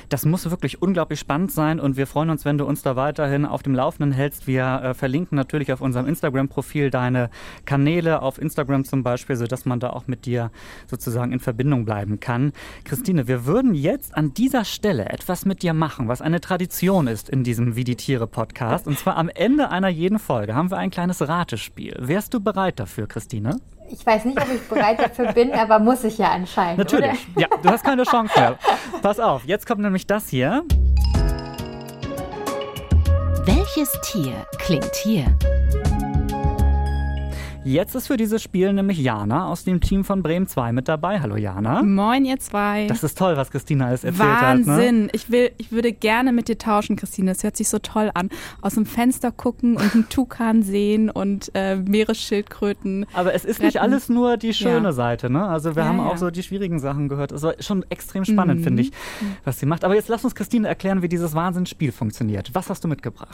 Das 0.09 0.25
muss 0.25 0.49
wirklich 0.49 0.81
unglaublich 0.81 1.19
spannend 1.19 1.51
sein 1.51 1.79
und 1.79 1.97
wir 1.97 2.07
freuen 2.07 2.29
uns, 2.29 2.45
wenn 2.45 2.57
du 2.57 2.65
uns 2.65 2.81
da 2.81 2.95
weiterhin 2.95 3.45
auf 3.45 3.63
dem 3.63 3.75
Laufenden 3.75 4.11
hältst. 4.11 4.47
Wir 4.47 4.81
äh, 4.83 4.93
verlinken 4.93 5.35
natürlich 5.35 5.71
auf 5.71 5.81
unserem 5.81 6.07
Instagram-Profil 6.07 6.89
deine 6.89 7.29
Kanäle 7.65 8.21
auf 8.21 8.41
Instagram 8.41 8.85
zum 8.85 9.03
Beispiel, 9.03 9.35
sodass 9.35 9.65
man 9.65 9.79
da 9.79 9.91
auch 9.91 10.07
mit 10.07 10.25
dir 10.25 10.51
sozusagen 10.87 11.31
in 11.31 11.39
Verbindung 11.39 11.85
bleiben 11.85 12.19
kann. 12.19 12.53
Christine, 12.83 13.27
wir 13.27 13.45
würden 13.45 13.73
jetzt 13.73 14.15
an 14.15 14.33
dieser 14.33 14.65
Stelle 14.65 15.09
etwas 15.09 15.45
mit 15.45 15.63
dir 15.63 15.73
machen, 15.73 16.07
was 16.07 16.21
eine 16.21 16.41
Tradition 16.41 17.07
ist 17.07 17.29
in 17.29 17.43
diesem 17.43 17.75
Wie 17.75 17.83
die 17.83 17.95
Tiere 17.95 18.27
Podcast. 18.27 18.87
Und 18.87 18.99
zwar 18.99 19.17
am 19.17 19.29
Ende 19.29 19.69
einer 19.69 19.89
jeden 19.89 20.19
Folge 20.19 20.55
haben 20.55 20.71
wir 20.71 20.77
ein 20.77 20.91
kleines 20.91 21.27
Ratespiel. 21.27 21.95
Wärst 21.99 22.33
du 22.33 22.39
bereit 22.39 22.79
dafür, 22.79 23.07
Christine? 23.07 23.59
Ich 23.89 24.05
weiß 24.05 24.25
nicht, 24.25 24.41
ob 24.41 24.47
ich 24.53 24.61
bereit 24.67 24.99
dafür 24.99 25.33
bin, 25.33 25.51
aber 25.53 25.79
muss 25.79 26.03
ich 26.03 26.17
ja 26.17 26.31
anscheinend. 26.31 26.77
Natürlich. 26.79 27.27
Oder? 27.35 27.41
Ja, 27.41 27.47
du 27.61 27.69
hast 27.69 27.83
keine 27.83 28.03
Chance 28.03 28.33
mehr. 28.37 28.57
Pass 29.01 29.19
auf, 29.19 29.43
jetzt 29.45 29.65
kommt 29.67 29.81
nämlich 29.81 30.07
das 30.07 30.29
hier. 30.29 30.63
Welches 33.45 33.91
Tier 34.03 34.33
klingt 34.59 34.95
hier? 35.03 35.25
Jetzt 37.65 37.95
ist 37.95 38.07
für 38.07 38.17
dieses 38.17 38.43
Spiel 38.43 38.73
nämlich 38.73 38.97
Jana 38.97 39.47
aus 39.47 39.63
dem 39.63 39.79
Team 39.79 40.03
von 40.03 40.21
Bremen 40.21 40.47
2 40.47 40.73
mit 40.73 40.89
dabei. 40.89 41.21
Hallo 41.21 41.37
Jana. 41.37 41.81
Moin, 41.81 42.25
ihr 42.25 42.37
zwei. 42.37 42.87
Das 42.87 43.05
ist 43.05 43.17
toll, 43.17 43.37
was 43.37 43.51
Christina 43.51 43.87
alles 43.87 44.03
erzählt 44.03 44.27
Wahnsinn. 44.27 44.67
hat. 44.67 44.77
Wahnsinn. 44.77 45.05
Ne? 45.05 45.09
Ich, 45.13 45.31
ich 45.31 45.71
würde 45.71 45.93
gerne 45.93 46.33
mit 46.33 46.49
dir 46.49 46.57
tauschen, 46.57 46.97
Christine. 46.97 47.31
Das 47.31 47.41
hört 47.41 47.55
sich 47.55 47.69
so 47.69 47.79
toll 47.79 48.11
an. 48.15 48.29
Aus 48.61 48.73
dem 48.73 48.85
Fenster 48.85 49.31
gucken 49.31 49.77
und 49.77 49.93
einen 49.93 50.09
Tukan 50.09 50.61
sehen 50.61 51.09
und 51.09 51.51
äh, 51.53 51.77
Meeresschildkröten. 51.77 53.05
Aber 53.13 53.33
es 53.33 53.45
ist 53.45 53.59
retten. 53.59 53.67
nicht 53.67 53.81
alles 53.81 54.09
nur 54.09 54.35
die 54.35 54.53
schöne 54.53 54.89
ja. 54.89 54.91
Seite. 54.91 55.29
Ne? 55.29 55.47
Also 55.47 55.77
wir 55.77 55.83
ja, 55.83 55.89
haben 55.89 55.99
ja. 55.99 56.07
auch 56.07 56.17
so 56.17 56.31
die 56.31 56.43
schwierigen 56.43 56.79
Sachen 56.79 57.07
gehört. 57.07 57.31
Es 57.31 57.43
war 57.43 57.53
schon 57.61 57.85
extrem 57.87 58.25
spannend, 58.25 58.59
mhm. 58.59 58.63
finde 58.65 58.81
ich, 58.81 58.91
was 59.45 59.59
sie 59.59 59.65
macht. 59.65 59.85
Aber 59.85 59.95
jetzt 59.95 60.09
lass 60.09 60.25
uns 60.25 60.35
Christine 60.35 60.67
erklären, 60.67 61.01
wie 61.01 61.07
dieses 61.07 61.33
Wahnsinnsspiel 61.33 61.93
funktioniert. 61.93 62.53
Was 62.53 62.69
hast 62.69 62.83
du 62.83 62.89
mitgebracht? 62.89 63.33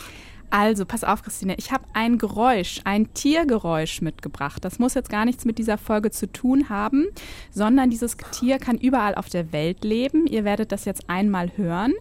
Also, 0.49 0.85
pass 0.85 1.03
auf, 1.03 1.23
Christine. 1.23 1.55
Ich 1.57 1.71
habe 1.71 1.83
ein 1.93 2.17
Geräusch, 2.17 2.81
ein 2.83 3.13
Tiergeräusch 3.13 4.01
mitgebracht. 4.01 4.63
Das 4.65 4.79
muss 4.79 4.93
jetzt 4.93 5.09
gar 5.09 5.25
nichts 5.25 5.45
mit 5.45 5.57
dieser 5.57 5.77
Folge 5.77 6.12
zu 6.12 6.31
tun 6.31 6.69
haben, 6.69 7.07
sondern 7.51 7.89
dieses 7.89 8.17
Tier 8.31 8.57
kann 8.57 8.77
überall 8.77 9.15
auf 9.15 9.29
der 9.29 9.51
Welt 9.51 9.83
leben. 9.83 10.25
Ihr 10.27 10.43
werdet 10.45 10.71
das 10.71 10.85
jetzt 10.85 11.09
einmal 11.09 11.51
hören 11.55 11.93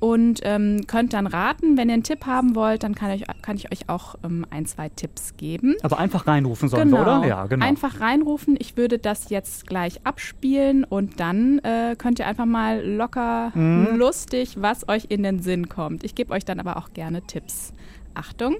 und 0.00 0.40
ähm, 0.44 0.86
könnt 0.86 1.12
dann 1.12 1.26
raten. 1.26 1.76
Wenn 1.76 1.88
ihr 1.88 1.94
einen 1.94 2.02
Tipp 2.02 2.26
haben 2.26 2.54
wollt, 2.54 2.82
dann 2.82 2.94
kann 2.94 3.10
ich, 3.10 3.24
kann 3.42 3.56
ich 3.56 3.72
euch 3.72 3.88
auch 3.88 4.14
ähm, 4.24 4.46
ein, 4.50 4.66
zwei 4.66 4.88
Tipps 4.88 5.36
geben. 5.36 5.76
Aber 5.82 5.98
einfach 5.98 6.26
reinrufen 6.26 6.68
sollen 6.68 6.90
genau. 6.90 7.04
wir, 7.04 7.18
oder? 7.18 7.26
Ja, 7.26 7.46
genau. 7.46 7.66
Einfach 7.66 8.00
reinrufen. 8.00 8.56
Ich 8.58 8.76
würde 8.76 8.98
das 8.98 9.30
jetzt 9.30 9.66
gleich 9.66 10.04
abspielen 10.04 10.84
und 10.84 11.20
dann 11.20 11.58
äh, 11.60 11.96
könnt 11.98 12.18
ihr 12.18 12.26
einfach 12.26 12.46
mal 12.46 12.84
locker, 12.84 13.50
mhm. 13.54 13.96
lustig, 13.96 14.56
was 14.60 14.88
euch 14.88 15.06
in 15.08 15.22
den 15.22 15.40
Sinn 15.40 15.68
kommt. 15.68 16.04
Ich 16.04 16.14
gebe 16.14 16.32
euch 16.32 16.44
dann 16.44 16.60
aber 16.60 16.76
auch 16.76 16.92
gerne 16.92 17.22
Tipps. 17.22 17.72
Achtung. 18.18 18.56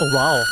Oh 0.00 0.12
wow. 0.12 0.44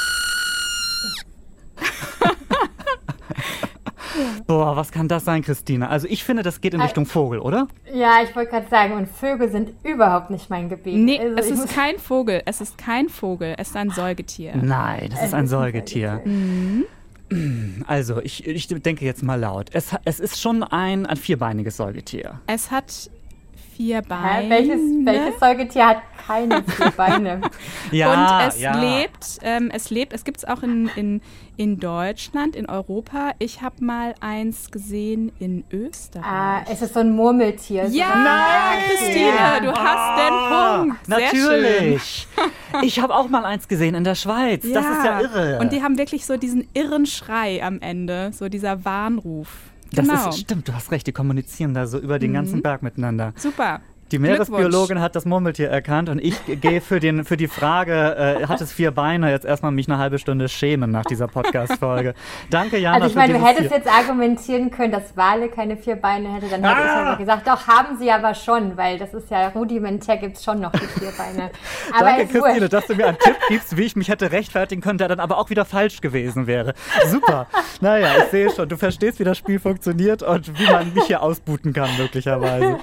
Boah, 4.49 4.77
was 4.77 4.91
kann 4.91 5.07
das 5.07 5.25
sein, 5.25 5.43
Christine? 5.43 5.89
Also 5.89 6.09
ich 6.09 6.25
finde, 6.25 6.43
das 6.43 6.61
geht 6.61 6.75
in 6.75 6.81
Richtung 6.81 7.07
Vogel, 7.07 7.39
oder? 7.39 7.69
Ja, 7.93 8.23
ich 8.25 8.35
wollte 8.35 8.51
gerade 8.51 8.69
sagen, 8.69 8.95
und 8.95 9.09
Vögel 9.09 9.49
sind 9.51 9.73
überhaupt 9.85 10.31
nicht 10.31 10.51
mein 10.51 10.69
Gebiet. 10.69 10.97
Nee, 10.97 11.21
also 11.21 11.55
es 11.55 11.61
ist 11.61 11.73
kein 11.73 11.99
Vogel. 11.99 12.43
Es 12.47 12.61
ist 12.61 12.77
kein 12.77 13.09
Vogel. 13.09 13.55
Es 13.59 13.69
ist 13.69 13.77
ein 13.77 13.91
Säugetier. 13.91 14.57
Nein, 14.57 15.11
das 15.11 15.23
ist 15.23 15.35
ein 15.35 15.47
Säugetier. 15.47 16.21
Mhm. 16.25 16.85
Also, 17.87 18.21
ich, 18.21 18.47
ich 18.47 18.67
denke 18.67 19.05
jetzt 19.05 19.23
mal 19.23 19.37
laut. 19.37 19.71
Es, 19.73 19.95
es 20.05 20.21
ist 20.21 20.41
schon 20.41 20.63
ein, 20.63 21.07
ein 21.07 21.17
vierbeiniges 21.17 21.77
Säugetier. 21.77 22.41
Es 22.47 22.71
hat 22.71 23.11
vier 23.81 24.03
Beine. 24.03 24.43
Hä? 24.43 24.51
Welches, 24.51 24.81
welches 25.07 25.41
Säugetier 25.41 25.87
hat 25.87 26.03
keine 26.27 26.63
vier 26.67 26.91
Beine? 26.91 27.41
ja, 27.91 28.13
Und 28.13 28.49
es 28.49 28.61
ja. 28.61 28.79
lebt, 28.79 29.39
ähm, 29.43 29.71
es 29.73 29.89
lebt, 29.89 30.13
es 30.13 30.25
gibt 30.25 30.37
es 30.39 30.45
auch 30.45 30.63
in, 30.63 30.91
in, 30.97 31.23
in 31.57 31.81
Deutschland, 31.81 32.57
in 32.57 32.69
Europa. 32.69 33.31
Ich 33.39 33.63
habe 33.63 33.83
mal 33.83 34.15
eins 34.21 34.71
gesehen 34.71 35.33
in 35.39 35.65
Österreich. 35.73 36.27
Ah, 36.27 36.63
es 36.71 36.83
ist 36.83 36.93
so 36.93 37.01
ein 37.01 37.13
Murmeltier. 37.13 37.87
Ja, 37.87 38.17
Nein, 38.17 38.85
Christine, 38.87 39.29
ja. 39.29 39.61
du 39.61 39.73
hast 39.73 40.19
den 40.19 40.35
ah, 40.35 40.77
Punkt. 40.77 41.07
Sehr 41.07 41.19
Natürlich. 41.19 42.29
ich 42.83 43.01
habe 43.01 43.15
auch 43.15 43.31
mal 43.31 43.47
eins 43.47 43.67
gesehen 43.67 43.95
in 43.95 44.05
der 44.05 44.15
Schweiz. 44.15 44.63
Ja. 44.65 44.75
Das 44.75 44.99
ist 44.99 45.05
ja 45.05 45.21
irre. 45.21 45.59
Und 45.59 45.73
die 45.73 45.83
haben 45.83 45.97
wirklich 45.97 46.27
so 46.27 46.37
diesen 46.37 46.69
irren 46.75 47.07
Schrei 47.07 47.63
am 47.65 47.81
Ende, 47.81 48.31
so 48.35 48.51
dieser 48.51 48.85
Warnruf. 48.85 49.70
Das 49.93 50.07
genau. 50.07 50.29
ist, 50.29 50.39
stimmt, 50.39 50.69
du 50.69 50.75
hast 50.75 50.91
recht, 50.93 51.07
die 51.07 51.13
kommunizieren 51.13 51.75
da 51.75 51.87
so 51.87 51.99
über 51.99 52.19
den 52.19 52.31
mhm. 52.31 52.35
ganzen 52.35 52.63
Berg 52.63 52.83
miteinander. 52.83 53.33
Super. 53.37 53.81
Die 54.13 54.19
Meeresbiologin 54.19 55.01
hat 55.01 55.15
das 55.15 55.25
Murmeltier 55.25 55.69
erkannt 55.69 56.09
und 56.09 56.19
ich 56.19 56.35
gehe 56.61 56.81
für, 56.81 57.01
für 57.25 57.37
die 57.37 57.47
Frage, 57.47 58.39
äh, 58.41 58.47
hat 58.47 58.61
es 58.61 58.73
vier 58.73 58.91
Beine, 58.91 59.31
jetzt 59.31 59.45
erstmal 59.45 59.71
mich 59.71 59.89
eine 59.89 59.99
halbe 59.99 60.19
Stunde 60.19 60.49
schämen 60.49 60.91
nach 60.91 61.05
dieser 61.05 61.29
Podcast-Folge. 61.29 62.15
Danke, 62.51 62.79
Jana. 62.79 62.97
Also 62.97 63.09
ich 63.09 63.15
meine, 63.15 63.35
du 63.35 63.45
hättest 63.45 63.71
jetzt 63.71 63.89
argumentieren 63.89 64.71
können, 64.71 64.91
dass 64.91 65.17
Wale 65.17 65.49
keine 65.49 65.77
vier 65.77 65.97
Beine 65.97 66.33
hätte, 66.35 66.49
dann 66.49 66.65
hätte 66.65 66.77
ah! 66.77 66.85
ich 66.85 67.09
aber 67.09 67.17
gesagt, 67.19 67.47
doch, 67.47 67.69
haben 67.69 67.99
sie 67.99 68.11
aber 68.11 68.35
schon, 68.35 68.77
weil 68.77 68.99
das 68.99 69.15
ist 69.15 69.31
ja 69.31 69.49
rudimentär, 69.49 70.17
gibt 70.17 70.37
es 70.37 70.45
schon 70.45 70.61
noch 70.61 70.73
die 70.73 70.79
vier 70.79 71.13
Beine. 71.17 71.51
Aber 71.93 72.11
Danke, 72.11 72.27
Christine, 72.27 72.69
dass 72.69 72.87
du 72.87 72.95
mir 72.95 73.09
einen 73.09 73.19
Tipp 73.19 73.37
gibst, 73.49 73.77
wie 73.77 73.83
ich 73.83 73.97
mich 73.97 74.09
hätte 74.09 74.33
rechtfertigen 74.33 74.81
können, 74.81 74.99
der 74.99 75.09
dann 75.09 75.21
aber 75.21 75.39
auch 75.39 75.51
wieder 75.51 75.65
falsch 75.65 76.01
gewesen 76.01 76.47
wäre. 76.47 76.75
Super. 77.07 77.47
naja, 77.81 78.09
ich 78.19 78.31
sehe 78.31 78.51
schon, 78.51 78.69
du 78.69 78.77
verstehst, 78.77 79.19
wie 79.19 79.25
das 79.25 79.39
Spiel 79.39 79.59
funktioniert 79.59 80.23
und 80.23 80.59
wie 80.59 80.71
man 80.71 80.93
mich 80.95 81.05
hier 81.05 81.23
ausbuten 81.23 81.73
kann, 81.73 81.91
möglicherweise. 81.99 82.79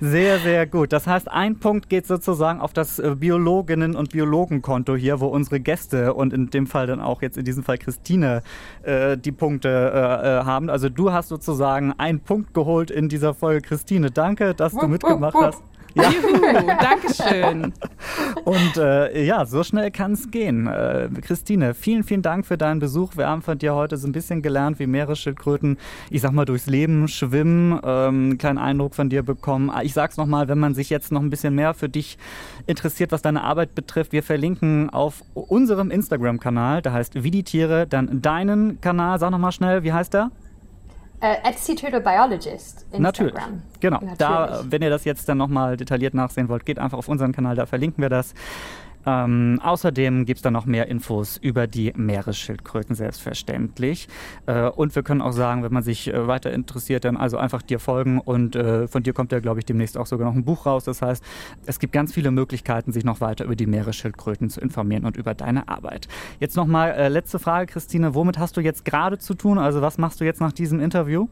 Sehr, 0.00 0.38
sehr 0.38 0.59
sehr 0.60 0.66
gut. 0.66 0.92
Das 0.92 1.06
heißt, 1.06 1.30
ein 1.30 1.58
Punkt 1.58 1.88
geht 1.88 2.06
sozusagen 2.06 2.60
auf 2.60 2.74
das 2.74 2.98
äh, 2.98 3.14
Biologinnen- 3.14 3.96
und 3.96 4.10
Biologenkonto 4.10 4.94
hier, 4.94 5.18
wo 5.18 5.26
unsere 5.28 5.58
Gäste 5.58 6.12
und 6.12 6.34
in 6.34 6.50
dem 6.50 6.66
Fall 6.66 6.86
dann 6.86 7.00
auch 7.00 7.22
jetzt 7.22 7.38
in 7.38 7.46
diesem 7.46 7.64
Fall 7.64 7.78
Christine 7.78 8.42
äh, 8.82 9.16
die 9.16 9.32
Punkte 9.32 9.68
äh, 9.70 10.40
äh 10.40 10.44
haben. 10.44 10.68
Also 10.68 10.90
du 10.90 11.12
hast 11.12 11.28
sozusagen 11.28 11.94
einen 11.96 12.20
Punkt 12.20 12.52
geholt 12.52 12.90
in 12.90 13.08
dieser 13.08 13.32
Folge. 13.32 13.62
Christine, 13.62 14.10
danke, 14.10 14.54
dass 14.54 14.74
du 14.74 14.86
mitgemacht 14.86 15.34
hast. 15.34 15.62
Ja. 15.94 16.10
Juhu, 16.10 16.66
Dankeschön. 16.66 17.72
Und 18.44 18.76
äh, 18.76 19.24
ja, 19.24 19.44
so 19.44 19.62
schnell 19.64 19.90
kann 19.90 20.12
es 20.12 20.30
gehen. 20.30 20.66
Äh, 20.66 21.08
Christine, 21.20 21.74
vielen, 21.74 22.04
vielen 22.04 22.22
Dank 22.22 22.46
für 22.46 22.56
deinen 22.56 22.80
Besuch. 22.80 23.16
Wir 23.16 23.26
haben 23.26 23.42
von 23.42 23.58
dir 23.58 23.74
heute 23.74 23.96
so 23.96 24.06
ein 24.06 24.12
bisschen 24.12 24.42
gelernt, 24.42 24.78
wie 24.78 24.86
Meeresschildkröten, 24.86 25.78
ich 26.10 26.20
sag 26.20 26.32
mal, 26.32 26.44
durchs 26.44 26.66
Leben 26.66 27.08
schwimmen, 27.08 27.72
ähm, 27.82 28.24
einen 28.30 28.38
kleinen 28.38 28.58
Eindruck 28.58 28.94
von 28.94 29.08
dir 29.08 29.22
bekommen. 29.22 29.70
Ah, 29.70 29.82
ich 29.82 29.92
sag's 29.92 30.16
nochmal, 30.16 30.48
wenn 30.48 30.58
man 30.58 30.74
sich 30.74 30.90
jetzt 30.90 31.12
noch 31.12 31.20
ein 31.20 31.30
bisschen 31.30 31.54
mehr 31.54 31.74
für 31.74 31.88
dich 31.88 32.18
interessiert, 32.66 33.12
was 33.12 33.22
deine 33.22 33.42
Arbeit 33.42 33.74
betrifft, 33.74 34.12
wir 34.12 34.22
verlinken 34.22 34.90
auf 34.90 35.22
unserem 35.34 35.90
Instagram-Kanal, 35.90 36.82
der 36.82 36.92
heißt 36.92 37.22
Wie 37.22 37.30
die 37.30 37.42
Tiere, 37.42 37.86
dann 37.86 38.22
deinen 38.22 38.80
Kanal, 38.80 39.18
sag 39.18 39.30
nochmal 39.30 39.52
schnell, 39.52 39.82
wie 39.82 39.92
heißt 39.92 40.14
der? 40.14 40.30
Äh, 41.20 41.36
at 41.42 41.56
Biologist 42.02 42.86
Instagram. 42.92 43.02
Natürlich, 43.02 43.34
genau. 43.80 43.98
Natürlich. 43.98 44.18
Da, 44.18 44.64
wenn 44.64 44.82
ihr 44.82 44.90
das 44.90 45.04
jetzt 45.04 45.28
dann 45.28 45.38
nochmal 45.38 45.76
detailliert 45.76 46.14
nachsehen 46.14 46.48
wollt, 46.48 46.64
geht 46.64 46.78
einfach 46.78 46.96
auf 46.96 47.08
unseren 47.08 47.32
Kanal, 47.32 47.56
da 47.56 47.66
verlinken 47.66 48.00
wir 48.00 48.08
das. 48.08 48.34
Ähm, 49.06 49.60
außerdem 49.62 50.26
gibt 50.26 50.38
es 50.38 50.42
dann 50.42 50.52
noch 50.52 50.66
mehr 50.66 50.88
Infos 50.88 51.36
über 51.36 51.66
die 51.66 51.92
Meeresschildkröten, 51.96 52.94
selbstverständlich. 52.94 54.08
Äh, 54.46 54.68
und 54.68 54.94
wir 54.94 55.02
können 55.02 55.22
auch 55.22 55.32
sagen, 55.32 55.62
wenn 55.62 55.72
man 55.72 55.82
sich 55.82 56.08
äh, 56.08 56.26
weiter 56.26 56.52
interessiert, 56.52 57.04
dann 57.04 57.16
also 57.16 57.38
einfach 57.38 57.62
dir 57.62 57.78
folgen 57.78 58.18
und 58.18 58.56
äh, 58.56 58.88
von 58.88 59.02
dir 59.02 59.12
kommt 59.12 59.32
ja, 59.32 59.40
glaube 59.40 59.60
ich, 59.60 59.66
demnächst 59.66 59.96
auch 59.96 60.06
sogar 60.06 60.28
noch 60.28 60.34
ein 60.34 60.44
Buch 60.44 60.66
raus. 60.66 60.84
Das 60.84 61.02
heißt, 61.02 61.24
es 61.66 61.78
gibt 61.78 61.92
ganz 61.92 62.12
viele 62.12 62.30
Möglichkeiten, 62.30 62.92
sich 62.92 63.04
noch 63.04 63.20
weiter 63.20 63.44
über 63.44 63.56
die 63.56 63.66
Meeresschildkröten 63.66 64.50
zu 64.50 64.60
informieren 64.60 65.04
und 65.06 65.16
über 65.16 65.34
deine 65.34 65.68
Arbeit. 65.68 66.08
Jetzt 66.38 66.56
nochmal 66.56 66.90
äh, 66.90 67.08
letzte 67.08 67.38
Frage, 67.38 67.72
Christine. 67.72 68.14
Womit 68.14 68.38
hast 68.38 68.56
du 68.56 68.60
jetzt 68.60 68.84
gerade 68.84 69.18
zu 69.18 69.34
tun? 69.34 69.58
Also 69.58 69.80
was 69.80 69.98
machst 69.98 70.20
du 70.20 70.24
jetzt 70.24 70.40
nach 70.40 70.52
diesem 70.52 70.80
Interview? 70.80 71.28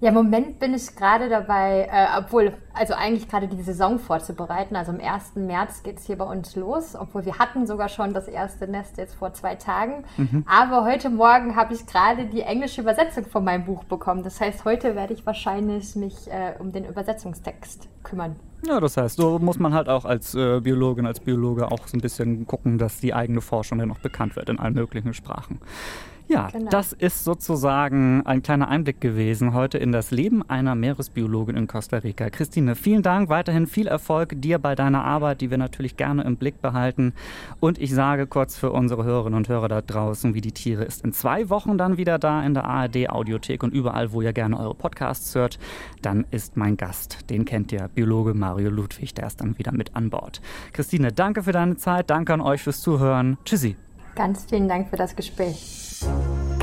Ja, 0.00 0.10
im 0.10 0.14
Moment 0.14 0.60
bin 0.60 0.74
ich 0.74 0.94
gerade 0.94 1.28
dabei, 1.28 1.88
äh, 1.90 2.06
obwohl, 2.18 2.52
also 2.72 2.94
eigentlich 2.94 3.28
gerade 3.28 3.48
die 3.48 3.60
Saison 3.62 3.98
vorzubereiten. 3.98 4.76
Also 4.76 4.92
am 4.92 5.00
1. 5.00 5.34
März 5.34 5.82
geht 5.82 5.98
es 5.98 6.06
hier 6.06 6.16
bei 6.16 6.24
uns 6.24 6.54
los, 6.54 6.94
obwohl 6.94 7.24
wir 7.24 7.38
hatten 7.40 7.66
sogar 7.66 7.88
schon 7.88 8.14
das 8.14 8.28
erste 8.28 8.68
Nest 8.68 8.96
jetzt 8.96 9.16
vor 9.16 9.32
zwei 9.32 9.56
Tagen. 9.56 10.04
Mhm. 10.16 10.44
Aber 10.46 10.84
heute 10.84 11.10
Morgen 11.10 11.56
habe 11.56 11.74
ich 11.74 11.84
gerade 11.84 12.26
die 12.26 12.42
englische 12.42 12.82
Übersetzung 12.82 13.24
von 13.24 13.42
meinem 13.42 13.64
Buch 13.64 13.82
bekommen. 13.84 14.22
Das 14.22 14.40
heißt, 14.40 14.64
heute 14.64 14.94
werde 14.94 15.14
ich 15.14 15.26
wahrscheinlich 15.26 15.96
mich 15.96 16.30
äh, 16.30 16.54
um 16.60 16.70
den 16.70 16.84
Übersetzungstext 16.84 17.88
kümmern. 18.04 18.36
Ja, 18.66 18.78
das 18.78 18.96
heißt, 18.96 19.16
so 19.16 19.40
muss 19.40 19.58
man 19.58 19.74
halt 19.74 19.88
auch 19.88 20.04
als 20.04 20.32
äh, 20.34 20.60
Biologin, 20.60 21.06
als 21.06 21.18
Biologe 21.18 21.72
auch 21.72 21.88
so 21.88 21.96
ein 21.96 22.00
bisschen 22.00 22.46
gucken, 22.46 22.78
dass 22.78 23.00
die 23.00 23.14
eigene 23.14 23.40
Forschung 23.40 23.78
dann 23.78 23.88
noch 23.88 23.98
bekannt 23.98 24.36
wird 24.36 24.48
in 24.48 24.60
allen 24.60 24.74
möglichen 24.74 25.12
Sprachen. 25.12 25.60
Ja, 26.28 26.48
genau. 26.50 26.70
das 26.70 26.92
ist 26.92 27.24
sozusagen 27.24 28.22
ein 28.26 28.42
kleiner 28.42 28.68
Einblick 28.68 29.00
gewesen 29.00 29.54
heute 29.54 29.78
in 29.78 29.92
das 29.92 30.10
Leben 30.10 30.48
einer 30.48 30.74
Meeresbiologin 30.74 31.56
in 31.56 31.66
Costa 31.66 31.98
Rica. 31.98 32.28
Christine, 32.28 32.74
vielen 32.74 33.02
Dank, 33.02 33.30
weiterhin 33.30 33.66
viel 33.66 33.86
Erfolg 33.86 34.34
dir 34.36 34.58
bei 34.58 34.74
deiner 34.74 35.04
Arbeit, 35.04 35.40
die 35.40 35.50
wir 35.50 35.56
natürlich 35.56 35.96
gerne 35.96 36.24
im 36.24 36.36
Blick 36.36 36.60
behalten. 36.60 37.14
Und 37.60 37.78
ich 37.78 37.94
sage 37.94 38.26
kurz 38.26 38.58
für 38.58 38.72
unsere 38.72 39.04
Hörerinnen 39.04 39.38
und 39.38 39.48
Hörer 39.48 39.68
da 39.68 39.80
draußen, 39.80 40.34
wie 40.34 40.42
die 40.42 40.52
Tiere 40.52 40.84
ist 40.84 41.02
in 41.02 41.14
zwei 41.14 41.48
Wochen 41.48 41.78
dann 41.78 41.96
wieder 41.96 42.18
da 42.18 42.42
in 42.44 42.52
der 42.52 42.64
ARD 42.64 43.08
Audiothek 43.08 43.62
und 43.62 43.72
überall, 43.72 44.12
wo 44.12 44.20
ihr 44.20 44.34
gerne 44.34 44.60
eure 44.60 44.74
Podcasts 44.74 45.34
hört. 45.34 45.58
Dann 46.02 46.26
ist 46.30 46.58
mein 46.58 46.76
Gast, 46.76 47.30
den 47.30 47.46
kennt 47.46 47.72
ihr, 47.72 47.88
Biologe 47.94 48.34
Mario 48.34 48.68
Ludwig, 48.68 49.14
der 49.14 49.28
ist 49.28 49.40
dann 49.40 49.56
wieder 49.58 49.72
mit 49.72 49.96
an 49.96 50.10
Bord. 50.10 50.42
Christine, 50.74 51.10
danke 51.10 51.42
für 51.42 51.52
deine 51.52 51.76
Zeit, 51.76 52.10
danke 52.10 52.34
an 52.34 52.42
euch 52.42 52.62
fürs 52.62 52.82
Zuhören. 52.82 53.38
Tschüssi. 53.46 53.76
Ganz 54.14 54.44
vielen 54.44 54.68
Dank 54.68 54.90
für 54.90 54.96
das 54.96 55.16
Gespräch. 55.16 55.87
心。 55.98 56.57